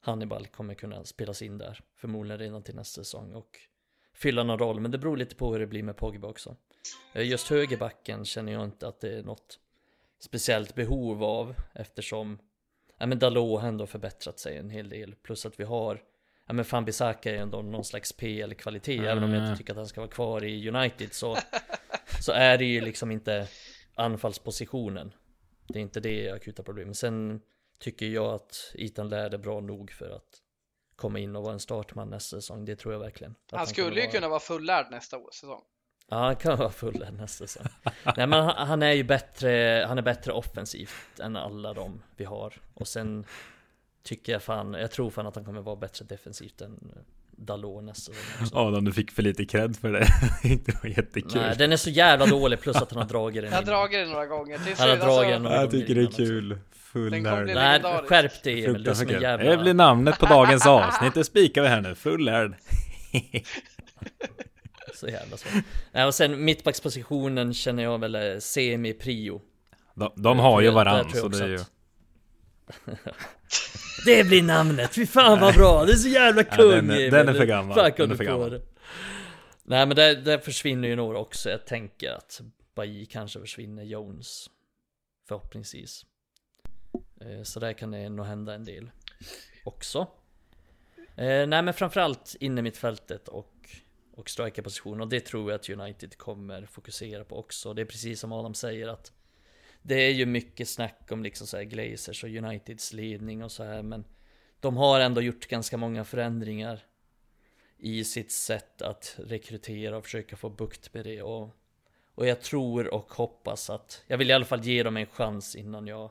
[0.00, 3.58] Hannibal kommer kunna spelas in där, förmodligen redan till nästa säsong och
[4.14, 6.56] fylla någon roll, men det beror lite på hur det blir med Pogba också.
[7.14, 9.60] Eh, just högerbacken känner jag inte att det är något
[10.18, 12.38] speciellt behov av eftersom
[12.98, 16.02] ja, men Dalot har ändå förbättrat sig en hel del, plus att vi har
[16.46, 19.10] Ja men fan Bisaka är ändå någon slags PL-kvalitet, mm.
[19.10, 21.36] även om jag inte tycker att han ska vara kvar i United så
[22.20, 23.48] Så är det ju liksom inte
[23.94, 25.14] anfallspositionen
[25.68, 26.96] Det är inte det akuta problemet.
[26.96, 27.40] Sen
[27.78, 30.40] tycker jag att Ethan Laird är bra nog för att
[30.96, 32.64] komma in och vara en startman nästa säsong.
[32.64, 33.34] Det tror jag verkligen.
[33.50, 34.12] Han, han skulle ju vara...
[34.12, 35.62] kunna vara fullärd nästa säsong.
[36.08, 37.66] Ja, han kan vara fullärd nästa säsong.
[38.16, 39.84] Nej, men han, han, är ju bättre.
[39.88, 43.26] Han är bättre offensivt än alla de vi har och sen
[44.04, 44.72] tycker jag fan.
[44.72, 46.92] Jag tror fan att han kommer vara bättre defensivt än
[47.36, 48.12] Dalot nästa
[48.52, 50.06] Adam, du fick för lite cred för det.
[50.64, 51.42] det var jättekul.
[51.42, 53.50] Nej, den är så jävla dålig plus att han har dragit den.
[53.50, 54.58] Jag har dragit den några gånger.
[54.78, 56.58] Han har dragit den några Jag tycker det är kul.
[56.72, 58.82] Full Nej, skärp dig Emil.
[58.82, 59.50] Du är som en jävla...
[59.50, 61.14] Det blir namnet på dagens avsnitt.
[61.14, 61.94] Det spikar vi här nu.
[61.94, 62.54] Full nörd.
[64.94, 65.64] så jävla svårt.
[65.92, 69.40] Nej, och sen mittbackspositionen känner jag väl semi-prio.
[69.94, 71.58] De, de har ju varann, så det är ju...
[74.04, 75.84] det blir namnet, fy fan vad bra!
[75.84, 77.92] Det är så jävla kung ja, den, är, den är för gammal.
[77.96, 78.60] Den är för gammal.
[79.62, 81.50] Nej men där, där försvinner ju några också.
[81.50, 82.40] Jag tänker att
[82.74, 84.50] Bailly kanske försvinner, Jones.
[85.28, 86.06] Förhoppningsvis.
[87.20, 88.90] Eh, så där kan det nog hända en del
[89.64, 90.06] också.
[91.16, 93.68] Eh, nej men framförallt inne mittfältet och,
[94.16, 97.74] och strikerposition och det tror jag att United kommer fokusera på också.
[97.74, 99.12] Det är precis som Adam säger att
[99.86, 103.64] det är ju mycket snack om liksom så här Glazers och Uniteds ledning och så
[103.64, 104.04] här men
[104.60, 106.80] de har ändå gjort ganska många förändringar
[107.78, 111.50] i sitt sätt att rekrytera och försöka få bukt med det och,
[112.14, 115.56] och jag tror och hoppas att jag vill i alla fall ge dem en chans
[115.56, 116.10] innan jag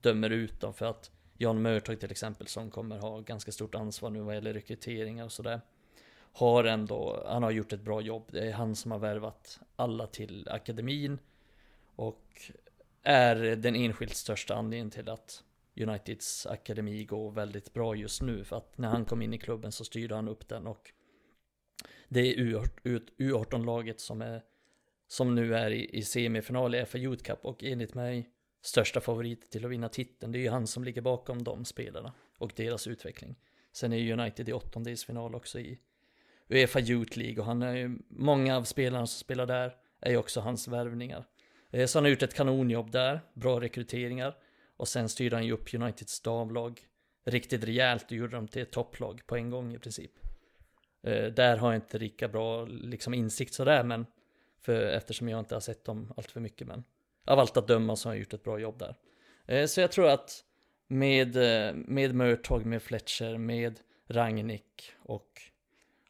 [0.00, 4.10] dömer ut dem för att Jan Mörtag till exempel som kommer ha ganska stort ansvar
[4.10, 5.60] nu vad gäller rekryteringar och sådär
[6.32, 8.28] har ändå, han har gjort ett bra jobb.
[8.30, 11.18] Det är han som har värvat alla till akademin
[11.96, 12.52] och
[13.04, 15.44] är den enskilt största anledningen till att
[15.80, 19.72] Uniteds akademi går väldigt bra just nu för att när han kom in i klubben
[19.72, 20.92] så styrde han upp den och
[22.08, 22.36] det är
[23.18, 24.42] U18-laget som är
[25.08, 28.30] som nu är i, i semifinal i FA Youth Cup och enligt mig
[28.62, 30.32] största favorit till att vinna titeln.
[30.32, 33.36] Det är ju han som ligger bakom de spelarna och deras utveckling.
[33.72, 35.78] Sen är United i åttondelsfinal också i
[36.48, 40.16] Uefa Youth League och han är ju, många av spelarna som spelar där är ju
[40.16, 41.26] också hans värvningar.
[41.74, 44.36] Eh, så han har gjort ett kanonjobb där, bra rekryteringar
[44.76, 46.80] och sen styrde han ju upp Uniteds damlag
[47.24, 50.12] riktigt rejält och gjorde dem till ett topplag på en gång i princip.
[51.02, 54.06] Eh, där har jag inte lika bra liksom insikt sådär men
[54.60, 56.84] för eftersom jag inte har sett dem allt för mycket men
[57.26, 58.96] av allt att döma så har han gjort ett bra jobb där.
[59.46, 60.44] Eh, så jag tror att
[60.88, 61.36] med,
[61.74, 65.28] med Murtog, med Fletcher, med Rangnick och,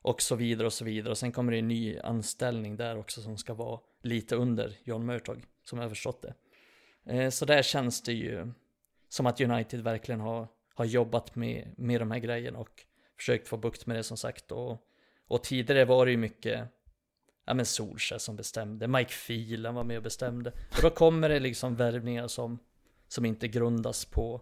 [0.03, 1.11] och så vidare och så vidare.
[1.11, 5.07] Och sen kommer det en ny anställning där också som ska vara lite under John
[5.07, 6.35] Murtog, som jag har förstått det.
[7.13, 8.53] Eh, så där känns det ju
[9.09, 12.85] som att United verkligen har, har jobbat med, med de här grejerna och
[13.17, 14.53] försökt få bukt med det som sagt.
[14.53, 14.79] Och,
[15.29, 16.69] och tidigare var det ju mycket
[17.45, 20.51] ja men Solskjaer som bestämde, Mike Phelan var med och bestämde.
[20.51, 22.59] Och då kommer det liksom värvningar som,
[23.09, 24.41] som inte grundas på,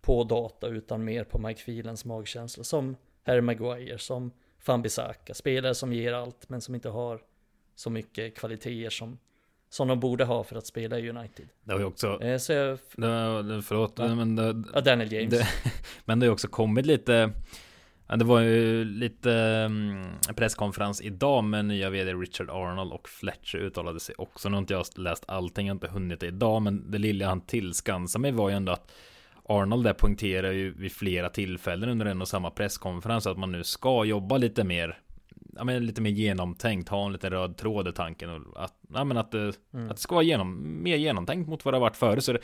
[0.00, 2.64] på data utan mer på Mike Phelans magkänsla.
[2.64, 7.22] Som Harry Maguire, som Fambisaka, spelare som ger allt men som inte har
[7.74, 9.18] så mycket kvaliteter som,
[9.76, 11.48] som de borde ha för att spela i United.
[11.64, 12.22] Det har ju också...
[12.22, 12.78] Eh, så jag,
[13.46, 14.14] det, förlåt, ja.
[14.14, 15.30] men det, ja, Daniel James.
[15.30, 15.48] Det,
[16.04, 17.32] men det har också kommit lite
[18.08, 19.30] det var ju lite
[19.66, 20.04] um,
[20.36, 24.48] presskonferens idag med nya vd Richard Arnold och Fletcher uttalade sig också.
[24.48, 27.28] Nu har inte jag läst allting, jag har inte hunnit det idag, men det lilla
[27.28, 28.92] han tillskansade mig var ju ändå att
[29.44, 33.64] Arnold där poängterar ju vid flera tillfällen under en och samma presskonferens att man nu
[33.64, 34.98] ska jobba lite mer
[35.56, 39.04] Ja men lite mer genomtänkt, ha en liten röd tråd i tanken och att, ja,
[39.04, 39.90] men att, det, mm.
[39.90, 42.24] att det ska vara genom, mer genomtänkt mot vad det har varit förut.
[42.24, 42.38] Så det,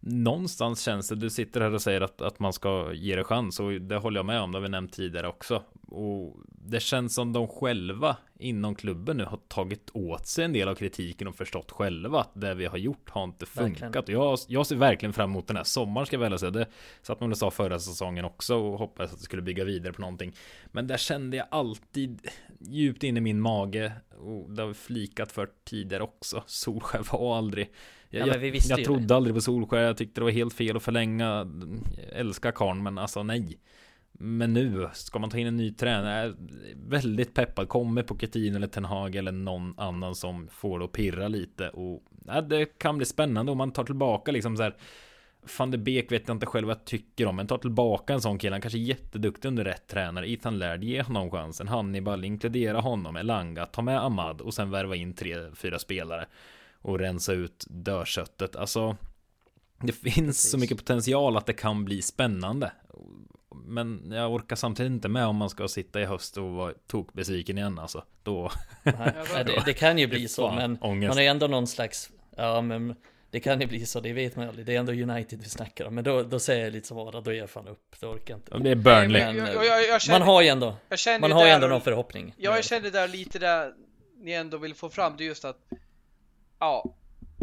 [0.00, 3.60] någonstans känns det, du sitter här och säger att, att man ska ge det chans
[3.60, 5.62] och det håller jag med om, det har vi nämnt tidigare också.
[5.88, 10.68] Och det känns som de själva inom klubben nu har tagit åt sig en del
[10.68, 14.08] av kritiken och förstått själva att det vi har gjort har inte funkat.
[14.08, 16.50] Jag, jag ser verkligen fram emot den här sommaren ska jag väl säga.
[16.50, 16.66] Det
[17.02, 20.00] satt man och sa förra säsongen också och hoppades att det skulle bygga vidare på
[20.00, 20.32] någonting.
[20.66, 22.28] Men där kände jag alltid
[22.60, 26.42] djupt in i min mage och det har vi flikat för tidigare också.
[26.46, 27.72] Solskär var aldrig
[28.10, 30.76] Ja, jag, visste jag ju trodde aldrig på Solskär, jag tyckte det var helt fel
[30.76, 31.26] att förlänga.
[31.26, 33.58] Jag älskar karln men alltså nej.
[34.20, 36.26] Men nu, ska man ta in en ny tränare?
[36.26, 36.34] Jag
[36.88, 41.28] Väldigt peppad, kommer Pochettino eller Ten Hag eller någon annan som får det att pirra
[41.28, 41.68] lite?
[41.68, 44.76] Och ja, Det kan bli spännande om man tar tillbaka liksom så här
[45.58, 48.20] Van de Beek vet jag inte själv vad jag tycker om Men tar tillbaka en
[48.20, 48.54] sån kille.
[48.54, 50.30] Han kanske är jätteduktig under rätt tränare.
[50.30, 51.68] Ethan Laird, ge honom chansen.
[51.68, 53.16] Hannibal, inkludera honom.
[53.16, 56.26] Elanga, ta med Ahmad och sen värva in tre, fyra spelare
[56.82, 58.96] Och rensa ut dörrköttet Alltså
[59.82, 60.50] Det finns Precis.
[60.50, 62.72] så mycket potential att det kan bli spännande
[63.64, 67.58] Men jag orkar samtidigt inte med om man ska sitta i höst och vara tokbesviken
[67.58, 68.50] igen alltså Då
[68.82, 68.94] Nej,
[69.46, 71.08] det, det kan ju bli så, men ångest.
[71.08, 72.94] man har ju ändå någon slags, ja men
[73.30, 74.66] det kan ju bli så, det vet man ju aldrig.
[74.66, 77.20] Det är ändå United vi snackar om, men då, då säger jag lite som Ara,
[77.20, 78.58] då ger jag fan upp, det orkar jag inte.
[78.58, 81.44] Det är Burnley Men- jag- jag- jag känner- man har ju ändå, känner man har
[81.46, 82.34] ju ändå någon förhoppning.
[82.36, 83.72] Ja, jag kände där lite där
[84.16, 85.58] ni ändå vill få fram, det är just att
[86.60, 86.94] ja,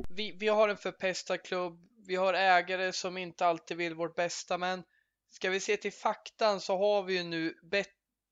[0.09, 4.57] vi, vi har en förpestad klubb, vi har ägare som inte alltid vill vårt bästa,
[4.57, 4.83] men
[5.29, 7.53] ska vi se till faktan så har vi ju nu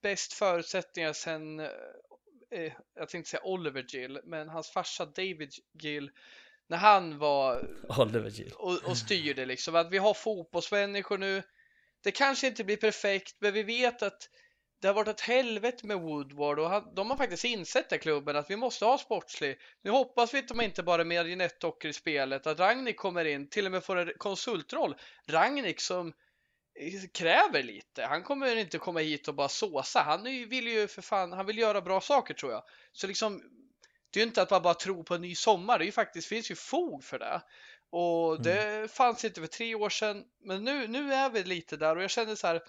[0.02, 1.68] bäst förutsättningar sen, eh,
[2.52, 6.12] eh, jag tänkte säga Oliver Gill, men hans farsa David Gill,
[6.68, 7.70] när han var
[8.00, 8.54] Oliver Gill.
[8.56, 9.76] och, och styrde liksom.
[9.76, 11.44] Att vi har fotbollsmänniskor nu.
[12.04, 14.30] Det kanske inte blir perfekt, men vi vet att
[14.84, 18.36] det har varit ett helvete med Woodward och han, de har faktiskt insett det klubben
[18.36, 19.58] att vi måste ha sportslig.
[19.82, 23.50] Nu hoppas vi att de inte bara är marionettdockor i spelet, att Ragnik kommer in,
[23.50, 24.96] till och med får en konsultroll.
[25.28, 26.14] Ragnik som
[27.14, 28.04] kräver lite.
[28.04, 30.02] Han kommer inte komma hit och bara såsa.
[30.02, 32.64] Han vill ju för fan, han vill göra bra saker tror jag.
[32.92, 33.42] Så liksom,
[34.12, 35.78] det är ju inte att man bara tror på en ny sommar.
[35.80, 37.42] Det är ju faktiskt, finns ju fog för det.
[37.90, 40.24] Och det fanns inte för tre år sedan.
[40.46, 42.62] Men nu, nu är vi lite där och jag känner så här.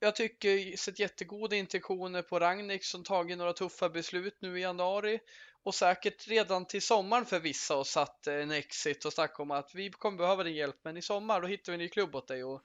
[0.00, 5.20] Jag tycker sett jättegoda intentioner på Ragnik som tagit några tuffa beslut nu i januari
[5.62, 9.74] och säkert redan till sommaren för vissa och satt en exit och snackat om att
[9.74, 12.28] vi kommer behöva din hjälp men i sommar då hittar vi en ny klubb åt
[12.28, 12.62] dig och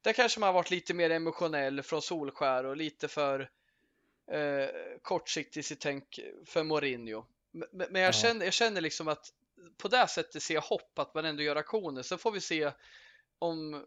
[0.00, 3.50] där kanske man har varit lite mer emotionell från Solskär och lite för
[4.32, 4.68] eh,
[5.02, 7.24] kortsiktig i sitt tänk för Mourinho.
[7.50, 8.12] Men, men jag, Ja.
[8.12, 9.32] känner, jag känner liksom att
[9.76, 12.02] på det sättet ser jag hopp att man ändå gör aktioner.
[12.02, 12.72] Sen får vi se
[13.38, 13.86] om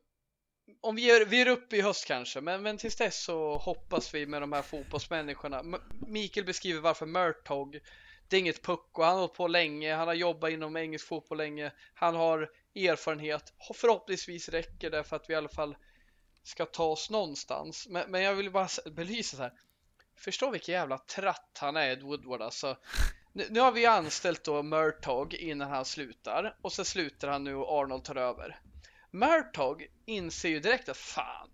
[0.81, 4.13] om vi är, vi är uppe i höst kanske, men, men tills dess så hoppas
[4.13, 5.59] vi med de här fotbollsmänniskorna.
[5.59, 5.75] M-
[6.07, 7.79] Mikael beskriver varför Murtog,
[8.27, 11.37] det är inget pucko, han har hållit på länge, han har jobbat inom engelsk fotboll
[11.37, 13.53] länge, han har erfarenhet.
[13.73, 15.75] Förhoppningsvis räcker det för att vi i alla fall
[16.43, 17.87] ska ta oss någonstans.
[17.89, 19.53] Men, men jag vill bara belysa så här.
[20.17, 22.77] Förstå vilken jävla tratt han är, Ed Woodward alltså.
[23.33, 27.55] Nu, nu har vi anställt då Murtog innan han slutar och så slutar han nu
[27.55, 28.59] och Arnold tar över.
[29.11, 31.49] Murtog inser ju direkt att fan,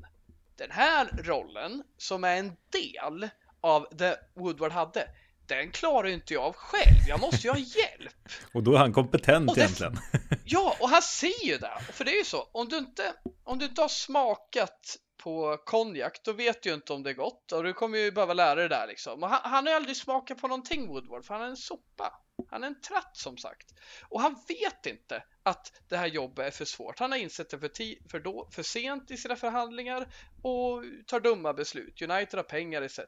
[0.57, 3.29] den här rollen som är en del
[3.61, 5.07] av det Woodward hade,
[5.47, 6.95] den klarar ju inte jag av själv.
[7.07, 8.13] Jag måste ju ha hjälp.
[8.53, 9.97] Och då är han kompetent Och det- egentligen
[10.45, 11.79] Ja, och han ser ju det.
[11.93, 16.23] För det är ju så, om du inte, om du inte har smakat på konjak,
[16.23, 18.55] då vet du ju inte om det är gott och du kommer ju behöva lära
[18.55, 19.23] dig det där liksom.
[19.23, 22.13] Och han, han har ju aldrig smakat på någonting Woodward, för han är en sopa.
[22.49, 23.73] Han är en tratt som sagt.
[24.09, 26.99] Och han vet inte att det här jobbet är för svårt.
[26.99, 30.07] Han har insett det för, för, då, för sent i sina förhandlingar
[30.41, 32.01] och tar dumma beslut.
[32.01, 32.99] United har pengar etc.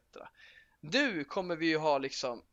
[0.81, 2.43] Nu kommer vi ju ha liksom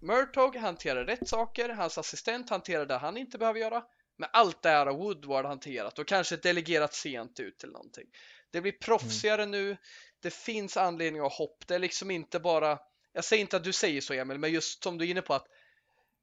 [0.00, 3.84] Murtog hanterar rätt saker, hans assistent hanterar det han inte behöver göra.
[4.16, 8.06] Men allt det här har Woodward hanterat och kanske delegerat sent ut till någonting.
[8.52, 9.76] Det blir proffsigare nu.
[10.20, 11.66] Det finns anledning att hopp.
[11.66, 12.78] Det är liksom inte bara,
[13.12, 15.34] jag säger inte att du säger så Emil, men just som du är inne på
[15.34, 15.46] att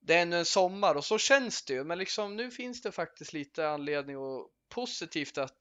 [0.02, 1.84] det är ännu en sommar och så känns det ju.
[1.84, 5.58] Men liksom nu finns det faktiskt lite anledning och positivt att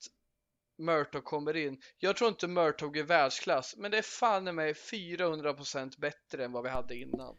[0.79, 1.83] Murtog kommer in.
[1.99, 6.53] Jag tror inte Murtog är världsklass, men det är fan i mig 400% bättre än
[6.53, 7.37] vad vi hade innan.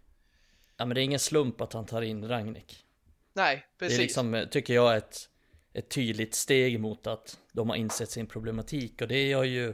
[0.78, 2.86] Ja men det är ingen slump att han tar in Ragnik.
[3.34, 3.98] Nej, precis.
[3.98, 5.29] Det är liksom, tycker jag, ett,
[5.74, 9.02] ett tydligt steg mot att de har insett sin problematik.
[9.02, 9.74] Och det har ju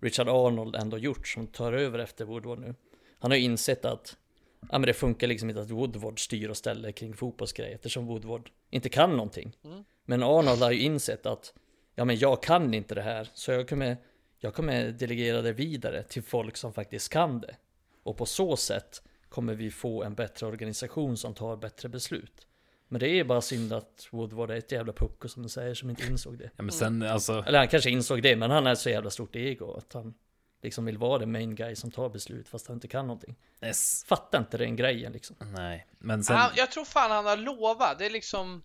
[0.00, 2.74] Richard Arnold ändå gjort som tar över efter Woodward nu.
[3.18, 4.16] Han har ju insett att
[4.60, 8.50] ja, men det funkar liksom inte att Woodward styr och ställer kring fotbollsgrejer eftersom Woodward
[8.70, 9.56] inte kan någonting.
[9.64, 9.84] Mm.
[10.04, 11.54] Men Arnold har ju insett att
[11.94, 13.96] ja men jag kan inte det här så jag kommer,
[14.38, 17.56] jag kommer delegera det vidare till folk som faktiskt kan det.
[18.02, 22.46] Och på så sätt kommer vi få en bättre organisation som tar bättre beslut.
[22.92, 25.90] Men det är bara synd att Woodward är ett jävla pucko som du säger som
[25.90, 26.50] inte insåg det.
[26.56, 29.36] Ja men sen alltså Eller han kanske insåg det, men han ett så jävla stort
[29.36, 30.14] ego att han
[30.62, 33.36] liksom vill vara den main guy som tar beslut fast han inte kan någonting.
[33.62, 34.04] yes.
[34.04, 35.36] Fattar inte den grejen liksom.
[35.40, 37.98] Nej Men sen Han, jag tror fan han har lovat.
[37.98, 38.62] Det är liksom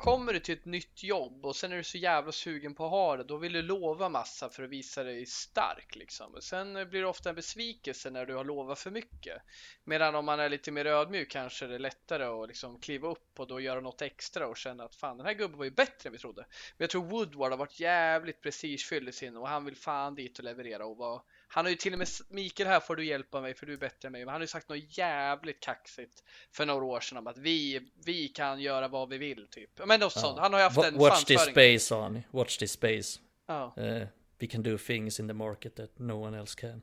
[0.00, 2.90] Kommer du till ett nytt jobb och sen är du så jävla sugen på att
[2.90, 6.34] ha det, då vill du lova massa för att visa dig stark liksom.
[6.34, 9.42] Och sen blir det ofta en besvikelse när du har lovat för mycket.
[9.84, 13.40] Medan om man är lite mer ödmjuk kanske det är lättare att liksom kliva upp
[13.40, 16.08] och då göra något extra och känna att fan den här gubben var ju bättre
[16.08, 16.42] än vi trodde.
[16.76, 20.38] Men jag tror Woodward har varit jävligt prestigefylld i sin och han vill fan dit
[20.38, 21.22] och leverera och vara
[21.52, 23.76] han har ju till och med Mikael här får du hjälpa mig för du är
[23.76, 24.20] bättre än mig.
[24.20, 27.90] Men han har ju sagt något jävligt kaxigt för några år sedan om att vi,
[28.04, 29.70] vi kan göra vad vi vill typ.
[29.86, 30.20] Men något ja.
[30.20, 30.38] sånt.
[30.38, 32.22] Han har ju haft en Watch this space han.
[32.30, 33.20] Watch this space.
[33.46, 33.74] Ja.
[33.78, 34.06] Uh,
[34.38, 36.82] we can do things in the market that no one else can.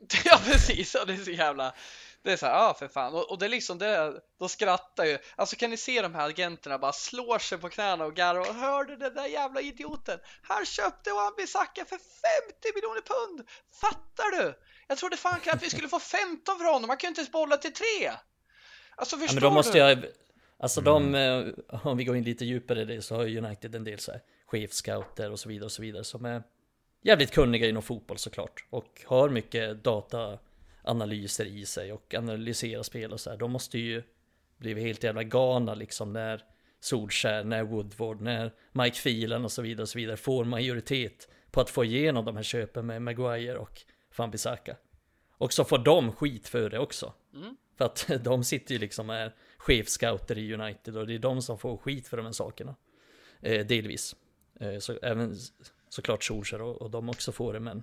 [0.24, 1.74] ja precis, och det är så jävla
[2.26, 3.14] det är så här, ja ah, för fan.
[3.14, 5.18] Och, och, det är liksom det, då skrattar ju.
[5.36, 8.54] Alltså kan ni se de här agenterna bara slår sig på knäna och garvar och
[8.54, 10.18] hörde den där jävla idioten.
[10.42, 12.04] Han köpte Wan-Bissaka för 50
[12.74, 13.48] miljoner pund.
[13.80, 14.54] Fattar du?
[14.88, 16.88] Jag trodde fan att vi skulle få 15 för honom.
[16.88, 18.12] Man kan ju inte ens bolla till tre.
[18.96, 19.78] Alltså förstår ja, men då måste du?
[19.78, 20.04] Jag,
[20.58, 21.12] alltså mm.
[21.12, 23.98] de, eh, om vi går in lite djupare i det så har United en del
[23.98, 26.42] så här chefscouter och så vidare och så vidare som är
[27.06, 30.38] jävligt kunniga inom fotboll såklart och har mycket data
[30.82, 33.36] analyser i sig och analysera spel och så här.
[33.36, 34.02] De måste ju
[34.56, 36.44] bli helt jävla galna liksom när
[36.80, 41.60] Solskär, när Woodward, när Mike Phelan och så vidare och så vidare får majoritet på
[41.60, 43.82] att få igenom de här köpen med Maguire och
[44.16, 44.76] Van Bissaka.
[45.30, 47.12] Och så får de skit för det också.
[47.34, 47.56] Mm.
[47.78, 51.58] För att de sitter ju liksom med chefscouter i United och det är de som
[51.58, 52.76] får skit för de här sakerna.
[53.40, 54.16] Eh, delvis.
[54.60, 55.34] Eh, så även
[55.88, 57.82] såklart Solskär och, och de också får det men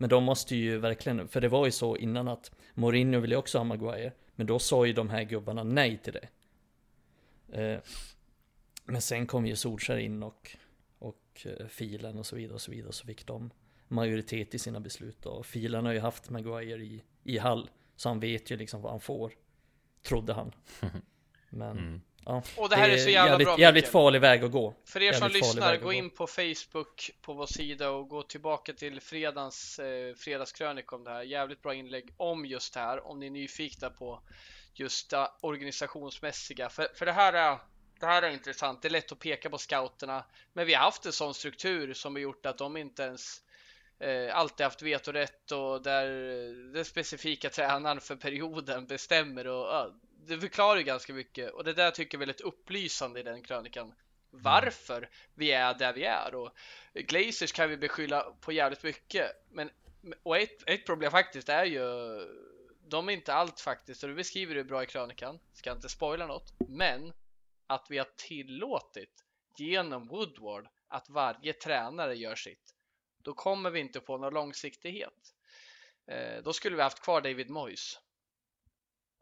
[0.00, 3.58] men de måste ju verkligen, för det var ju så innan att Mourinho ville också
[3.58, 4.12] ha Maguire.
[4.34, 6.28] Men då sa ju de här gubbarna nej till det.
[7.62, 7.80] Eh,
[8.84, 10.56] men sen kom ju Solskär in och,
[10.98, 12.92] och eh, filen och så vidare och så vidare.
[12.92, 13.50] Så fick de
[13.88, 15.26] majoritet i sina beslut.
[15.26, 17.70] Och filen har ju haft Maguire i, i Hall.
[17.96, 19.32] Så han vet ju liksom vad han får.
[20.02, 20.52] Trodde han.
[21.50, 22.00] Men mm.
[22.24, 24.74] Ja, och det här det är, så jävla jävligt, bra Jävligt farlig väg att gå.
[24.84, 29.00] För er som lyssnar, gå in på Facebook på vår sida och gå tillbaka till
[29.00, 31.22] fredagens eh, fredagskrönika om det här.
[31.22, 34.22] Jävligt bra inlägg om just det här, om ni är nyfikna på
[34.74, 36.68] just det organisationsmässiga.
[36.68, 37.58] För, för det här är
[38.00, 38.82] det här är intressant.
[38.82, 42.14] Det är lätt att peka på scouterna, men vi har haft en sån struktur som
[42.14, 43.42] har gjort att de inte ens
[43.98, 46.06] eh, alltid haft vetorätt och där
[46.72, 49.92] den specifika tränaren för perioden bestämmer och
[50.26, 53.42] det förklarar ju ganska mycket och det där tycker jag är väldigt upplysande i den
[53.42, 53.94] krönikan.
[54.30, 56.50] Varför vi är där vi är och
[56.94, 59.30] Glazers kan vi beskylla på jävligt mycket.
[59.50, 59.70] Men
[60.22, 61.82] och ett, ett problem faktiskt är ju
[62.90, 65.38] de är inte allt faktiskt och du beskriver det bra i krönikan.
[65.52, 67.12] Ska inte spoila något, men
[67.66, 69.24] att vi har tillåtit
[69.56, 72.74] genom Woodward att varje tränare gör sitt.
[73.22, 75.34] Då kommer vi inte få någon långsiktighet.
[76.06, 77.98] Eh, då skulle vi haft kvar David Moyes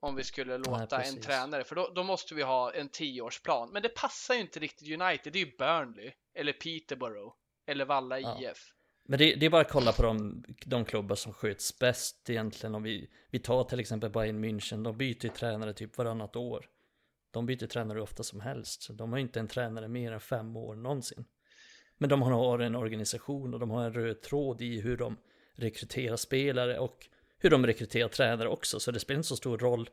[0.01, 3.71] om vi skulle låta Nej, en tränare, för då, då, måste vi ha en tioårsplan.
[3.73, 7.35] Men det passar ju inte riktigt United, det är ju Burnley eller Peterborough
[7.67, 8.41] eller Valla ja.
[8.41, 8.75] IF.
[9.05, 12.75] Men det, det, är bara att kolla på de, de klubbar som sköts bäst egentligen.
[12.75, 16.67] Om vi, vi tar till exempel Bayern München, de byter ju tränare typ varannat år.
[17.31, 20.77] De byter tränare ofta som helst, de har inte en tränare mer än fem år
[20.77, 21.25] någonsin.
[21.99, 25.17] Men de har en organisation och de har en röd tråd i hur de
[25.55, 27.09] rekryterar spelare och
[27.39, 29.91] hur de rekryterar tränare också, så det spelar inte så stor roll.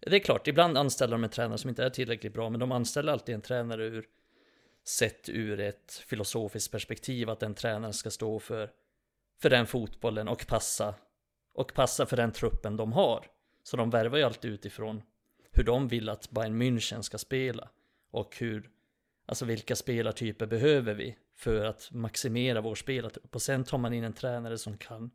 [0.00, 2.72] Det är klart, ibland anställer de en tränare som inte är tillräckligt bra, men de
[2.72, 4.08] anställer alltid en tränare ur
[4.84, 8.70] sett ur ett filosofiskt perspektiv att den tränaren ska stå för,
[9.42, 10.94] för den fotbollen och passa
[11.54, 13.26] och passa för den truppen de har.
[13.62, 15.02] Så de värvar ju alltid utifrån
[15.50, 17.68] hur de vill att Bayern München ska spela
[18.10, 18.70] och hur,
[19.26, 24.04] alltså vilka spelartyper behöver vi för att maximera vår spelartrupp och sen tar man in
[24.04, 25.10] en tränare som kan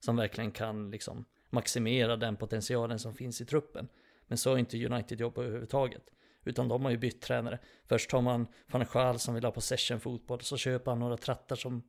[0.00, 3.88] som verkligen kan liksom maximera den potentialen som finns i truppen.
[4.26, 6.02] Men så har inte United jobbat överhuvudtaget.
[6.44, 7.58] Utan de har ju bytt tränare.
[7.88, 10.40] Först har man van Schaal som vill ha possession fotboll.
[10.40, 11.82] Så köper han några trattar som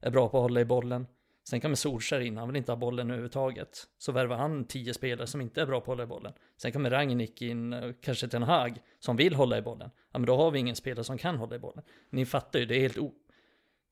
[0.00, 1.06] är bra på att hålla i bollen.
[1.48, 3.86] Sen kommer Solskär in, han vill inte ha bollen överhuvudtaget.
[3.98, 6.32] Så värvar han tio spelare som inte är bra på att hålla i bollen.
[6.56, 9.90] Sen kommer Ragnik in, kanske till en Hag, som vill hålla i bollen.
[10.12, 11.84] Ja men då har vi ingen spelare som kan hålla i bollen.
[12.10, 13.12] Ni fattar ju, det är helt, o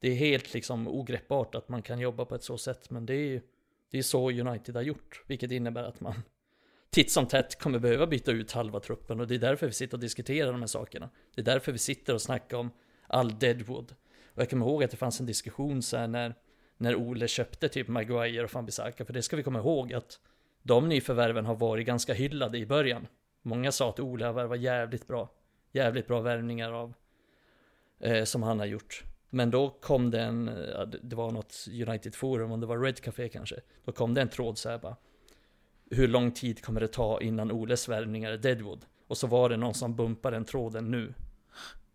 [0.00, 2.90] det är helt liksom ogreppbart att man kan jobba på ett så sätt.
[2.90, 3.40] Men det är ju
[3.92, 6.14] det är så United har gjort, vilket innebär att man
[6.90, 9.96] titt som tätt kommer behöva byta ut halva truppen och det är därför vi sitter
[9.96, 11.10] och diskuterar de här sakerna.
[11.34, 12.70] Det är därför vi sitter och snackar om
[13.06, 13.94] all Deadwood.
[14.34, 16.34] Och jag kommer ihåg att det fanns en diskussion så här när,
[16.76, 20.20] när Ole köpte typ Maguire och Fambisaka, för det ska vi komma ihåg att
[20.62, 23.06] de nyförvärven har varit ganska hyllade i början.
[23.42, 25.30] Många sa att Ole har värvat jävligt bra,
[25.72, 26.94] jävligt bra värvningar av
[28.00, 29.04] eh, som han har gjort.
[29.34, 30.44] Men då kom det en,
[31.02, 33.56] det var något United Forum, om det var Red Café kanske.
[33.84, 34.96] Då kom det en tråd så här bara.
[35.90, 38.84] Hur lång tid kommer det ta innan Oles värvningar är Deadwood?
[39.06, 41.14] Och så var det någon som bumpade den tråden nu.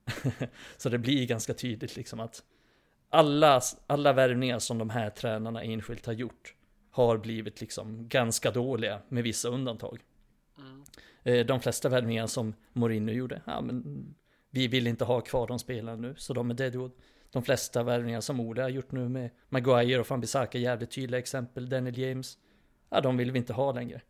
[0.77, 2.43] så det blir ganska tydligt liksom att
[3.09, 6.55] alla, alla värvningar som de här tränarna enskilt har gjort
[6.91, 9.99] har blivit liksom ganska dåliga med vissa undantag.
[10.57, 10.83] Mm.
[11.23, 14.05] Eh, de flesta värvningar som Mourinho gjorde, ja men
[14.49, 16.91] vi vill inte ha kvar de spelarna nu, så de är deadwood.
[17.37, 21.69] De flesta värvningar som Ole har gjort nu med Maguire och Fambisaka, jävligt tydliga exempel,
[21.69, 22.37] Daniel James,
[22.89, 24.01] ja de vill vi inte ha längre.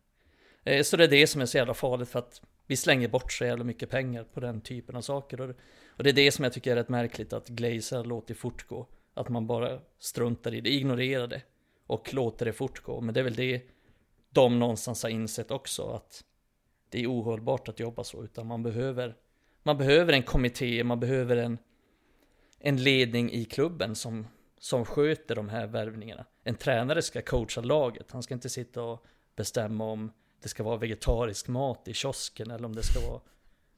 [0.64, 3.32] Eh, så det är det som är så jävla farligt för att vi slänger bort
[3.32, 5.40] så jävla mycket pengar på den typen av saker.
[5.96, 8.86] Och det är det som jag tycker är rätt märkligt att Glazer låter fortgå.
[9.14, 11.42] Att man bara struntar i det, ignorerar det
[11.86, 13.00] och låter det fortgå.
[13.00, 13.62] Men det är väl det
[14.30, 16.24] de någonstans har insett också att
[16.90, 19.16] det är ohållbart att jobba så utan man behöver
[19.62, 21.58] man behöver en kommitté, man behöver en
[22.58, 24.26] en ledning i klubben som
[24.60, 26.24] som sköter de här värvningarna.
[26.44, 29.06] En tränare ska coacha laget, han ska inte sitta och
[29.36, 30.12] bestämma om
[30.42, 33.20] det ska vara vegetarisk mat i kiosken eller om det ska vara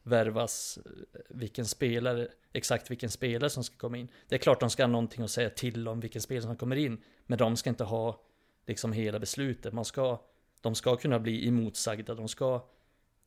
[0.03, 4.09] värvas eh, vilken spelare, exakt vilken spelare som ska komma in.
[4.29, 6.77] Det är klart de ska ha någonting att säga till om vilken spelare som kommer
[6.77, 8.21] in, men de ska inte ha
[8.67, 9.73] liksom hela beslutet.
[9.73, 10.21] Man ska,
[10.61, 12.65] de ska kunna bli emotsagda, de ska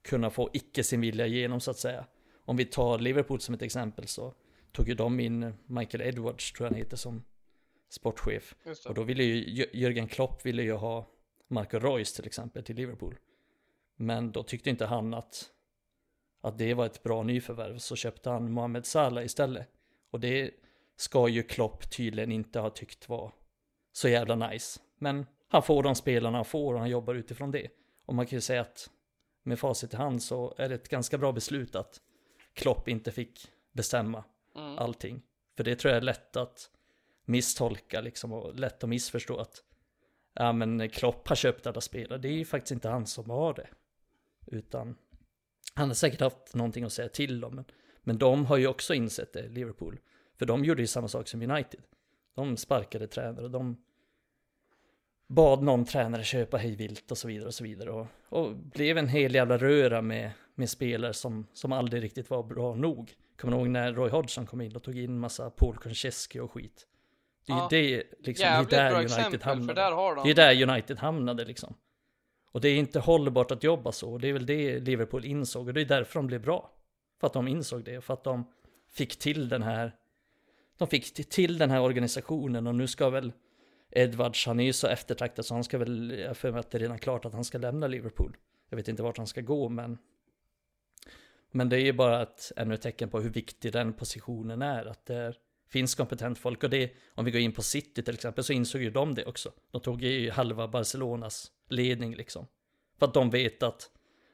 [0.01, 2.05] kunna få icke sin vilja igenom så att säga.
[2.45, 4.33] Om vi tar Liverpool som ett exempel så
[4.73, 7.23] tog ju de in Michael Edwards, tror jag han heter, som
[7.89, 8.55] sportchef.
[8.87, 11.07] Och då ville ju Jörgen Klopp ville ju ha
[11.47, 13.15] Marco Reus till exempel till Liverpool.
[13.95, 15.49] Men då tyckte inte han att,
[16.41, 19.67] att det var ett bra nyförvärv, så köpte han Mohamed Salah istället.
[20.11, 20.51] Och det
[20.95, 23.31] ska ju Klopp tydligen inte ha tyckt var
[23.91, 24.79] så jävla nice.
[24.97, 27.67] Men han får de spelarna han får och han jobbar utifrån det.
[28.05, 28.89] Och man kan ju säga att
[29.43, 32.01] med facit i hand så är det ett ganska bra beslut att
[32.53, 34.23] Klopp inte fick bestämma
[34.55, 34.77] mm.
[34.77, 35.21] allting.
[35.57, 36.69] För det tror jag är lätt att
[37.25, 39.63] misstolka liksom och lätt att missförstå att
[40.33, 42.19] ja men Klopp har köpt alla spelare.
[42.19, 43.67] Det är ju faktiskt inte han som har det.
[44.45, 44.95] Utan
[45.73, 47.55] han har säkert haft någonting att säga till om.
[47.55, 47.65] Men,
[48.01, 49.99] men de har ju också insett det, Liverpool.
[50.39, 51.81] För de gjorde ju samma sak som United.
[52.35, 53.77] De sparkade tränare, de
[55.27, 57.91] bad någon tränare köpa hej vilt och så vidare och så vidare.
[57.91, 62.43] Och, och blev en hel jävla röra med, med spelare som, som aldrig riktigt var
[62.43, 63.15] bra nog.
[63.37, 66.87] Kommer ihåg när Roy Hodgson kom in och tog in massa Paul Konchesky och skit.
[67.45, 69.81] Det är ju det, liksom, Jävligt det är där United exempel, hamnade.
[70.15, 70.23] De...
[70.23, 71.73] Det är där United hamnade liksom.
[72.51, 74.11] Och det är inte hållbart att jobba så.
[74.11, 75.67] Och det är väl det Liverpool insåg.
[75.67, 76.71] Och det är därför de blev bra.
[77.19, 78.01] För att de insåg det.
[78.01, 78.45] För att de
[78.89, 79.95] fick till den här
[80.77, 83.33] de fick till den här organisationen och nu ska väl
[83.91, 86.77] Edwards, han är ju så eftertraktad så han ska väl, jag för mig att det
[86.77, 88.37] är redan klart att han ska lämna Liverpool.
[88.69, 89.97] Jag vet inte vart han ska gå men
[91.55, 94.85] men det är ju bara ett ännu ett tecken på hur viktig den positionen är,
[94.85, 95.37] att det är,
[95.69, 98.81] finns kompetent folk och det, om vi går in på City till exempel så insåg
[98.81, 99.51] ju de det också.
[99.71, 102.47] De tog ju halva Barcelonas ledning liksom.
[102.99, 103.89] För att de vet att,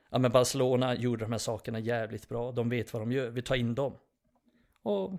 [0.09, 3.41] ja men Barcelona gjorde de här sakerna jävligt bra, de vet vad de gör, vi
[3.41, 3.97] tar in dem.
[4.83, 5.13] Och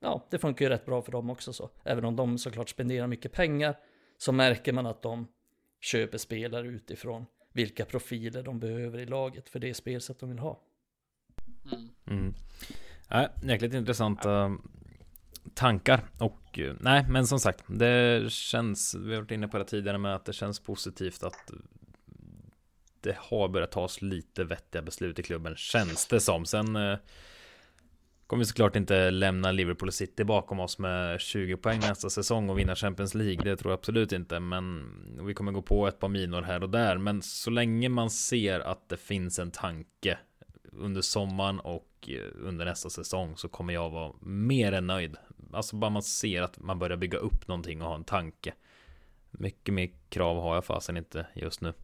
[0.00, 1.70] ja, det funkar ju rätt bra för dem också så.
[1.84, 3.78] Även om de såklart spenderar mycket pengar
[4.18, 5.26] så märker man att de
[5.80, 10.60] köper spelare utifrån vilka profiler de behöver i laget för det spelsätt de vill ha.
[11.64, 11.88] Mm.
[12.06, 12.34] Mm.
[13.08, 14.58] Ja, jäkligt intressanta
[15.54, 19.64] tankar och eh, nej, men som sagt, det känns, vi har varit inne på det
[19.64, 21.50] tidigare med att det känns positivt att
[23.00, 26.46] det har börjat tas lite vettiga beslut i klubben, känns det som.
[26.46, 26.98] Sen eh,
[28.26, 32.58] kommer vi såklart inte lämna Liverpool City bakom oss med 20 poäng nästa säsong och
[32.58, 33.44] vinna Champions League.
[33.44, 34.84] Det tror jag absolut inte, men
[35.26, 36.98] vi kommer gå på ett par minor här och där.
[36.98, 40.18] Men så länge man ser att det finns en tanke
[40.72, 45.16] under sommaren och eh, under nästa säsong så kommer jag vara mer än nöjd.
[45.52, 48.54] Alltså bara man ser att man börjar bygga upp någonting och ha en tanke.
[49.30, 51.74] Mycket mer krav har jag fasen inte just nu.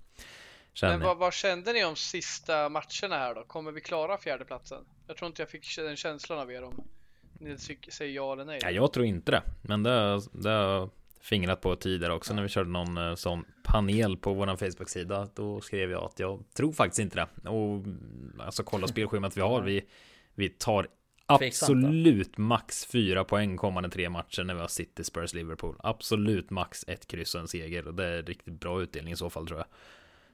[0.82, 3.44] Men vad, vad, kände ni om sista matcherna här då?
[3.44, 4.84] Kommer vi klara fjärdeplatsen?
[5.06, 6.88] Jag tror inte jag fick den känslan av er om
[7.40, 8.58] ni säger ja eller nej.
[8.62, 9.42] Ja, jag tror inte det.
[9.62, 10.88] Men det, det
[11.26, 15.28] fingrat på tidigare också när vi körde någon eh, sån panel på vår Facebook-sida.
[15.34, 17.48] Då skrev jag att jag tror faktiskt inte det.
[17.50, 17.84] Och
[18.38, 19.62] alltså kolla spelschemat vi har.
[19.62, 19.84] Vi,
[20.34, 20.88] vi tar
[21.26, 25.76] absolut max fyra poäng kommande tre matcher när vi har City, Spurs, Liverpool.
[25.78, 27.88] Absolut max ett kryss och en seger.
[27.88, 29.66] Och det är riktigt bra utdelning i så fall tror jag.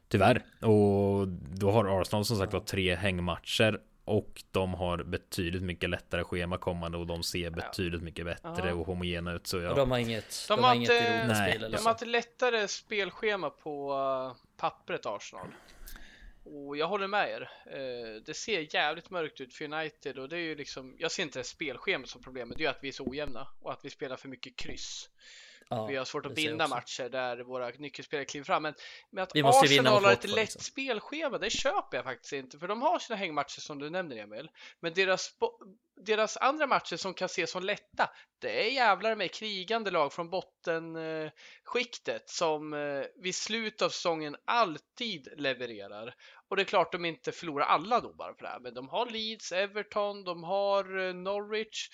[0.09, 0.44] Tyvärr.
[0.60, 3.81] Och då har Arsenal som sagt var tre hängmatcher.
[4.04, 8.74] Och de har betydligt mycket lättare schema kommande och de ser betydligt mycket bättre ja.
[8.74, 9.46] och homogena ut.
[9.46, 9.70] Så ja.
[9.70, 13.92] Och de har inget, de, de har inget Europaspel De har ett lättare spelschema på
[13.92, 15.48] uh, pappret Arsenal.
[16.44, 17.40] Och jag håller med er.
[17.40, 21.22] Uh, det ser jävligt mörkt ut för United och det är ju liksom, jag ser
[21.22, 23.90] inte spelschemat som problemet, det är ju att vi är så ojämna och att vi
[23.90, 25.08] spelar för mycket kryss.
[25.77, 28.62] Ja, vi har svårt att vinna matcher där våra nyckelspelare kliver fram.
[28.62, 28.74] Men
[29.11, 30.61] med att Vi måste Arsenal har ett lätt liksom.
[30.61, 32.59] spelschema, det köper jag faktiskt inte.
[32.59, 34.51] För de har sina hängmatcher som du nämner Emil.
[34.81, 35.31] Men deras,
[35.97, 40.31] deras andra matcher som kan ses som lätta, det är jävlar med krigande lag från
[40.31, 46.15] bottenskiktet som eh, vid slutet av säsongen alltid levererar.
[46.49, 48.89] Och det är klart de inte förlorar alla då bara för det här, men de
[48.89, 51.90] har Leeds, Everton, de har eh, Norwich.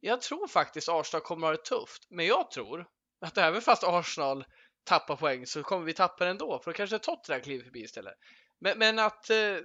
[0.00, 2.86] Jag tror faktiskt Arsenal kommer att ha det tufft, men jag tror
[3.20, 4.44] att även fast Arsenal
[4.84, 8.14] tappar poäng så kommer vi tappa den ändå, för då kanske Tottenham kliver förbi istället.
[8.58, 9.56] Men, men att eh,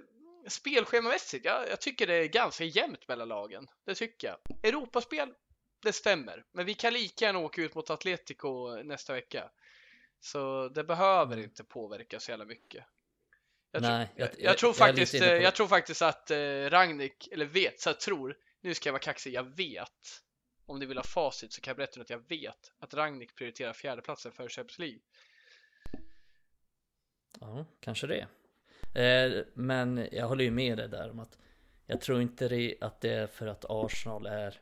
[0.48, 3.68] spelschemamässigt, ja, jag tycker det är ganska jämnt mellan lagen.
[3.86, 4.38] Det tycker jag.
[4.70, 5.34] Europaspel,
[5.84, 9.52] det stämmer, men vi kan lika gärna åka ut mot Atletico nästa vecka.
[10.20, 12.86] Så det behöver inte påverka så jävla mycket.
[13.72, 16.32] Jag, Nej, tror, jag, jag- jag, jag- tror jag faktiskt, eh, jag tror faktiskt att
[16.32, 16.38] eh,
[16.70, 20.22] Ragnik, eller vet, så jag tror, nu ska jag vara kaxig, jag vet.
[20.66, 23.74] Om ni vill ha facit så kan jag berätta att jag vet att Ragnik prioriterar
[23.74, 25.00] fjärdeplatsen för Champions League.
[27.40, 28.28] Ja, kanske det.
[29.02, 31.38] Eh, men jag håller ju med dig där om att
[31.86, 34.60] jag tror inte det, att det är för att Arsenal är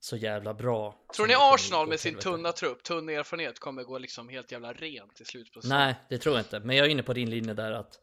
[0.00, 0.94] så jävla bra.
[1.16, 5.20] Tror ni Arsenal med sin tunna trupp, tunn erfarenhet kommer gå liksom helt jävla rent
[5.20, 5.78] i slutet säsongen?
[5.78, 6.60] Nej, det tror jag inte.
[6.60, 8.00] Men jag är inne på din linje där att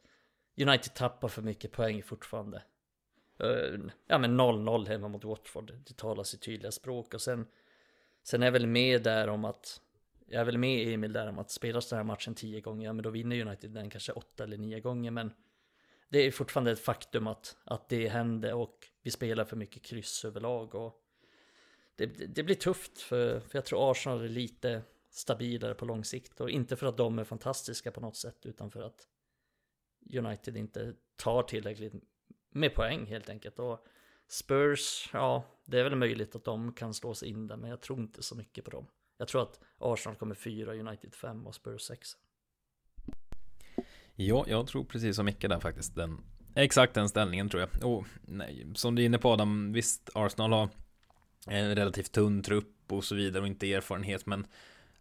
[0.61, 2.63] United tappar för mycket poäng fortfarande.
[3.39, 5.73] Eh, ja men 0-0 hemma mot Watford.
[5.87, 7.13] Det talar sitt tydliga språk.
[7.13, 7.47] Och sen,
[8.23, 9.81] sen är jag väl med där om att
[10.27, 12.93] jag är väl med Emil där om att spelas den här matchen tio gånger, ja
[12.93, 15.11] men då vinner United den kanske åtta eller nio gånger.
[15.11, 15.33] Men
[16.09, 20.25] det är fortfarande ett faktum att, att det hände och vi spelar för mycket kryss
[20.25, 20.75] överlag.
[20.75, 21.03] Och
[21.95, 26.41] det, det blir tufft för, för jag tror Arsenal är lite stabilare på lång sikt.
[26.41, 29.07] Och inte för att de är fantastiska på något sätt utan för att
[30.13, 31.93] United inte tar tillräckligt
[32.57, 33.59] med poäng helt enkelt.
[33.59, 33.85] Och
[34.27, 37.81] Spurs, ja, det är väl möjligt att de kan slå sig in där, men jag
[37.81, 38.85] tror inte så mycket på dem.
[39.17, 42.17] Jag tror att Arsenal kommer fyra, United fem och Spurs sex.
[44.15, 45.95] Ja, jag tror precis som Micke där faktiskt.
[45.95, 46.19] Den,
[46.55, 47.91] exakt den ställningen tror jag.
[47.91, 50.69] Och nej, som du är inne på Adam, visst Arsenal har
[51.47, 54.47] en relativt tunn trupp och så vidare och inte erfarenhet, men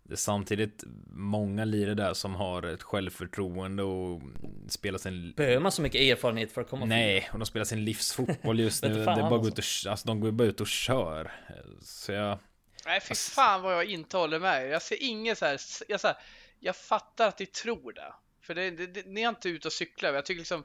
[0.08, 4.22] det är samtidigt många lirare där som har ett självförtroende och
[4.68, 7.84] spelar sin Behöver man så mycket erfarenhet för att komma Nej, och de spelar sin
[7.84, 8.94] livsfotboll just nu.
[8.94, 9.48] Det är bara alltså.
[9.48, 11.32] ut och, alltså de går bara ut och kör.
[11.80, 12.38] Så jag,
[12.86, 14.68] Nej, fy Ass- fan vad jag inte håller med.
[14.68, 16.16] Jag ser inget så här, jag, så här,
[16.60, 18.12] jag fattar att ni tror det.
[18.42, 20.12] För det, det, det, ni är inte ute och cyklar.
[20.12, 20.64] Jag tycker liksom,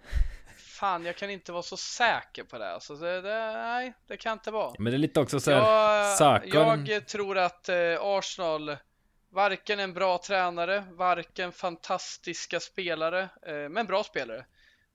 [0.57, 2.73] fan jag kan inte vara så säker på det.
[2.73, 4.73] Alltså, det, det nej, det kan inte vara.
[4.79, 8.77] men det är lite också så här, Jag, jag tror att eh, Arsenal,
[9.31, 14.45] varken en bra tränare, varken fantastiska spelare, eh, men bra spelare.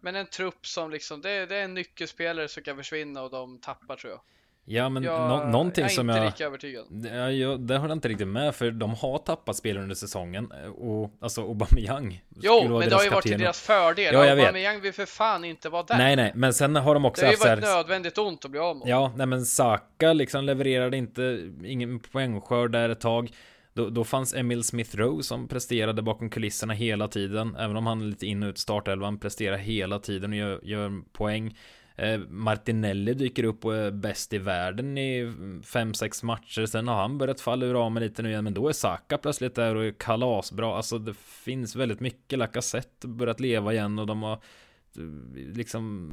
[0.00, 3.58] Men en trupp som liksom, det, det är en nyckelspelare som kan försvinna och de
[3.58, 4.20] tappar tror jag.
[4.64, 6.86] ja men Jag, nå, någonting jag är som inte jag, lika övertygad.
[7.12, 10.52] Ja, jag, det håller jag inte riktigt med för de har tappat spel under säsongen
[10.78, 14.14] och alltså Aubameyang Jo, men det har ju varit till deras fördel.
[14.14, 14.46] Ja, jag vet.
[14.46, 15.98] Aubameyang vill för fan inte vara där.
[15.98, 18.44] Nej nej, men sen har de också det har ju så här, varit nödvändigt ont
[18.44, 18.88] att bli av med.
[18.88, 23.30] Ja, nej men Saka liksom levererade inte ingen poängskörd där ett tag.
[23.76, 27.56] Då, då fanns Emil Smith Rowe som presterade bakom kulisserna hela tiden.
[27.56, 31.02] Även om han är lite in och ut startelvan, presterar hela tiden och gör, gör
[31.12, 31.58] poäng.
[31.96, 35.24] Eh, Martinelli dyker upp och är bäst i världen i
[35.64, 36.66] 5-6 matcher.
[36.66, 38.44] Sen har han börjat falla ur ramen lite nu igen.
[38.44, 40.76] Men då är Saka plötsligt där och är kalasbra.
[40.76, 42.38] Alltså det finns väldigt mycket.
[42.38, 46.12] Lacazette börjat leva igen och de har eh, liksom...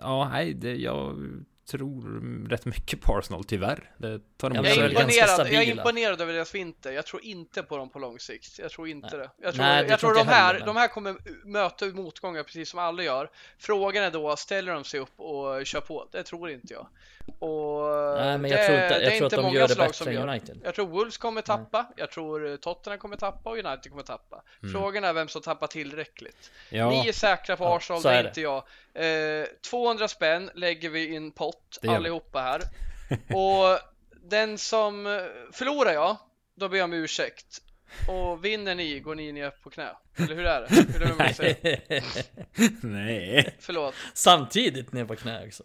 [0.00, 1.16] Ja, nej, det, jag
[1.66, 3.90] tror rätt mycket på Arsenal tyvärr.
[3.98, 6.92] Det tar emot Jag är, imponerad, jag är imponerad över deras vinter.
[6.92, 8.58] Jag tror inte på dem på lång sikt.
[8.58, 9.18] Jag tror inte Nej.
[9.18, 9.44] det.
[9.44, 12.68] Jag tror, Nej, det jag tror de, här, heller, de här kommer möta motgångar precis
[12.68, 13.30] som alla gör.
[13.58, 16.08] Frågan är då, ställer de sig upp och kör på?
[16.12, 16.86] Det tror inte jag.
[17.38, 17.82] Och
[18.16, 19.76] Nej men det, jag tror inte, det jag tror att inte de många gör det
[19.76, 20.28] bättre som än gör.
[20.28, 20.60] United.
[20.64, 24.42] Jag tror Wolves kommer tappa, jag tror Tottenham kommer tappa och United kommer tappa.
[24.62, 24.72] Mm.
[24.72, 26.50] Frågan är vem som tappar tillräckligt.
[26.70, 28.28] Ja, Ni är säkra på Arsenal, det är det.
[28.28, 28.64] inte jag.
[28.94, 32.62] Eh, 200 spänn lägger vi i en pott, Det allihopa här.
[33.36, 33.78] Och
[34.22, 35.22] den som eh,
[35.52, 36.16] förlorar jag,
[36.54, 37.62] då ber jag om ursäkt.
[38.08, 39.88] Och vinner ni, går ni ner på knä.
[40.16, 40.66] Eller hur är det?
[40.74, 42.02] Hur är det
[42.82, 43.56] nej.
[43.60, 43.94] Förlåt.
[44.14, 45.62] Samtidigt ner på knä också.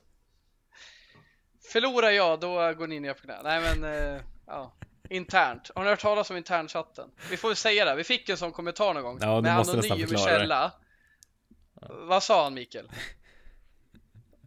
[1.71, 3.39] Förlorar jag, då går ni ner på knä.
[3.43, 3.83] Nej men,
[4.15, 4.73] eh, ja.
[5.09, 5.71] Internt.
[5.75, 7.09] Har ni hört talas om internchatten?
[7.29, 7.95] Vi får väl säga det.
[7.95, 9.17] Vi fick en sån kommentar någon gång.
[9.21, 10.71] Ja, du med anonym källa.
[11.89, 12.91] Vad sa han Mikael?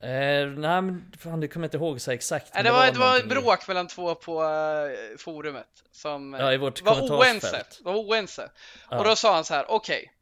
[0.02, 2.54] Eh, nej men fan du kommer inte ihåg så exakt.
[2.54, 6.52] Nej, det var, det var i- bråk mellan två på eh, forumet som eh, Ja,
[6.52, 7.64] i vårt var oense.
[7.82, 8.50] Var oense.
[8.90, 8.98] Ja.
[8.98, 10.12] Och då sa han så här, okej.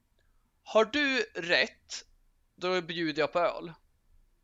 [0.65, 2.05] har du rätt,
[2.57, 3.73] då bjuder jag på öl.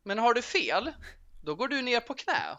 [0.03, 0.91] Men har du fel,
[1.45, 2.57] då går du ner på knä.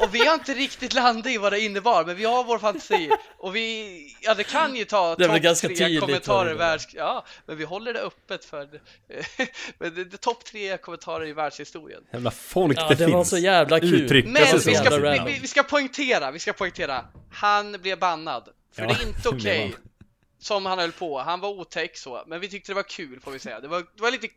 [0.00, 3.10] Och vi har inte riktigt landat i vad det innebar, men vi har vår fantasi.
[3.38, 6.88] Och vi, ja det kan ju ta Det topp ganska tre kommentarer det i världs...
[6.94, 8.68] Ja, men vi håller det öppet för...
[9.78, 12.02] men det, det topp tre kommentarer i världshistorien.
[12.12, 13.12] Jävla folk Ja, det, det finns.
[13.12, 13.94] var så jävla kul.
[13.94, 14.58] Uttrycka Men vi så.
[14.58, 17.04] ska, vi, vi, vi ska poängtera, vi ska poängtera.
[17.32, 18.48] Han blev bannad.
[18.74, 19.82] För Ja, det är inte det okej han.
[20.38, 21.18] som han höll på.
[21.18, 23.60] Han var otäck så, men vi tyckte det var kul får vi säga.
[23.60, 24.28] Det var, det var lite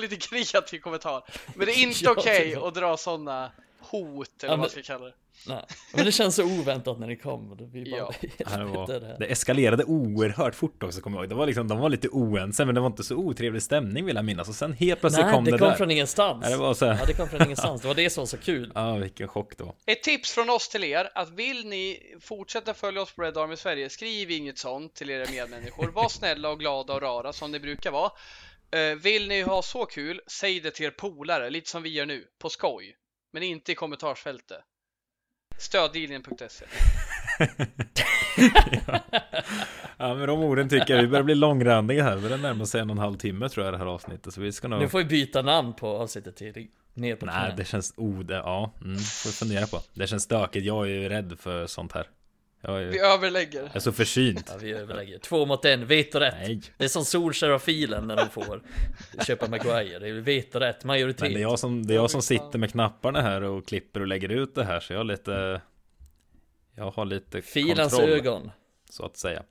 [0.00, 1.22] lite kreativ kommentar.
[1.54, 4.70] Men det är inte Ja, okej var- att dra sådana hot eller Ja, vad man
[4.70, 5.12] ska kalla det.
[5.48, 5.64] Nej.
[5.94, 7.52] Men det känns så oväntat när det kom.
[7.52, 8.10] och Vi bara, Ja.
[8.56, 11.28] Det, var, det eskalerade oerhört fort också kommer jag ihåg.
[11.30, 14.16] Det var liksom, de var lite oense men det var inte så otrevlig stämning vill
[14.16, 14.48] jag minnas.
[14.48, 15.76] Och sen helt plötsligt Nej, kom det, det, kom där.
[15.76, 16.44] från ingenstans.
[16.44, 16.98] Ja, det var så här.
[17.00, 17.82] Ja, det kom från ingenstans.
[17.82, 18.72] Det var det som var så kul.
[18.74, 19.74] Ja, vilken chock var.
[19.86, 23.56] Ett tips från oss till er att vill ni fortsätta följa oss på Red Army
[23.56, 25.86] Sverige, skriv inget sånt till era medmänniskor.
[25.88, 28.10] Var snälla och glada och rara som ni brukar vara.
[28.70, 32.06] Eh, Vill ni ha så kul, säg det till er polare, lite som vi gör
[32.06, 32.96] nu, på skoj.
[33.32, 34.60] Men inte i kommentarsfältet.
[35.58, 36.64] Stödlinjen.se
[39.96, 42.16] Ja, med de orden tycker jag vi börjar bli långrandiga här.
[42.16, 44.34] Vi börjar närma sig en och en halv timme tror jag det här avsnittet.
[44.34, 44.80] Så vi ska nog...
[44.80, 47.54] Nu får vi byta namn på avsnittet till ner på Nej, knä.
[47.56, 49.80] det känns oh, det, ja, mm, får vi fundera på.
[49.94, 50.66] Det känns stökigt.
[50.66, 52.06] Jag är ju rädd för sånt här.
[52.64, 53.70] Jag Vi jag överlägger.
[53.74, 54.44] är så försynt.
[54.52, 55.18] Ja, vi överlägger.
[55.18, 56.34] Två mot en, vetorätt.
[56.38, 58.62] Nej, Det är som Solskjaer och filen när de får
[59.26, 59.98] köpa Maguire.
[59.98, 61.20] Det är vetorätt, majoritet.
[61.22, 64.00] men det är jag som, det är jag som sitter med knapparna här och klipper
[64.00, 64.80] och lägger ut det här.
[64.80, 65.60] Så jag har lite...
[66.76, 68.50] Jag har lite Filans kontroll, ögon.
[68.90, 69.42] så att säga.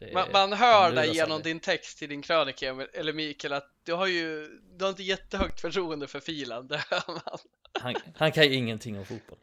[0.00, 3.92] Är- Man, man hör dig genom din text i din krönika, eller Mikael, att du
[3.92, 6.68] har ju du har inte jättehögt förtroende för filen.
[6.68, 7.38] Det hör man.
[7.80, 9.38] Han, han kan ju ingenting om fotboll.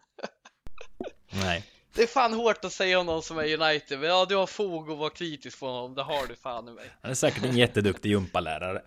[1.30, 1.66] Nej.
[1.96, 4.48] Det är fan hårt att säga om någon som är United, men ja, du har
[4.48, 5.96] fog att vara kritisk på honom.
[5.96, 6.86] Det har du fan i mig.
[7.02, 8.82] Han är säkert en jätteduktig gympalärare.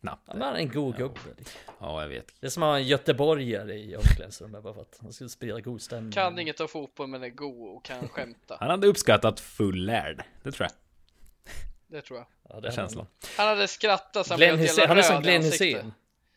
[0.00, 0.22] Knappt.
[0.26, 1.20] Ja, men han är en god gubbe.
[1.38, 1.60] liksom.
[1.80, 2.26] Ja, jag vet.
[2.40, 5.60] Det är som att ha en göteborgare i omklädningsrummet bara för att han skulle sprida
[5.60, 6.12] god stämning.
[6.12, 8.56] Kan inget om fotboll, men är god och kan skämta.
[8.60, 10.24] Han hade uppskattat fullärd.
[10.42, 10.76] Det tror jag.
[11.86, 12.26] Det tror jag.
[12.48, 13.06] Ja, det är känslan.
[13.36, 15.68] Han hade skrattat så han Glenn blev helt han är som i Glenn ansiktet.
[15.68, 15.92] Hysén.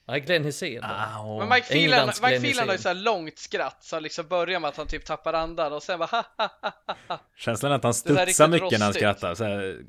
[0.08, 0.84] Ja, Glenn Hysén.
[0.84, 2.78] Ah, Men Mike Phelan, Mike Phelan har ju Hysén.
[2.78, 6.00] så här långt skratt, så liksom börjar med att han typ tappar andan och sen
[6.00, 7.20] bara ha, ha, ha, ha.
[7.38, 8.96] Känslan är att han studsar mycket när han rostigt.
[9.02, 9.36] skrattar.
[9.36, 9.80] Så här,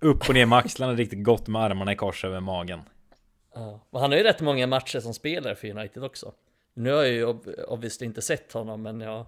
[0.00, 2.80] upp och ner med axlarna riktigt gott med armarna i kors över magen.
[3.54, 3.86] Ja.
[3.90, 6.32] Och han har ju rätt många matcher som spelare för United också.
[6.74, 9.26] Nu har jag ju ob- obviously inte sett honom, men jag...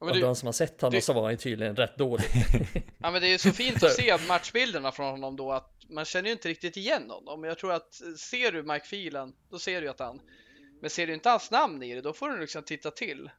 [0.00, 1.96] Men av du- de som har sett honom du- så var han ju tydligen rätt
[1.98, 2.24] dålig.
[2.98, 6.04] Ja men det är ju så fint att se matchbilderna från honom då att man
[6.04, 7.40] känner ju inte riktigt igen honom.
[7.40, 10.20] Men jag tror att ser du Mike Phelan, då ser du att han
[10.80, 13.30] Men ser du inte hans namn i det, då får du liksom titta till.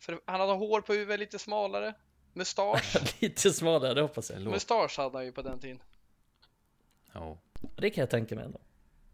[0.00, 1.94] För han hade hår på huvudet lite smalare.
[2.32, 2.96] Mustasch.
[3.22, 4.42] Lite smalare, det hoppas jag.
[4.42, 5.82] Mustasch hade han ju på den tiden.
[7.12, 7.38] Ja.
[7.76, 8.60] Det kan jag tänka mig ändå.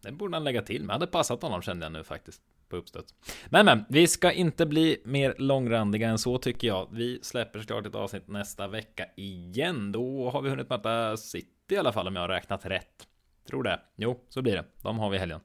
[0.01, 0.95] Det borde han lägga till med.
[0.95, 2.43] Hade passat honom kände jag nu faktiskt.
[2.69, 3.15] På uppstöt.
[3.47, 6.89] Men men, vi ska inte bli mer långrandiga än så tycker jag.
[6.93, 9.93] Vi släpper såklart ett avsnitt nästa vecka igen.
[9.93, 13.09] Då har vi hunnit möta City i alla fall om jag har räknat rätt.
[13.49, 13.81] Tror det.
[13.97, 14.65] Jo, så blir det.
[14.83, 15.41] De har vi i helgen.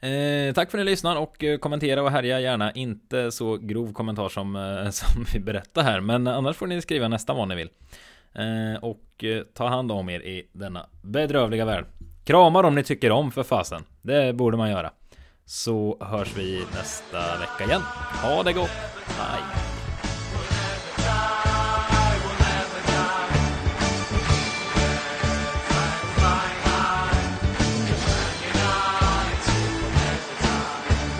[0.00, 2.72] Eh, tack för att ni lyssnar och eh, kommentera och härja gärna.
[2.72, 6.00] Inte så grov kommentar som, eh, som vi berättar här.
[6.00, 7.70] Men annars får ni skriva nästa vad ni vill.
[8.32, 11.84] Eh, och eh, ta hand om er i denna bedrövliga värld.
[12.24, 13.82] Krama om ni tycker om för fasen.
[14.02, 14.90] Det borde man göra.
[15.52, 17.82] Så hörs vi nästa vecka igen.
[18.22, 18.70] Ha det gott.
[19.06, 19.69] Bye!